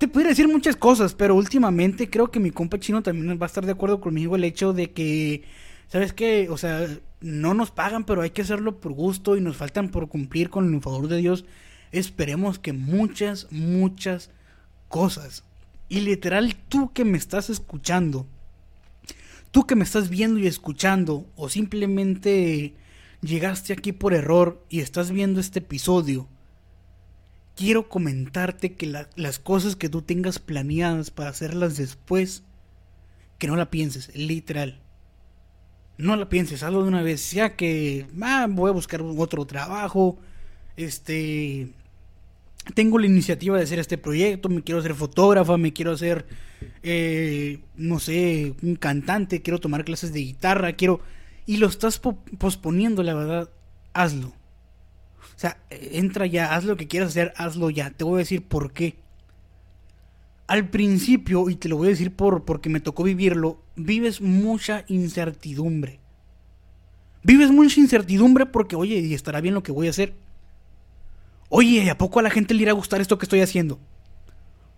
te 0.00 0.08
pudiera 0.08 0.30
decir 0.30 0.48
muchas 0.48 0.76
cosas, 0.76 1.12
pero 1.12 1.34
últimamente 1.34 2.08
creo 2.08 2.30
que 2.30 2.40
mi 2.40 2.50
compa 2.50 2.80
chino 2.80 3.02
también 3.02 3.38
va 3.38 3.44
a 3.44 3.46
estar 3.46 3.66
de 3.66 3.72
acuerdo 3.72 4.00
conmigo 4.00 4.34
el 4.34 4.44
hecho 4.44 4.72
de 4.72 4.92
que, 4.92 5.44
¿sabes 5.88 6.14
qué? 6.14 6.48
O 6.48 6.56
sea, 6.56 6.88
no 7.20 7.52
nos 7.52 7.70
pagan, 7.70 8.04
pero 8.04 8.22
hay 8.22 8.30
que 8.30 8.40
hacerlo 8.40 8.80
por 8.80 8.92
gusto 8.92 9.36
y 9.36 9.42
nos 9.42 9.58
faltan 9.58 9.90
por 9.90 10.08
cumplir 10.08 10.48
con 10.48 10.72
el 10.72 10.80
favor 10.80 11.06
de 11.06 11.18
Dios. 11.18 11.44
Esperemos 11.92 12.58
que 12.58 12.72
muchas, 12.72 13.46
muchas 13.50 14.30
cosas. 14.88 15.44
Y 15.90 16.00
literal, 16.00 16.56
tú 16.70 16.94
que 16.94 17.04
me 17.04 17.18
estás 17.18 17.50
escuchando, 17.50 18.26
tú 19.50 19.66
que 19.66 19.76
me 19.76 19.84
estás 19.84 20.08
viendo 20.08 20.40
y 20.40 20.46
escuchando, 20.46 21.26
o 21.36 21.50
simplemente 21.50 22.74
llegaste 23.20 23.74
aquí 23.74 23.92
por 23.92 24.14
error 24.14 24.64
y 24.70 24.80
estás 24.80 25.10
viendo 25.10 25.40
este 25.40 25.58
episodio, 25.58 26.26
quiero 27.56 27.88
comentarte 27.88 28.74
que 28.74 28.86
la- 28.86 29.08
las 29.16 29.38
cosas 29.38 29.76
que 29.76 29.88
tú 29.88 30.02
tengas 30.02 30.38
planeadas 30.38 31.10
para 31.10 31.30
hacerlas 31.30 31.76
después, 31.76 32.42
que 33.38 33.46
no 33.46 33.56
la 33.56 33.70
pienses, 33.70 34.14
literal. 34.14 34.80
No 35.98 36.16
la 36.16 36.28
pienses, 36.28 36.62
hazlo 36.62 36.82
de 36.82 36.88
una 36.88 37.02
vez, 37.02 37.30
ya 37.32 37.56
que 37.56 38.06
ah, 38.22 38.46
voy 38.48 38.70
a 38.70 38.72
buscar 38.72 39.02
otro 39.02 39.44
trabajo, 39.46 40.18
este, 40.76 41.68
tengo 42.74 42.98
la 42.98 43.06
iniciativa 43.06 43.56
de 43.58 43.64
hacer 43.64 43.78
este 43.78 43.98
proyecto, 43.98 44.48
me 44.48 44.62
quiero 44.62 44.80
hacer 44.80 44.94
fotógrafa, 44.94 45.58
me 45.58 45.72
quiero 45.74 45.92
hacer, 45.92 46.26
eh, 46.82 47.60
no 47.76 47.98
sé, 47.98 48.54
un 48.62 48.76
cantante, 48.76 49.42
quiero 49.42 49.58
tomar 49.60 49.84
clases 49.84 50.12
de 50.12 50.20
guitarra, 50.20 50.72
quiero... 50.74 51.00
Y 51.46 51.56
lo 51.56 51.66
estás 51.66 51.98
po- 51.98 52.22
posponiendo, 52.38 53.02
la 53.02 53.14
verdad, 53.14 53.50
hazlo. 53.92 54.32
O 55.40 55.42
sea, 55.42 55.56
entra 55.70 56.26
ya, 56.26 56.54
haz 56.54 56.64
lo 56.64 56.76
que 56.76 56.86
quieras 56.86 57.08
hacer, 57.08 57.32
hazlo 57.34 57.70
ya. 57.70 57.88
Te 57.88 58.04
voy 58.04 58.16
a 58.16 58.18
decir 58.18 58.42
por 58.42 58.74
qué. 58.74 58.96
Al 60.46 60.68
principio, 60.68 61.48
y 61.48 61.54
te 61.54 61.70
lo 61.70 61.78
voy 61.78 61.86
a 61.86 61.90
decir 61.92 62.14
por, 62.14 62.44
porque 62.44 62.68
me 62.68 62.78
tocó 62.78 63.04
vivirlo, 63.04 63.58
vives 63.74 64.20
mucha 64.20 64.84
incertidumbre. 64.88 65.98
Vives 67.22 67.50
mucha 67.52 67.80
incertidumbre 67.80 68.44
porque, 68.44 68.76
oye, 68.76 68.98
¿y 68.98 69.14
estará 69.14 69.40
bien 69.40 69.54
lo 69.54 69.62
que 69.62 69.72
voy 69.72 69.86
a 69.86 69.90
hacer? 69.90 70.12
Oye, 71.48 71.88
¿a 71.88 71.96
poco 71.96 72.18
a 72.18 72.22
la 72.22 72.28
gente 72.28 72.52
le 72.52 72.60
irá 72.60 72.72
a 72.72 72.74
gustar 72.74 73.00
esto 73.00 73.16
que 73.16 73.24
estoy 73.24 73.40
haciendo? 73.40 73.80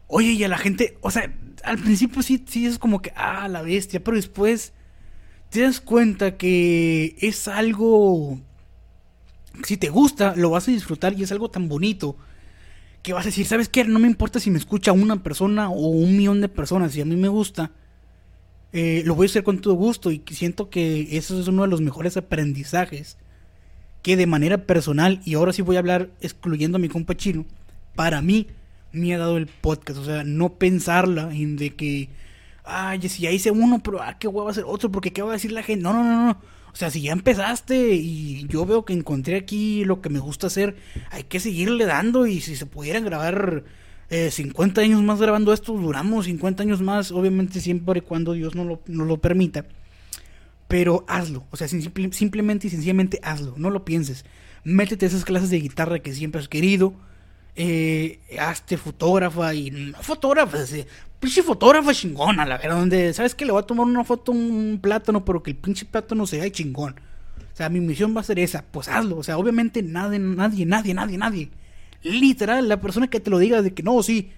Oye, 0.06 0.30
y 0.30 0.44
a 0.44 0.48
la 0.48 0.58
gente, 0.58 0.96
o 1.00 1.10
sea, 1.10 1.34
al 1.64 1.78
principio 1.78 2.22
sí, 2.22 2.40
sí 2.46 2.66
es 2.66 2.78
como 2.78 3.02
que, 3.02 3.12
ah, 3.16 3.48
la 3.48 3.62
bestia, 3.62 4.04
pero 4.04 4.16
después 4.16 4.74
te 5.50 5.62
das 5.62 5.80
cuenta 5.80 6.36
que 6.36 7.16
es 7.18 7.48
algo, 7.48 8.38
si 9.64 9.76
te 9.76 9.88
gusta, 9.88 10.34
lo 10.36 10.50
vas 10.50 10.68
a 10.68 10.70
disfrutar 10.70 11.12
y 11.14 11.22
es 11.22 11.32
algo 11.32 11.50
tan 11.50 11.68
bonito 11.68 12.16
que 13.02 13.12
vas 13.12 13.24
a 13.24 13.28
decir, 13.30 13.46
¿sabes 13.46 13.68
qué? 13.68 13.84
No 13.84 13.98
me 13.98 14.06
importa 14.06 14.40
si 14.40 14.50
me 14.50 14.58
escucha 14.58 14.92
una 14.92 15.22
persona 15.22 15.68
o 15.68 15.88
un 15.88 16.16
millón 16.16 16.40
de 16.40 16.48
personas, 16.48 16.92
si 16.92 17.00
a 17.00 17.04
mí 17.04 17.16
me 17.16 17.28
gusta, 17.28 17.72
eh, 18.72 19.02
lo 19.04 19.14
voy 19.14 19.26
a 19.26 19.30
hacer 19.30 19.42
con 19.42 19.60
todo 19.60 19.74
gusto 19.74 20.10
y 20.10 20.22
siento 20.30 20.70
que 20.70 21.16
eso 21.16 21.38
es 21.40 21.48
uno 21.48 21.62
de 21.62 21.68
los 21.68 21.80
mejores 21.80 22.16
aprendizajes 22.16 23.18
que 24.02 24.16
de 24.16 24.26
manera 24.26 24.66
personal, 24.66 25.20
y 25.24 25.34
ahora 25.34 25.52
sí 25.52 25.62
voy 25.62 25.76
a 25.76 25.78
hablar 25.78 26.10
excluyendo 26.20 26.76
a 26.76 26.80
mi 26.80 26.88
compa 26.88 27.16
chino, 27.16 27.46
para 27.94 28.20
mí 28.20 28.48
me 28.90 29.14
ha 29.14 29.18
dado 29.18 29.36
el 29.36 29.46
podcast. 29.46 29.98
O 29.98 30.04
sea, 30.04 30.24
no 30.24 30.54
pensarla 30.54 31.34
en 31.34 31.56
de 31.56 31.74
que, 31.74 32.08
ay, 32.64 33.08
si 33.08 33.22
ya 33.22 33.30
hice 33.30 33.50
uno, 33.50 33.80
pero 33.82 34.02
ah, 34.02 34.18
qué 34.18 34.28
huevo 34.28 34.48
hacer 34.48 34.64
otro, 34.66 34.90
porque 34.90 35.12
qué 35.12 35.22
va 35.22 35.30
a 35.30 35.34
decir 35.34 35.52
la 35.52 35.62
gente. 35.62 35.82
No, 35.82 35.92
no, 35.92 36.02
no, 36.02 36.26
no. 36.26 36.40
O 36.72 36.76
sea, 36.76 36.90
si 36.90 37.02
ya 37.02 37.12
empezaste 37.12 37.94
y 37.94 38.46
yo 38.48 38.64
veo 38.64 38.84
que 38.84 38.92
encontré 38.94 39.36
aquí 39.36 39.84
lo 39.84 40.00
que 40.00 40.08
me 40.08 40.18
gusta 40.20 40.46
hacer, 40.46 40.76
hay 41.10 41.24
que 41.24 41.38
seguirle 41.40 41.84
dando 41.84 42.26
y 42.26 42.40
si 42.40 42.56
se 42.56 42.64
pudieran 42.66 43.04
grabar 43.04 43.64
eh, 44.08 44.30
50 44.30 44.80
años 44.80 45.02
más 45.02 45.20
grabando 45.20 45.52
esto, 45.52 45.74
duramos 45.74 46.24
50 46.24 46.62
años 46.62 46.80
más, 46.80 47.12
obviamente 47.12 47.60
siempre 47.60 47.98
y 47.98 48.02
cuando 48.02 48.32
Dios 48.32 48.54
no 48.54 48.64
lo, 48.64 48.80
lo 48.86 49.18
permita. 49.20 49.66
Pero 50.68 51.04
hazlo. 51.08 51.44
O 51.50 51.56
sea, 51.56 51.68
simple- 51.68 52.12
simplemente 52.12 52.66
y 52.66 52.70
sencillamente 52.70 53.20
hazlo. 53.22 53.54
No 53.58 53.68
lo 53.68 53.84
pienses. 53.84 54.24
Métete 54.64 55.04
a 55.04 55.08
esas 55.08 55.24
clases 55.26 55.50
de 55.50 55.60
guitarra 55.60 55.98
que 55.98 56.14
siempre 56.14 56.40
has 56.40 56.48
querido. 56.48 56.94
Eh, 57.54 58.20
hazte 58.40 58.78
fotógrafa 58.78 59.52
y 59.54 59.92
fotógrafa, 60.00 60.58
pinche 61.22 61.42
fotógrafa 61.44 61.94
chingona, 61.94 62.44
la 62.44 62.58
verdad, 62.58 62.76
donde, 62.76 63.14
¿sabes 63.14 63.36
que 63.36 63.46
Le 63.46 63.52
voy 63.52 63.62
a 63.62 63.66
tomar 63.66 63.86
una 63.86 64.02
foto 64.02 64.32
a 64.32 64.34
un 64.34 64.80
plátano, 64.82 65.24
pero 65.24 65.42
que 65.42 65.52
el 65.52 65.56
pinche 65.56 65.86
plátano 65.86 66.26
se 66.26 66.40
vea 66.40 66.50
chingón. 66.50 66.96
O 67.52 67.56
sea, 67.56 67.68
mi 67.68 67.80
misión 67.80 68.14
va 68.14 68.22
a 68.22 68.24
ser 68.24 68.40
esa, 68.40 68.64
pues 68.70 68.88
hazlo. 68.88 69.18
O 69.18 69.22
sea, 69.22 69.38
obviamente 69.38 69.82
nadie, 69.82 70.18
nadie, 70.18 70.66
nadie, 70.66 70.94
nadie, 70.94 71.18
nadie. 71.18 71.50
Literal, 72.02 72.68
la 72.68 72.80
persona 72.80 73.08
que 73.08 73.20
te 73.20 73.30
lo 73.30 73.38
diga 73.38 73.62
de 73.62 73.72
que 73.72 73.84
no, 73.84 74.02
sí. 74.02 74.32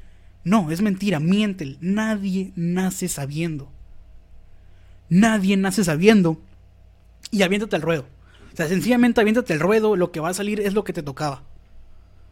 No, 0.45 0.71
es 0.71 0.83
mentira, 0.83 1.21
miente. 1.21 1.79
Nadie 1.81 2.53
nace 2.55 3.09
sabiendo. 3.09 3.73
Nadie 5.09 5.57
nace 5.57 5.85
sabiendo. 5.85 6.39
Y 7.31 7.43
aviéntate 7.43 7.77
al 7.77 7.83
ruedo. 7.83 8.05
O 8.53 8.57
sea, 8.57 8.69
sencillamente 8.69 9.23
aviéntate 9.23 9.55
al 9.55 9.61
ruedo, 9.61 9.97
lo 9.97 10.13
que 10.13 10.21
va 10.21 10.29
a 10.29 10.35
salir 10.35 10.61
es 10.61 10.75
lo 10.75 10.85
que 10.85 10.93
te 10.93 11.03
tocaba. 11.03 11.45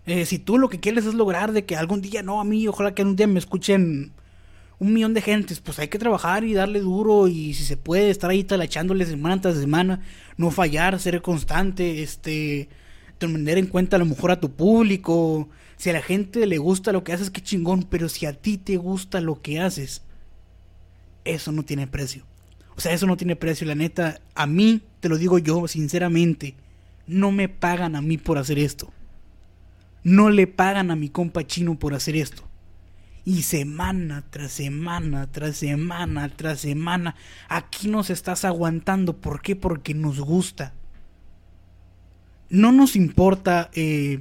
Eh, 0.04 0.26
si 0.26 0.38
tú 0.38 0.58
lo 0.58 0.68
que 0.68 0.78
quieres 0.78 1.06
es 1.06 1.14
lograr 1.14 1.52
de 1.52 1.64
que 1.64 1.76
algún 1.76 2.02
día, 2.02 2.22
no, 2.22 2.40
a 2.40 2.44
mí, 2.44 2.68
ojalá 2.68 2.94
que 2.94 3.00
algún 3.02 3.16
día 3.16 3.26
me 3.26 3.38
escuchen 3.38 4.12
un 4.82 4.92
millón 4.92 5.14
de 5.14 5.22
gentes, 5.22 5.60
pues 5.60 5.78
hay 5.78 5.86
que 5.86 5.98
trabajar 6.00 6.42
y 6.42 6.54
darle 6.54 6.80
duro 6.80 7.28
y 7.28 7.54
si 7.54 7.64
se 7.64 7.76
puede 7.76 8.10
estar 8.10 8.28
ahí 8.30 8.42
talachándole 8.42 9.06
semana 9.06 9.40
tras 9.40 9.56
semana, 9.56 10.00
no 10.36 10.50
fallar, 10.50 10.98
ser 10.98 11.22
constante, 11.22 12.02
este, 12.02 12.68
tener 13.18 13.58
en 13.58 13.68
cuenta 13.68 13.94
a 13.94 14.00
lo 14.00 14.06
mejor 14.06 14.32
a 14.32 14.40
tu 14.40 14.50
público, 14.50 15.48
si 15.76 15.90
a 15.90 15.92
la 15.92 16.02
gente 16.02 16.46
le 16.48 16.58
gusta 16.58 16.90
lo 16.90 17.04
que 17.04 17.12
haces, 17.12 17.30
qué 17.30 17.40
chingón, 17.40 17.84
pero 17.84 18.08
si 18.08 18.26
a 18.26 18.32
ti 18.32 18.58
te 18.58 18.76
gusta 18.76 19.20
lo 19.20 19.40
que 19.40 19.60
haces, 19.60 20.02
eso 21.24 21.52
no 21.52 21.62
tiene 21.62 21.86
precio. 21.86 22.24
O 22.74 22.80
sea, 22.80 22.92
eso 22.92 23.06
no 23.06 23.16
tiene 23.16 23.36
precio, 23.36 23.68
la 23.68 23.76
neta, 23.76 24.20
a 24.34 24.48
mí, 24.48 24.82
te 24.98 25.08
lo 25.08 25.16
digo 25.16 25.38
yo, 25.38 25.68
sinceramente, 25.68 26.56
no 27.06 27.30
me 27.30 27.48
pagan 27.48 27.94
a 27.94 28.02
mí 28.02 28.18
por 28.18 28.36
hacer 28.36 28.58
esto. 28.58 28.92
No 30.02 30.28
le 30.28 30.48
pagan 30.48 30.90
a 30.90 30.96
mi 30.96 31.08
compa 31.08 31.46
chino 31.46 31.78
por 31.78 31.94
hacer 31.94 32.16
esto. 32.16 32.42
Y 33.24 33.42
semana 33.42 34.24
tras 34.30 34.52
semana, 34.52 35.30
tras 35.30 35.56
semana, 35.56 36.28
tras 36.28 36.60
semana, 36.60 37.14
aquí 37.48 37.88
nos 37.88 38.10
estás 38.10 38.44
aguantando. 38.44 39.16
¿Por 39.16 39.42
qué? 39.42 39.54
Porque 39.54 39.94
nos 39.94 40.18
gusta. 40.20 40.74
No 42.48 42.72
nos 42.72 42.96
importa, 42.96 43.70
eh, 43.74 44.20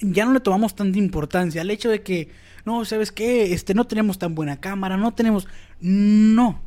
ya 0.00 0.24
no 0.24 0.32
le 0.32 0.40
tomamos 0.40 0.74
tanta 0.74 0.98
importancia 0.98 1.62
al 1.62 1.70
hecho 1.70 1.88
de 1.88 2.02
que, 2.02 2.30
no, 2.64 2.84
¿sabes 2.84 3.12
qué? 3.12 3.52
Este, 3.54 3.74
no 3.74 3.86
tenemos 3.86 4.18
tan 4.18 4.34
buena 4.34 4.60
cámara, 4.60 4.96
no 4.96 5.14
tenemos... 5.14 5.46
No, 5.80 6.60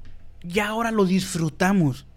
ya 0.44 0.70
ahora 0.70 0.92
lo 0.92 1.06
disfrutamos. 1.06 2.08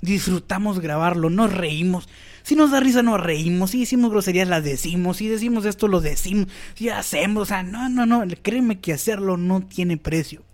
Disfrutamos 0.00 0.80
grabarlo, 0.80 1.28
nos 1.28 1.52
reímos. 1.52 2.08
Si 2.48 2.56
nos 2.56 2.70
da 2.70 2.80
risa, 2.80 3.02
nos 3.02 3.20
reímos. 3.20 3.72
Si 3.72 3.80
decimos 3.80 4.10
groserías, 4.10 4.48
las 4.48 4.64
decimos. 4.64 5.18
Si 5.18 5.28
decimos 5.28 5.66
esto, 5.66 5.86
lo 5.86 6.00
decimos. 6.00 6.46
Si 6.72 6.88
hacemos, 6.88 7.42
o 7.42 7.44
sea, 7.44 7.62
no, 7.62 7.90
no, 7.90 8.06
no. 8.06 8.24
Créeme 8.40 8.80
que 8.80 8.94
hacerlo 8.94 9.36
no 9.36 9.60
tiene 9.60 9.98
precio. 9.98 10.44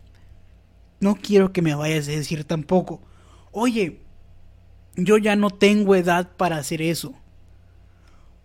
No 0.99 1.15
quiero 1.15 1.53
que 1.53 1.63
me 1.63 1.73
vayas 1.73 2.09
a 2.09 2.11
decir 2.11 2.43
tampoco. 2.43 3.01
Oye, 3.53 4.01
yo 4.97 5.19
ya 5.19 5.37
no 5.37 5.51
tengo 5.51 5.95
edad 5.95 6.33
para 6.37 6.57
hacer 6.57 6.83
eso. 6.83 7.15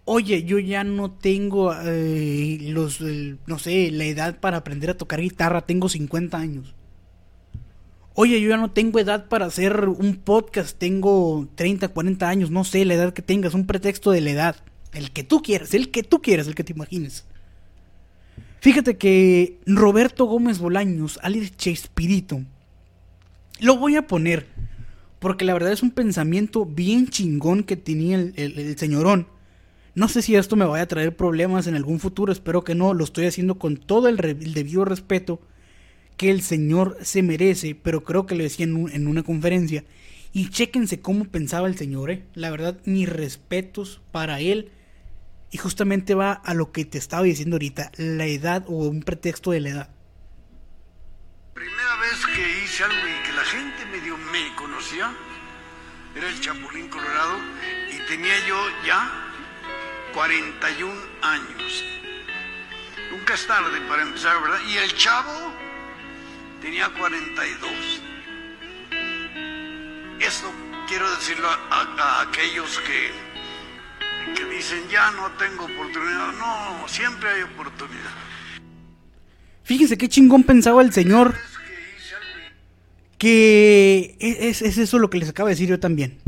Oye, 0.06 0.44
yo 0.44 0.60
ya 0.60 0.84
no 0.84 1.10
tengo 1.10 1.74
eh, 1.74 2.60
los, 2.62 3.02
no 3.02 3.58
sé, 3.58 3.90
la 3.90 4.04
edad 4.04 4.40
para 4.40 4.58
aprender 4.58 4.92
a 4.92 4.98
tocar 4.98 5.22
guitarra. 5.22 5.66
Tengo 5.66 5.90
50 5.90 6.38
años. 6.38 6.76
Oye, 8.16 8.42
yo 8.42 8.50
ya 8.50 8.58
no 8.58 8.72
tengo 8.72 9.00
edad 9.00 9.28
para 9.28 9.46
hacer 9.46 9.88
un 9.88 10.18
podcast, 10.18 10.78
tengo 10.78 11.48
30, 11.56 11.90
40 11.90 12.28
años, 12.28 12.52
no 12.52 12.64
sé 12.64 12.84
la 12.86 12.96
edad 12.96 13.14
que 13.14 13.22
tengas, 13.22 13.54
un 13.54 13.66
pretexto 13.66 14.12
de 14.12 14.22
la 14.22 14.32
edad. 14.32 14.56
El 14.94 15.12
que 15.12 15.24
tú 15.24 15.42
quieras, 15.42 15.74
el 15.74 15.92
que 15.92 16.04
tú 16.04 16.22
quieras, 16.22 16.48
el 16.48 16.56
que 16.56 16.64
te 16.64 16.74
imagines. 16.74 17.26
Fíjate 18.60 18.98
que 18.98 19.60
Roberto 19.66 20.26
Gómez 20.26 20.60
Bolaños, 20.60 21.20
alias 21.22 21.56
Chespirito, 21.56 22.42
lo 23.62 23.78
voy 23.78 23.96
a 23.96 24.08
poner, 24.08 24.48
porque 25.20 25.46
la 25.46 25.54
verdad 25.54 25.72
es 25.72 25.84
un 25.84 25.92
pensamiento 25.92 26.66
bien 26.66 27.08
chingón 27.08 27.64
que 27.64 27.78
tenía 27.78 28.18
el, 28.18 28.78
señorón. 28.78 29.28
No 29.96 30.08
sé 30.08 30.22
si 30.22 30.36
esto 30.36 30.56
me 30.56 30.66
vaya 30.66 30.84
a 30.84 30.88
traer 30.88 31.16
problemas 31.16 31.68
en 31.68 31.76
algún 31.76 32.00
futuro, 32.00 32.34
espero 32.34 32.64
que 32.64 32.76
no, 32.76 32.94
lo 32.94 33.04
estoy 33.04 33.28
haciendo 33.28 33.60
con 33.60 33.78
todo 33.78 34.10
el, 34.10 34.20
el 34.24 34.54
debido 34.54 34.84
respeto 34.84 35.40
que 36.20 36.30
el 36.32 36.42
señor 36.42 36.98
se 37.02 37.24
merece, 37.24 37.76
pero 37.76 38.04
creo 38.04 38.26
que 38.26 38.36
lo 38.36 38.44
decía 38.44 38.66
en, 38.66 38.76
un- 38.76 38.92
en 38.92 39.08
una 39.08 39.24
conferencia. 39.24 39.86
Y 40.34 40.50
chéquense 40.50 41.00
cómo 41.00 41.24
pensaba 41.24 41.66
el 41.70 41.78
señor, 41.78 42.12
¿eh? 42.12 42.26
La 42.36 42.52
verdad, 42.52 42.78
mis 42.84 43.08
respetos 43.08 44.02
para 44.12 44.42
él. 44.42 44.70
Y 45.50 45.58
justamente 45.60 46.16
va 46.16 46.34
a 46.34 46.54
lo 46.54 46.74
que 46.74 46.84
te 46.84 46.98
estaba 46.98 47.24
diciendo 47.24 47.56
ahorita, 47.56 47.94
la 47.96 48.26
edad 48.26 48.66
o 48.68 48.90
un 48.90 49.02
pretexto 49.02 49.52
de 49.52 49.62
la 49.62 49.70
edad. 49.70 49.90
Primera 51.54 51.96
vez 52.02 52.26
que 52.36 52.64
hice 52.66 52.84
algo 52.84 52.98
y 52.98 53.26
que 53.26 53.34
la 53.34 53.44
gente 53.46 53.86
medio 53.86 54.18
me 54.18 54.54
conocía 54.58 55.16
era 56.18 56.28
el 56.28 56.40
Chapulín 56.42 56.90
Colorado 56.90 57.38
y 57.94 58.08
tenía 58.10 58.36
yo 58.46 58.58
ya 58.86 59.10
41 60.14 60.92
años. 61.22 61.86
Nunca 63.10 63.36
es 63.36 63.48
tarde 63.48 63.80
para 63.88 64.02
empezar, 64.04 64.42
¿verdad? 64.44 64.60
Y 64.68 64.78
el 64.78 64.94
chavo 64.96 65.54
tenía 66.62 66.90
42. 66.90 67.72
Esto 70.20 70.52
quiero 70.88 71.10
decirlo 71.16 71.48
a, 71.48 71.54
a- 71.70 72.20
a 72.20 72.22
aquellos 72.24 72.80
que, 72.80 74.34
que 74.36 74.46
dicen 74.56 74.80
ya 74.92 75.12
no 75.12 75.32
tengo 75.34 75.66
oportunidad. 75.66 76.34
No, 76.34 76.88
siempre 76.88 77.30
hay 77.30 77.42
oportunidad. 77.44 78.12
Fíjese 79.64 79.98
qué 79.98 80.10
chingón 80.10 80.44
pensaba 80.44 80.82
el 80.82 80.92
señor. 80.94 81.36
Que 83.18 84.16
Que 84.20 84.50
es, 84.50 84.62
es 84.62 84.78
eso 84.78 84.98
lo 85.00 85.10
que 85.10 85.18
les 85.20 85.30
acabo 85.30 85.48
de 85.48 85.54
decir 85.56 85.70
yo 85.70 85.80
también. 85.80 86.20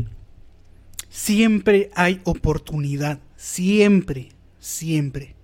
Siempre 1.09 1.89
hay 1.95 2.21
oportunidad. 2.23 3.19
Siempre, 3.35 4.29
siempre. 4.59 5.35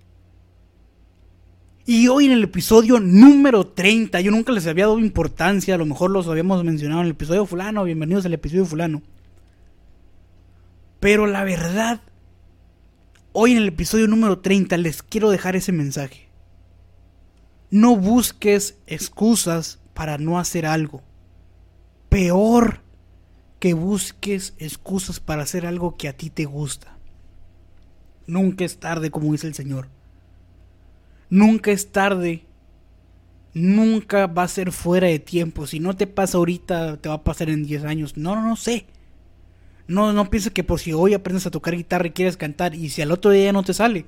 Y 1.90 2.06
hoy 2.08 2.26
en 2.26 2.32
el 2.32 2.44
episodio 2.44 3.00
número 3.00 3.66
30, 3.66 4.20
yo 4.20 4.30
nunca 4.30 4.52
les 4.52 4.66
había 4.66 4.84
dado 4.84 4.98
importancia, 4.98 5.74
a 5.74 5.78
lo 5.78 5.86
mejor 5.86 6.10
los 6.10 6.28
habíamos 6.28 6.62
mencionado 6.62 7.00
en 7.00 7.06
el 7.06 7.12
episodio 7.12 7.46
fulano, 7.46 7.82
bienvenidos 7.84 8.26
al 8.26 8.34
episodio 8.34 8.66
fulano. 8.66 9.00
Pero 11.00 11.26
la 11.26 11.44
verdad, 11.44 12.02
hoy 13.32 13.52
en 13.52 13.56
el 13.56 13.68
episodio 13.68 14.06
número 14.06 14.40
30 14.40 14.76
les 14.76 15.02
quiero 15.02 15.30
dejar 15.30 15.56
ese 15.56 15.72
mensaje. 15.72 16.28
No 17.70 17.96
busques 17.96 18.76
excusas 18.86 19.80
para 19.94 20.18
no 20.18 20.38
hacer 20.38 20.66
algo. 20.66 21.02
Peor 22.10 22.82
que 23.60 23.72
busques 23.72 24.52
excusas 24.58 25.20
para 25.20 25.44
hacer 25.44 25.64
algo 25.64 25.96
que 25.96 26.08
a 26.08 26.12
ti 26.12 26.28
te 26.28 26.44
gusta. 26.44 26.98
Nunca 28.26 28.66
es 28.66 28.78
tarde, 28.78 29.10
como 29.10 29.32
dice 29.32 29.46
el 29.46 29.54
Señor. 29.54 29.88
Nunca 31.30 31.70
es 31.70 31.92
tarde. 31.92 32.44
Nunca 33.54 34.26
va 34.26 34.44
a 34.44 34.48
ser 34.48 34.72
fuera 34.72 35.08
de 35.08 35.18
tiempo. 35.18 35.66
Si 35.66 35.80
no 35.80 35.96
te 35.96 36.06
pasa 36.06 36.38
ahorita, 36.38 36.98
te 36.98 37.08
va 37.08 37.16
a 37.16 37.24
pasar 37.24 37.50
en 37.50 37.64
10 37.64 37.84
años. 37.84 38.16
No, 38.16 38.34
no, 38.34 38.42
no 38.46 38.56
sé. 38.56 38.86
No, 39.86 40.12
no 40.12 40.28
pienses 40.30 40.52
que 40.52 40.64
por 40.64 40.80
si 40.80 40.92
hoy 40.92 41.14
aprendes 41.14 41.46
a 41.46 41.50
tocar 41.50 41.74
guitarra 41.74 42.06
y 42.06 42.10
quieres 42.10 42.36
cantar 42.36 42.74
y 42.74 42.90
si 42.90 43.00
al 43.02 43.10
otro 43.10 43.30
día 43.30 43.52
no 43.52 43.62
te 43.62 43.72
sale. 43.74 44.04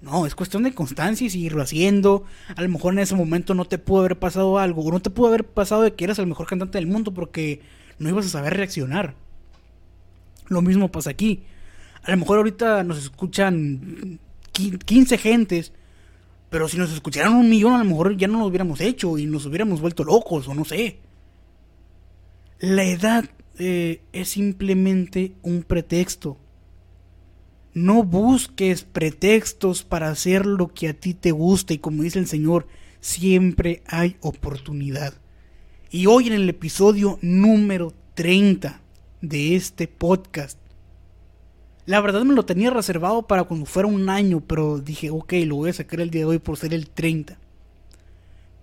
No, 0.00 0.26
es 0.26 0.34
cuestión 0.34 0.62
de 0.62 0.72
constancia 0.74 1.26
y 1.26 1.30
seguirlo 1.30 1.60
haciendo. 1.62 2.24
A 2.56 2.62
lo 2.62 2.68
mejor 2.68 2.92
en 2.94 3.00
ese 3.00 3.14
momento 3.14 3.52
no 3.54 3.64
te 3.66 3.78
pudo 3.78 4.00
haber 4.00 4.18
pasado 4.18 4.58
algo. 4.58 4.82
O 4.82 4.90
no 4.90 5.00
te 5.00 5.10
pudo 5.10 5.28
haber 5.28 5.44
pasado 5.44 5.82
de 5.82 5.94
que 5.94 6.04
eras 6.04 6.18
el 6.18 6.26
mejor 6.26 6.46
cantante 6.46 6.78
del 6.78 6.86
mundo 6.86 7.12
porque 7.12 7.60
no 7.98 8.08
ibas 8.08 8.26
a 8.26 8.30
saber 8.30 8.54
reaccionar. 8.54 9.14
Lo 10.48 10.62
mismo 10.62 10.90
pasa 10.90 11.10
aquí. 11.10 11.42
A 12.04 12.10
lo 12.12 12.16
mejor 12.16 12.38
ahorita 12.38 12.84
nos 12.84 12.98
escuchan 12.98 14.18
qui- 14.54 14.78
15 14.78 15.18
gentes. 15.18 15.72
Pero 16.50 16.68
si 16.68 16.78
nos 16.78 16.92
escucharan 16.92 17.34
un 17.34 17.48
millón, 17.48 17.74
a 17.74 17.78
lo 17.78 17.84
mejor 17.84 18.16
ya 18.16 18.26
no 18.26 18.38
lo 18.40 18.46
hubiéramos 18.46 18.80
hecho 18.80 19.18
y 19.18 19.26
nos 19.26 19.44
hubiéramos 19.46 19.80
vuelto 19.80 20.04
locos 20.04 20.48
o 20.48 20.54
no 20.54 20.64
sé. 20.64 20.98
La 22.58 22.84
edad 22.84 23.24
eh, 23.58 24.02
es 24.12 24.30
simplemente 24.30 25.34
un 25.42 25.62
pretexto. 25.62 26.38
No 27.74 28.02
busques 28.02 28.82
pretextos 28.82 29.84
para 29.84 30.08
hacer 30.08 30.46
lo 30.46 30.68
que 30.68 30.88
a 30.88 30.94
ti 30.94 31.14
te 31.14 31.32
gusta 31.32 31.74
y 31.74 31.78
como 31.78 32.02
dice 32.02 32.18
el 32.18 32.26
Señor, 32.26 32.66
siempre 33.00 33.82
hay 33.86 34.16
oportunidad. 34.20 35.14
Y 35.90 36.06
hoy 36.06 36.26
en 36.26 36.32
el 36.32 36.48
episodio 36.48 37.18
número 37.22 37.94
30 38.14 38.80
de 39.20 39.56
este 39.56 39.86
podcast, 39.86 40.57
la 41.88 42.02
verdad 42.02 42.22
me 42.22 42.34
lo 42.34 42.44
tenía 42.44 42.68
reservado 42.68 43.26
para 43.26 43.44
cuando 43.44 43.64
fuera 43.64 43.88
un 43.88 44.10
año, 44.10 44.42
pero 44.46 44.78
dije, 44.78 45.08
ok, 45.08 45.32
lo 45.46 45.56
voy 45.56 45.70
a 45.70 45.72
sacar 45.72 46.02
el 46.02 46.10
día 46.10 46.20
de 46.20 46.26
hoy 46.26 46.38
por 46.38 46.58
ser 46.58 46.74
el 46.74 46.90
30. 46.90 47.38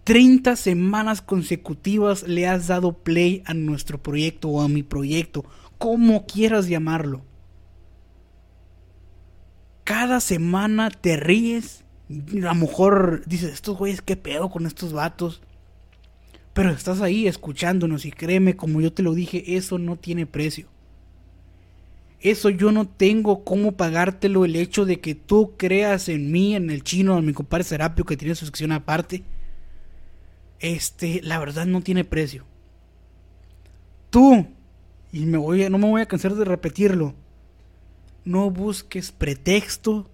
30 0.04 0.56
semanas 0.56 1.24
consecutivas 1.24 2.28
le 2.28 2.46
has 2.46 2.68
dado 2.68 2.94
play 2.94 3.42
a 3.48 3.56
nuestro 3.56 3.98
proyecto 3.98 4.50
o 4.50 4.62
a 4.62 4.68
mi 4.68 4.84
proyecto, 4.84 5.44
como 5.80 6.28
quieras 6.28 6.68
llamarlo. 6.68 7.24
Cada 9.86 10.20
semana 10.20 10.92
te 10.92 11.18
ríes. 11.18 11.84
A 12.12 12.54
lo 12.54 12.54
mejor 12.54 13.24
dices, 13.26 13.54
estos 13.54 13.76
güeyes, 13.76 14.04
qué 14.04 14.16
pedo 14.16 14.52
con 14.52 14.68
estos 14.68 14.94
vatos. 14.94 15.42
Pero 16.54 16.70
estás 16.70 17.02
ahí 17.02 17.26
escuchándonos 17.26 18.06
y 18.06 18.12
créeme, 18.12 18.56
como 18.56 18.82
yo 18.82 18.94
te 18.94 19.02
lo 19.02 19.16
dije, 19.16 19.56
eso 19.56 19.80
no 19.80 19.96
tiene 19.96 20.28
precio. 20.28 20.75
Eso 22.26 22.50
yo 22.50 22.72
no 22.72 22.88
tengo 22.88 23.44
cómo 23.44 23.74
pagártelo 23.74 24.46
el 24.46 24.56
hecho 24.56 24.84
de 24.84 25.00
que 25.00 25.14
tú 25.14 25.54
creas 25.58 26.10
en 26.10 26.32
mí, 26.32 26.56
en 26.56 26.72
el 26.72 26.84
chino, 26.84 27.20
en 27.20 27.26
mi 27.28 27.34
compadre 27.34 27.64
Serapio 27.64 28.04
que 28.04 28.18
tiene 28.18 28.34
su 28.34 28.48
sección 28.48 28.72
aparte. 28.72 29.24
Este, 30.60 31.22
la 31.22 31.38
verdad 31.38 31.68
no 31.68 31.82
tiene 31.82 32.04
precio. 32.04 32.44
Tú, 34.10 34.48
y 35.12 35.28
me 35.28 35.38
voy 35.38 35.70
no 35.70 35.78
me 35.78 35.88
voy 35.88 36.02
a 36.02 36.08
cansar 36.08 36.34
de 36.34 36.46
repetirlo, 36.46 37.14
no 38.24 38.50
busques 38.50 39.12
pretexto 39.12 40.10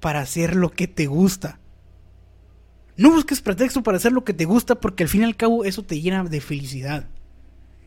para 0.00 0.22
hacer 0.22 0.56
lo 0.56 0.72
que 0.72 0.88
te 0.88 1.06
gusta. 1.06 1.60
No 2.96 3.12
busques 3.12 3.40
pretexto 3.40 3.84
para 3.84 3.98
hacer 3.98 4.10
lo 4.10 4.24
que 4.24 4.34
te 4.34 4.44
gusta 4.44 4.74
porque 4.74 5.04
al 5.04 5.08
fin 5.08 5.20
y 5.20 5.26
al 5.26 5.36
cabo 5.36 5.64
eso 5.64 5.84
te 5.84 6.00
llena 6.00 6.24
de 6.24 6.40
felicidad. 6.40 7.06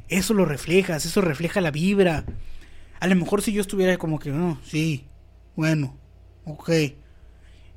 Eso 0.07 0.33
lo 0.33 0.45
reflejas, 0.45 1.05
eso 1.05 1.19
refleja 1.19 1.59
la 1.59 1.71
vibra. 1.71 2.23
A 2.99 3.07
lo 3.07 3.15
mejor 3.15 3.41
si 3.41 3.53
yo 3.53 3.61
estuviera 3.61 3.97
como 3.97 4.19
que, 4.19 4.31
no, 4.31 4.59
sí, 4.63 5.05
bueno, 5.55 5.95
ok. 6.45 6.69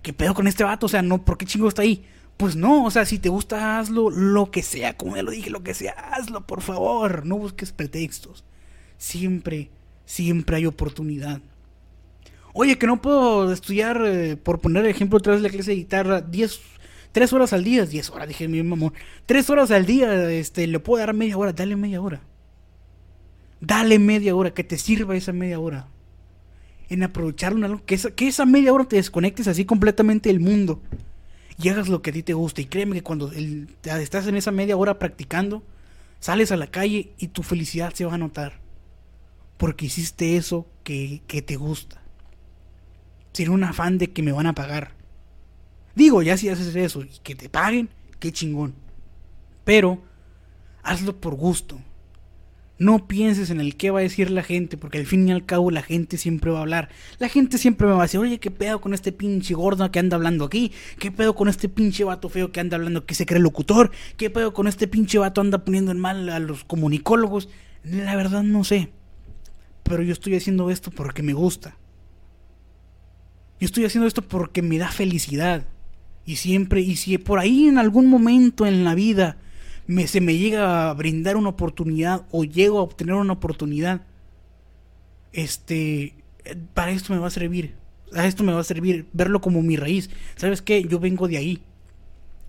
¿Qué 0.02 0.12
pedo 0.12 0.34
con 0.34 0.46
este 0.46 0.64
vato? 0.64 0.86
O 0.86 0.88
sea, 0.88 1.02
no, 1.02 1.24
¿por 1.24 1.36
qué 1.36 1.46
chingo 1.46 1.68
está 1.68 1.82
ahí? 1.82 2.04
Pues 2.36 2.56
no, 2.56 2.84
o 2.84 2.90
sea, 2.90 3.04
si 3.04 3.18
te 3.18 3.28
gusta, 3.28 3.78
hazlo 3.78 4.08
lo 4.08 4.50
que 4.50 4.62
sea, 4.62 4.96
como 4.96 5.16
ya 5.16 5.22
lo 5.22 5.30
dije, 5.30 5.50
lo 5.50 5.62
que 5.62 5.74
sea, 5.74 5.92
hazlo, 5.92 6.46
por 6.46 6.62
favor. 6.62 7.26
No 7.26 7.36
busques 7.36 7.72
pretextos. 7.72 8.44
Siempre, 8.96 9.70
siempre 10.06 10.56
hay 10.56 10.66
oportunidad. 10.66 11.42
Oye, 12.54 12.78
que 12.78 12.86
no 12.86 13.00
puedo 13.02 13.52
estudiar, 13.52 14.02
eh, 14.06 14.36
por 14.36 14.60
poner 14.60 14.84
el 14.84 14.90
ejemplo 14.90 15.18
otra 15.18 15.34
vez 15.34 15.42
la 15.42 15.50
clase 15.50 15.72
de 15.72 15.76
guitarra, 15.76 16.20
10, 16.22 16.60
3 17.12 17.32
horas 17.32 17.52
al 17.52 17.62
día, 17.62 17.84
10 17.84 18.10
horas, 18.10 18.28
dije 18.28 18.48
mi 18.48 18.62
mamón. 18.62 18.94
3 19.26 19.50
horas 19.50 19.70
al 19.70 19.84
día, 19.84 20.30
este, 20.30 20.66
le 20.66 20.80
puedo 20.80 21.04
dar 21.04 21.14
media 21.14 21.36
hora, 21.36 21.52
dale 21.52 21.76
media 21.76 22.00
hora. 22.00 22.22
Dale 23.61 23.98
media 23.98 24.34
hora, 24.34 24.52
que 24.52 24.64
te 24.64 24.78
sirva 24.78 25.16
esa 25.16 25.32
media 25.32 25.61
hora. 25.61 25.88
En 26.88 27.02
aprovecharlo, 27.02 27.84
que 27.84 27.94
esa, 27.94 28.11
que 28.11 28.26
esa 28.26 28.46
media 28.46 28.72
hora 28.72 28.84
te 28.84 28.96
desconectes 28.96 29.46
así 29.46 29.64
completamente 29.64 30.28
del 30.28 30.40
mundo 30.40 30.82
y 31.62 31.68
hagas 31.68 31.88
lo 31.88 32.02
que 32.02 32.11
a 32.11 32.12
ti 32.12 32.22
te 32.22 32.34
gusta. 32.34 32.61
Y 32.62 32.66
créeme 32.66 32.96
que 32.96 33.02
cuando 33.02 33.30
estás 33.32 34.26
en 34.26 34.36
esa 34.36 34.50
media 34.50 34.76
hora 34.76 34.98
practicando, 34.98 35.62
sales 36.18 36.52
a 36.52 36.56
la 36.56 36.68
calle 36.68 37.12
y 37.18 37.28
tu 37.28 37.42
felicidad 37.42 37.92
se 37.92 38.04
va 38.04 38.14
a 38.14 38.18
notar. 38.18 38.61
Porque 39.56 39.86
hiciste 39.86 40.36
eso 40.36 40.66
que, 40.84 41.22
que 41.26 41.42
te 41.42 41.56
gusta. 41.56 42.00
Sin 43.32 43.50
un 43.50 43.62
afán 43.62 43.98
de 43.98 44.11
que 44.11 44.22
me 44.22 44.32
van 44.32 44.46
a 44.46 44.54
pagar. 44.54 44.94
Digo, 45.94 46.22
ya 46.22 46.36
si 46.36 46.48
haces 46.48 46.74
eso 46.74 47.02
y 47.02 47.11
que 47.22 47.34
te 47.34 47.48
paguen, 47.48 47.90
qué 48.18 48.32
chingón. 48.32 48.74
Pero 49.64 50.02
hazlo 50.82 51.20
por 51.20 51.34
gusto. 51.34 51.78
No 52.81 53.07
pienses 53.07 53.51
en 53.51 53.61
el 53.61 53.76
qué 53.76 53.91
va 53.91 53.99
a 53.99 54.03
decir 54.03 54.31
la 54.31 54.43
gente, 54.43 54.78
porque 54.78 54.97
al 54.97 55.05
fin 55.05 55.28
y 55.28 55.33
al 55.33 55.45
cabo 55.45 55.70
la 55.70 55.83
gente 55.83 56.16
siempre 56.16 56.51
va 56.51 56.61
a 56.61 56.62
hablar. 56.62 56.89
La 57.18 57.28
gente 57.28 57.59
siempre 57.59 57.87
me 57.87 57.93
va 57.93 57.99
a 57.99 58.03
decir, 58.05 58.18
oye, 58.18 58.41
¿qué 58.41 58.51
pedo 58.51 58.81
con 58.81 58.95
este 58.95 59.12
pinche 59.12 59.53
gordo 59.53 59.93
que 59.93 59.99
anda 59.99 60.16
hablando 60.16 60.47
aquí? 60.47 60.72
¿Qué 60.99 61.12
pedo 61.12 61.35
con 61.35 61.49
este 61.49 61.68
pinche 61.68 62.05
vato 62.05 62.31
feo 62.31 62.53
que 62.53 62.61
anda 62.61 62.78
hablando 62.78 63.05
que 63.05 63.14
se 63.14 63.26
cree 63.26 63.39
locutor? 63.39 63.91
¿Qué 64.16 64.31
pedo 64.31 64.55
con 64.55 64.66
este 64.66 64.89
pinche 64.89 65.18
vato 65.18 65.43
anda 65.43 65.62
poniendo 65.62 65.93
en 65.93 65.99
mal 65.99 66.26
a 66.31 66.39
los 66.39 66.64
comunicólogos? 66.64 67.51
La 67.85 68.16
verdad 68.16 68.45
no 68.45 68.64
sé. 68.64 68.89
Pero 69.83 70.03
yo 70.03 70.14
estoy 70.14 70.37
haciendo 70.37 70.70
esto 70.70 70.91
porque 70.91 71.22
me 71.22 71.35
gusta. 71.35 71.76
Yo 73.61 73.66
estoy 73.66 73.85
haciendo 73.85 74.09
esto 74.09 74.22
porque 74.22 74.62
me 74.62 74.78
da 74.78 74.91
felicidad. 74.91 75.66
Y 76.24 76.37
siempre, 76.37 76.81
y 76.81 76.97
si 76.97 77.18
por 77.18 77.41
ahí 77.41 77.68
en 77.68 77.76
algún 77.76 78.07
momento 78.07 78.64
en 78.64 78.85
la 78.85 78.95
vida 78.95 79.37
me, 79.91 80.07
se 80.07 80.20
me 80.20 80.38
llega 80.38 80.88
a 80.88 80.95
brindar 80.95 81.36
una 81.36 81.49
oportunidad 81.49 82.24
o 82.30 82.45
llego 82.45 82.78
a 82.78 82.82
obtener 82.82 83.16
una 83.16 83.32
oportunidad, 83.32 84.03
este, 85.32 86.14
para 86.74 86.93
esto 86.93 87.12
me 87.12 87.18
va 87.18 87.26
a 87.26 87.30
servir. 87.30 87.74
A 88.14 88.24
esto 88.26 88.45
me 88.45 88.53
va 88.53 88.61
a 88.61 88.64
servir 88.64 89.09
verlo 89.12 89.41
como 89.41 89.62
mi 89.62 89.76
raíz. 89.76 90.09
¿Sabes 90.36 90.62
qué? 90.62 90.84
Yo 90.84 91.01
vengo 91.01 91.26
de 91.26 91.38
ahí. 91.38 91.62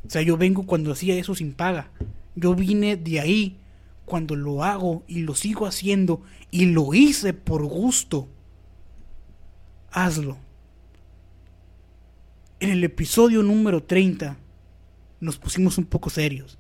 O 0.06 0.10
sea, 0.12 0.22
yo 0.22 0.38
vengo 0.38 0.68
cuando 0.68 0.92
hacía 0.92 1.16
eso 1.16 1.34
sin 1.34 1.54
paga. 1.54 1.90
Yo 2.36 2.54
vine 2.54 2.96
de 2.96 3.20
ahí 3.20 3.58
cuando 4.06 4.36
lo 4.36 4.64
hago 4.64 5.04
y 5.08 5.22
lo 5.22 5.34
sigo 5.34 5.66
haciendo 5.66 6.22
y 6.52 6.68
lo 6.68 6.94
hice 6.94 7.34
por 7.34 7.66
gusto. 7.66 8.28
Hazlo. 9.90 10.38
En 12.60 12.70
el 12.70 12.84
episodio 12.84 13.42
número 13.42 13.82
30 13.82 14.38
nos 15.20 15.38
pusimos 15.40 15.80
un 15.80 15.86
poco 15.86 16.12
serios. 16.12 16.60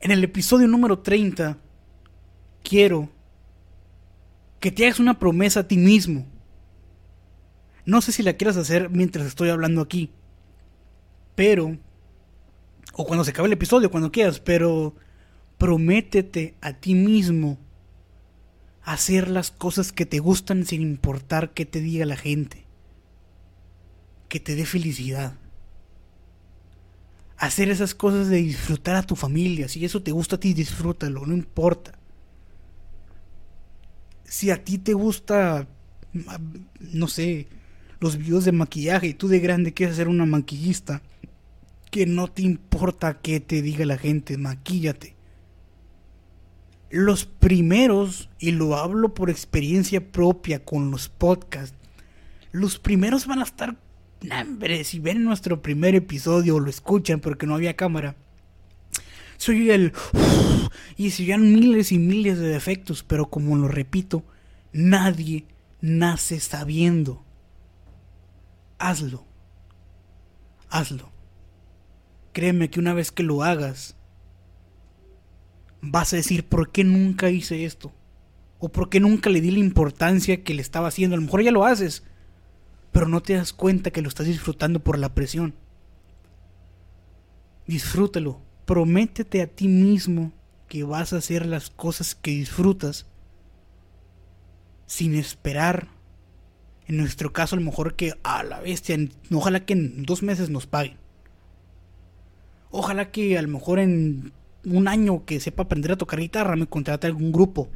En 0.00 0.12
el 0.12 0.22
episodio 0.22 0.68
número 0.68 1.00
30 1.00 1.58
quiero 2.62 3.08
que 4.60 4.70
te 4.70 4.84
hagas 4.84 5.00
una 5.00 5.18
promesa 5.18 5.60
a 5.60 5.68
ti 5.68 5.76
mismo. 5.76 6.26
No 7.84 8.00
sé 8.00 8.12
si 8.12 8.22
la 8.22 8.34
quieras 8.34 8.56
hacer 8.56 8.90
mientras 8.90 9.26
estoy 9.26 9.48
hablando 9.48 9.80
aquí. 9.80 10.12
Pero... 11.34 11.78
O 12.92 13.06
cuando 13.06 13.24
se 13.24 13.30
acabe 13.30 13.46
el 13.46 13.52
episodio, 13.52 13.90
cuando 13.90 14.12
quieras. 14.12 14.40
Pero 14.40 14.94
prométete 15.56 16.56
a 16.60 16.74
ti 16.74 16.94
mismo 16.94 17.58
hacer 18.82 19.28
las 19.28 19.50
cosas 19.50 19.92
que 19.92 20.06
te 20.06 20.18
gustan 20.18 20.64
sin 20.64 20.82
importar 20.82 21.54
qué 21.54 21.64
te 21.66 21.80
diga 21.80 22.06
la 22.06 22.16
gente. 22.16 22.66
Que 24.28 24.40
te 24.40 24.54
dé 24.54 24.64
felicidad 24.64 25.38
hacer 27.38 27.70
esas 27.70 27.94
cosas 27.94 28.28
de 28.28 28.38
disfrutar 28.38 28.96
a 28.96 29.02
tu 29.02 29.16
familia. 29.16 29.68
Si 29.68 29.84
eso 29.84 30.02
te 30.02 30.10
gusta 30.10 30.36
a 30.36 30.40
ti, 30.40 30.54
disfrútalo, 30.54 31.24
no 31.24 31.34
importa. 31.34 31.92
Si 34.24 34.50
a 34.50 34.62
ti 34.62 34.78
te 34.78 34.92
gusta, 34.92 35.68
no 36.80 37.08
sé, 37.08 37.48
los 38.00 38.18
videos 38.18 38.44
de 38.44 38.52
maquillaje 38.52 39.06
y 39.06 39.14
tú 39.14 39.28
de 39.28 39.40
grande 39.40 39.72
quieres 39.72 39.96
ser 39.96 40.08
una 40.08 40.26
maquillista, 40.26 41.00
que 41.90 42.06
no 42.06 42.28
te 42.28 42.42
importa 42.42 43.20
qué 43.20 43.40
te 43.40 43.62
diga 43.62 43.86
la 43.86 43.96
gente, 43.96 44.36
maquíllate. 44.36 45.16
Los 46.90 47.24
primeros, 47.24 48.28
y 48.38 48.50
lo 48.50 48.76
hablo 48.76 49.14
por 49.14 49.30
experiencia 49.30 50.10
propia 50.10 50.64
con 50.64 50.90
los 50.90 51.08
podcasts, 51.08 51.76
los 52.50 52.78
primeros 52.78 53.26
van 53.26 53.40
a 53.40 53.44
estar 53.44 53.76
hombre, 54.30 54.84
si 54.84 54.98
ven 54.98 55.24
nuestro 55.24 55.62
primer 55.62 55.94
episodio 55.94 56.60
lo 56.60 56.70
escuchan 56.70 57.20
porque 57.20 57.46
no 57.46 57.54
había 57.54 57.76
cámara, 57.76 58.16
soy 59.36 59.70
el... 59.70 59.92
y 60.96 61.10
si 61.10 61.26
vean 61.26 61.52
miles 61.52 61.92
y 61.92 61.98
miles 61.98 62.38
de 62.38 62.48
defectos, 62.48 63.02
pero 63.02 63.30
como 63.30 63.56
lo 63.56 63.68
repito, 63.68 64.24
nadie 64.72 65.46
nace 65.80 66.40
sabiendo. 66.40 67.24
Hazlo. 68.78 69.24
Hazlo. 70.68 71.10
Créeme 72.32 72.68
que 72.68 72.80
una 72.80 72.94
vez 72.94 73.10
que 73.10 73.22
lo 73.22 73.42
hagas, 73.42 73.96
vas 75.80 76.12
a 76.12 76.16
decir, 76.16 76.44
¿por 76.44 76.70
qué 76.70 76.84
nunca 76.84 77.30
hice 77.30 77.64
esto? 77.64 77.92
¿O 78.58 78.68
por 78.70 78.88
qué 78.88 79.00
nunca 79.00 79.30
le 79.30 79.40
di 79.40 79.52
la 79.52 79.60
importancia 79.60 80.42
que 80.42 80.54
le 80.54 80.62
estaba 80.62 80.88
haciendo? 80.88 81.14
A 81.14 81.18
lo 81.18 81.24
mejor 81.24 81.42
ya 81.42 81.52
lo 81.52 81.64
haces, 81.64 82.02
pero 82.92 83.08
no 83.08 83.22
te 83.22 83.34
das 83.34 83.52
cuenta 83.52 83.90
que 83.90 84.02
lo 84.02 84.08
estás 84.08 84.26
disfrutando 84.26 84.80
por 84.80 84.98
la 84.98 85.14
presión. 85.14 85.54
Disfrútalo, 87.66 88.40
prométete 88.64 89.42
a 89.42 89.46
ti 89.46 89.68
mismo 89.68 90.32
que 90.68 90.84
vas 90.84 91.12
a 91.12 91.18
hacer 91.18 91.46
las 91.46 91.70
cosas 91.70 92.14
que 92.14 92.30
disfrutas 92.30 93.06
sin 94.86 95.14
esperar. 95.14 95.88
En 96.86 96.96
nuestro 96.96 97.32
caso, 97.32 97.54
a 97.54 97.58
lo 97.58 97.64
mejor 97.64 97.94
que 97.94 98.14
a 98.22 98.42
la 98.42 98.60
bestia, 98.60 98.96
ojalá 99.30 99.64
que 99.66 99.74
en 99.74 100.04
dos 100.04 100.22
meses 100.22 100.48
nos 100.48 100.66
paguen. 100.66 100.96
Ojalá 102.70 103.10
que 103.10 103.36
a 103.38 103.42
lo 103.42 103.48
mejor 103.48 103.78
en 103.78 104.32
un 104.64 104.88
año 104.88 105.24
que 105.24 105.40
sepa 105.40 105.64
aprender 105.64 105.92
a 105.92 105.96
tocar 105.96 106.20
guitarra 106.20 106.56
me 106.56 106.66
contrate 106.66 107.06
algún 107.06 107.32
grupo. 107.32 107.68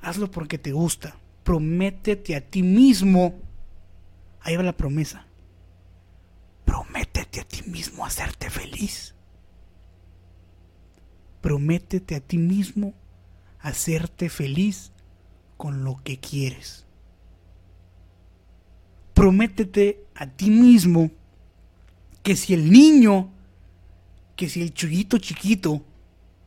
Hazlo 0.00 0.30
porque 0.30 0.58
te 0.58 0.72
gusta. 0.72 1.16
Prométete 1.44 2.36
a 2.36 2.40
ti 2.40 2.62
mismo 2.62 3.34
Ahí 4.40 4.56
va 4.56 4.62
la 4.62 4.76
promesa. 4.76 5.26
Prométete 6.64 7.40
a 7.40 7.44
ti 7.44 7.62
mismo 7.68 8.04
hacerte 8.04 8.50
feliz. 8.50 9.14
Prométete 11.40 12.14
a 12.16 12.20
ti 12.20 12.38
mismo 12.38 12.94
hacerte 13.60 14.28
feliz 14.28 14.92
con 15.56 15.84
lo 15.84 15.96
que 16.04 16.18
quieres. 16.18 16.86
Prométete 19.14 20.04
a 20.14 20.26
ti 20.26 20.50
mismo 20.50 21.10
que 22.22 22.36
si 22.36 22.54
el 22.54 22.70
niño 22.70 23.32
que 24.38 24.48
si 24.48 24.62
el 24.62 24.72
chullito 24.72 25.18
chiquito, 25.18 25.82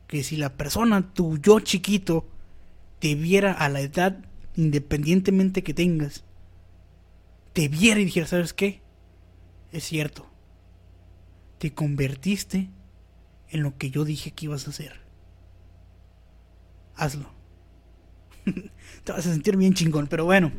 que 0.06 0.24
si 0.24 0.36
la 0.36 0.56
persona, 0.56 1.12
tu 1.12 1.36
yo 1.36 1.60
chiquito, 1.60 2.26
te 3.00 3.14
viera 3.14 3.52
a 3.52 3.68
la 3.68 3.82
edad, 3.82 4.24
independientemente 4.56 5.62
que 5.62 5.74
tengas, 5.74 6.24
te 7.52 7.68
viera 7.68 8.00
y 8.00 8.04
dijera, 8.04 8.26
¿sabes 8.26 8.52
qué? 8.52 8.82
Es 9.72 9.84
cierto. 9.84 10.26
Te 11.58 11.72
convertiste 11.72 12.70
en 13.50 13.62
lo 13.62 13.76
que 13.76 13.90
yo 13.90 14.04
dije 14.04 14.32
que 14.32 14.46
ibas 14.46 14.66
a 14.66 14.70
hacer. 14.70 15.00
Hazlo. 16.94 17.30
te 19.04 19.12
vas 19.12 19.26
a 19.26 19.30
sentir 19.30 19.56
bien 19.56 19.74
chingón, 19.74 20.06
pero 20.06 20.24
bueno. 20.24 20.52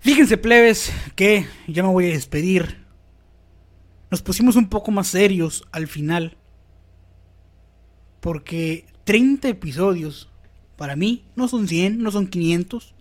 Fíjense, 0.00 0.36
plebes, 0.36 0.92
que 1.14 1.46
ya 1.68 1.82
me 1.82 1.88
voy 1.88 2.10
a 2.10 2.14
despedir. 2.14 2.84
Nos 4.10 4.20
pusimos 4.20 4.56
un 4.56 4.68
poco 4.68 4.90
más 4.90 5.06
serios 5.06 5.64
al 5.70 5.86
final. 5.86 6.36
Porque 8.20 8.86
30 9.04 9.48
episodios, 9.48 10.28
para 10.76 10.96
mí, 10.96 11.24
no 11.36 11.48
son 11.48 11.68
100, 11.68 12.02
no 12.02 12.10
son 12.10 12.26
500, 12.26 12.94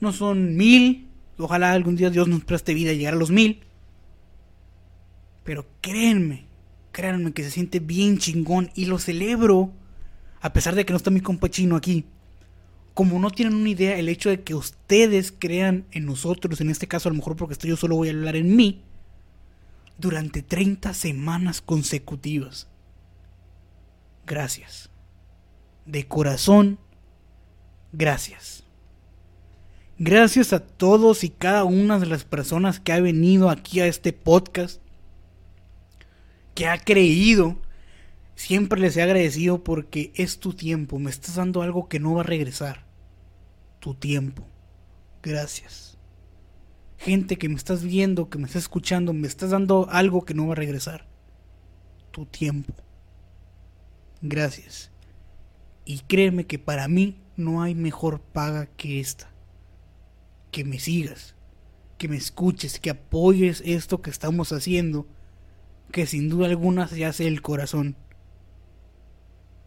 no 0.00 0.12
son 0.12 0.56
1000. 0.56 1.08
Ojalá 1.38 1.72
algún 1.72 1.96
día 1.96 2.10
Dios 2.10 2.28
nos 2.28 2.44
preste 2.44 2.74
vida 2.74 2.92
y 2.92 2.98
llegar 2.98 3.14
a 3.14 3.18
los 3.18 3.30
1000. 3.30 3.60
Pero 5.44 5.66
créanme, 5.80 6.46
créanme 6.92 7.32
que 7.32 7.44
se 7.44 7.50
siente 7.50 7.80
bien 7.80 8.18
chingón 8.18 8.70
y 8.74 8.86
lo 8.86 8.98
celebro. 8.98 9.72
A 10.40 10.52
pesar 10.52 10.74
de 10.74 10.84
que 10.84 10.92
no 10.92 10.96
está 10.96 11.10
mi 11.10 11.20
compa 11.20 11.48
chino 11.48 11.76
aquí 11.76 12.06
como 12.94 13.18
no 13.18 13.30
tienen 13.30 13.56
una 13.56 13.68
idea, 13.68 13.98
el 13.98 14.08
hecho 14.08 14.30
de 14.30 14.42
que 14.42 14.54
ustedes 14.54 15.34
crean 15.36 15.84
en 15.90 16.06
nosotros, 16.06 16.60
en 16.60 16.70
este 16.70 16.86
caso 16.86 17.08
a 17.08 17.12
lo 17.12 17.16
mejor 17.16 17.36
porque 17.36 17.54
estoy 17.54 17.70
yo 17.70 17.76
solo 17.76 17.96
voy 17.96 18.08
a 18.08 18.12
hablar 18.12 18.36
en 18.36 18.54
mí, 18.54 18.82
durante 19.98 20.42
30 20.42 20.94
semanas 20.94 21.60
consecutivas. 21.60 22.68
Gracias. 24.26 24.90
De 25.86 26.06
corazón, 26.06 26.78
gracias. 27.92 28.63
Gracias 29.98 30.52
a 30.52 30.60
todos 30.60 31.24
y 31.24 31.30
cada 31.30 31.64
una 31.64 31.98
de 31.98 32.06
las 32.06 32.24
personas 32.24 32.80
que 32.80 32.92
ha 32.92 33.00
venido 33.00 33.50
aquí 33.50 33.80
a 33.80 33.86
este 33.86 34.12
podcast, 34.12 34.80
que 36.54 36.66
ha 36.66 36.78
creído 36.78 37.58
Siempre 38.36 38.80
les 38.80 38.96
he 38.96 39.02
agradecido 39.02 39.62
porque 39.62 40.12
es 40.16 40.38
tu 40.38 40.52
tiempo. 40.52 40.98
Me 40.98 41.10
estás 41.10 41.36
dando 41.36 41.62
algo 41.62 41.88
que 41.88 42.00
no 42.00 42.14
va 42.14 42.22
a 42.22 42.24
regresar. 42.24 42.84
Tu 43.80 43.94
tiempo. 43.94 44.46
Gracias. 45.22 45.98
Gente 46.98 47.36
que 47.36 47.48
me 47.48 47.56
estás 47.56 47.82
viendo, 47.82 48.28
que 48.28 48.38
me 48.38 48.46
estás 48.46 48.62
escuchando, 48.62 49.12
me 49.12 49.28
estás 49.28 49.50
dando 49.50 49.88
algo 49.90 50.24
que 50.24 50.34
no 50.34 50.46
va 50.46 50.52
a 50.52 50.56
regresar. 50.56 51.06
Tu 52.10 52.26
tiempo. 52.26 52.74
Gracias. 54.20 54.90
Y 55.84 56.00
créeme 56.00 56.46
que 56.46 56.58
para 56.58 56.88
mí 56.88 57.20
no 57.36 57.62
hay 57.62 57.74
mejor 57.74 58.20
paga 58.20 58.66
que 58.66 59.00
esta. 59.00 59.30
Que 60.54 60.62
me 60.62 60.78
sigas, 60.78 61.34
que 61.98 62.06
me 62.06 62.16
escuches, 62.16 62.78
que 62.78 62.90
apoyes 62.90 63.60
esto 63.66 64.00
que 64.00 64.10
estamos 64.10 64.52
haciendo, 64.52 65.08
que 65.90 66.06
sin 66.06 66.28
duda 66.28 66.46
alguna 66.46 66.86
se 66.86 67.04
hace 67.04 67.26
el 67.26 67.42
corazón. 67.42 67.96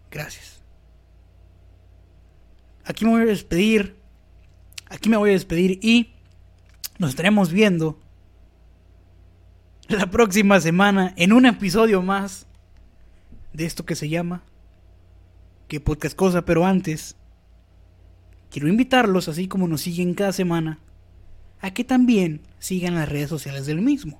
Gracias. 0.10 0.62
Aquí 2.86 3.04
me 3.04 3.12
voy 3.12 3.24
a 3.24 3.26
despedir. 3.26 3.98
Aquí 4.90 5.10
me 5.10 5.18
voy 5.18 5.32
a 5.32 5.34
despedir 5.34 5.78
y 5.84 6.14
nos 7.00 7.10
estaremos 7.10 7.52
viendo 7.52 8.00
la 9.90 10.10
próxima 10.10 10.62
semana 10.62 11.14
en 11.18 11.34
un 11.34 11.46
episodio 11.46 12.02
más 12.02 12.48
de 13.52 13.66
esto 13.66 13.86
que 13.86 13.96
se 13.96 14.08
llama 14.08 14.46
que 15.68 15.82
podcast 15.82 16.16
cosa, 16.16 16.46
pero 16.46 16.66
antes 16.66 17.18
quiero 18.50 18.68
invitarlos, 18.68 19.28
así 19.28 19.48
como 19.48 19.68
nos 19.68 19.82
siguen 19.82 20.14
cada 20.14 20.34
semana, 20.34 20.80
a 21.60 21.72
que 21.74 21.84
también 21.84 22.42
sigan 22.60 22.96
las 22.96 23.10
redes 23.10 23.30
sociales 23.30 23.66
del 23.66 23.82
mismo. 23.82 24.20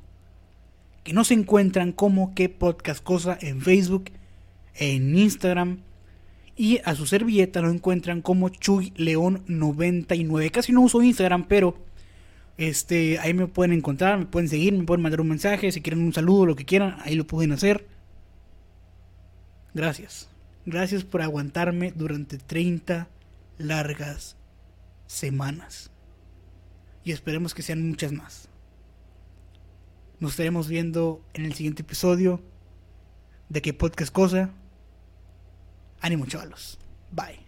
Que 1.04 1.14
no 1.14 1.24
se 1.24 1.34
encuentran 1.34 1.92
como 1.92 2.34
que 2.36 2.50
podcast 2.50 3.04
cosa 3.04 3.38
en 3.42 3.62
Facebook, 3.62 4.12
en 4.76 5.18
Instagram. 5.18 5.80
Y 6.56 6.80
a 6.86 6.96
su 6.96 7.06
servilleta 7.06 7.62
lo 7.62 7.70
encuentran 7.70 8.22
como 8.22 8.50
Chuy 8.50 8.92
León 8.96 9.44
99. 9.48 10.50
Casi 10.50 10.72
no 10.72 10.82
uso 10.82 11.02
Instagram, 11.02 11.46
pero 11.48 11.78
este, 12.58 13.20
ahí 13.20 13.34
me 13.34 13.48
pueden 13.48 13.74
encontrar, 13.74 14.18
me 14.18 14.26
pueden 14.26 14.50
seguir, 14.50 14.74
me 14.74 14.84
pueden 14.84 15.04
mandar 15.04 15.22
un 15.22 15.30
mensaje, 15.30 15.72
si 15.72 15.82
quieren 15.82 16.04
un 16.04 16.14
saludo, 16.14 16.48
lo 16.48 16.56
que 16.56 16.66
quieran, 16.66 16.98
ahí 17.04 17.16
lo 17.16 17.28
pueden 17.28 17.52
hacer. 17.52 17.86
Gracias. 19.76 20.30
Gracias 20.66 21.04
por 21.04 21.22
aguantarme 21.22 21.94
durante 21.96 22.38
30 22.38 23.08
largas 23.58 24.38
semanas. 25.08 25.92
Y 27.04 27.12
esperemos 27.12 27.54
que 27.54 27.62
sean 27.62 27.88
muchas 27.88 28.12
más. 28.12 28.50
Nos 30.20 30.32
estaremos 30.32 30.68
viendo 30.68 31.24
en 31.34 31.46
el 31.46 31.54
siguiente 31.54 31.84
episodio 31.84 32.42
de 33.50 33.62
que 33.62 33.74
podcast 33.74 34.12
cosa. 34.12 34.50
Ánimo, 36.02 36.26
chavalos. 36.26 36.80
Bye. 37.12 37.47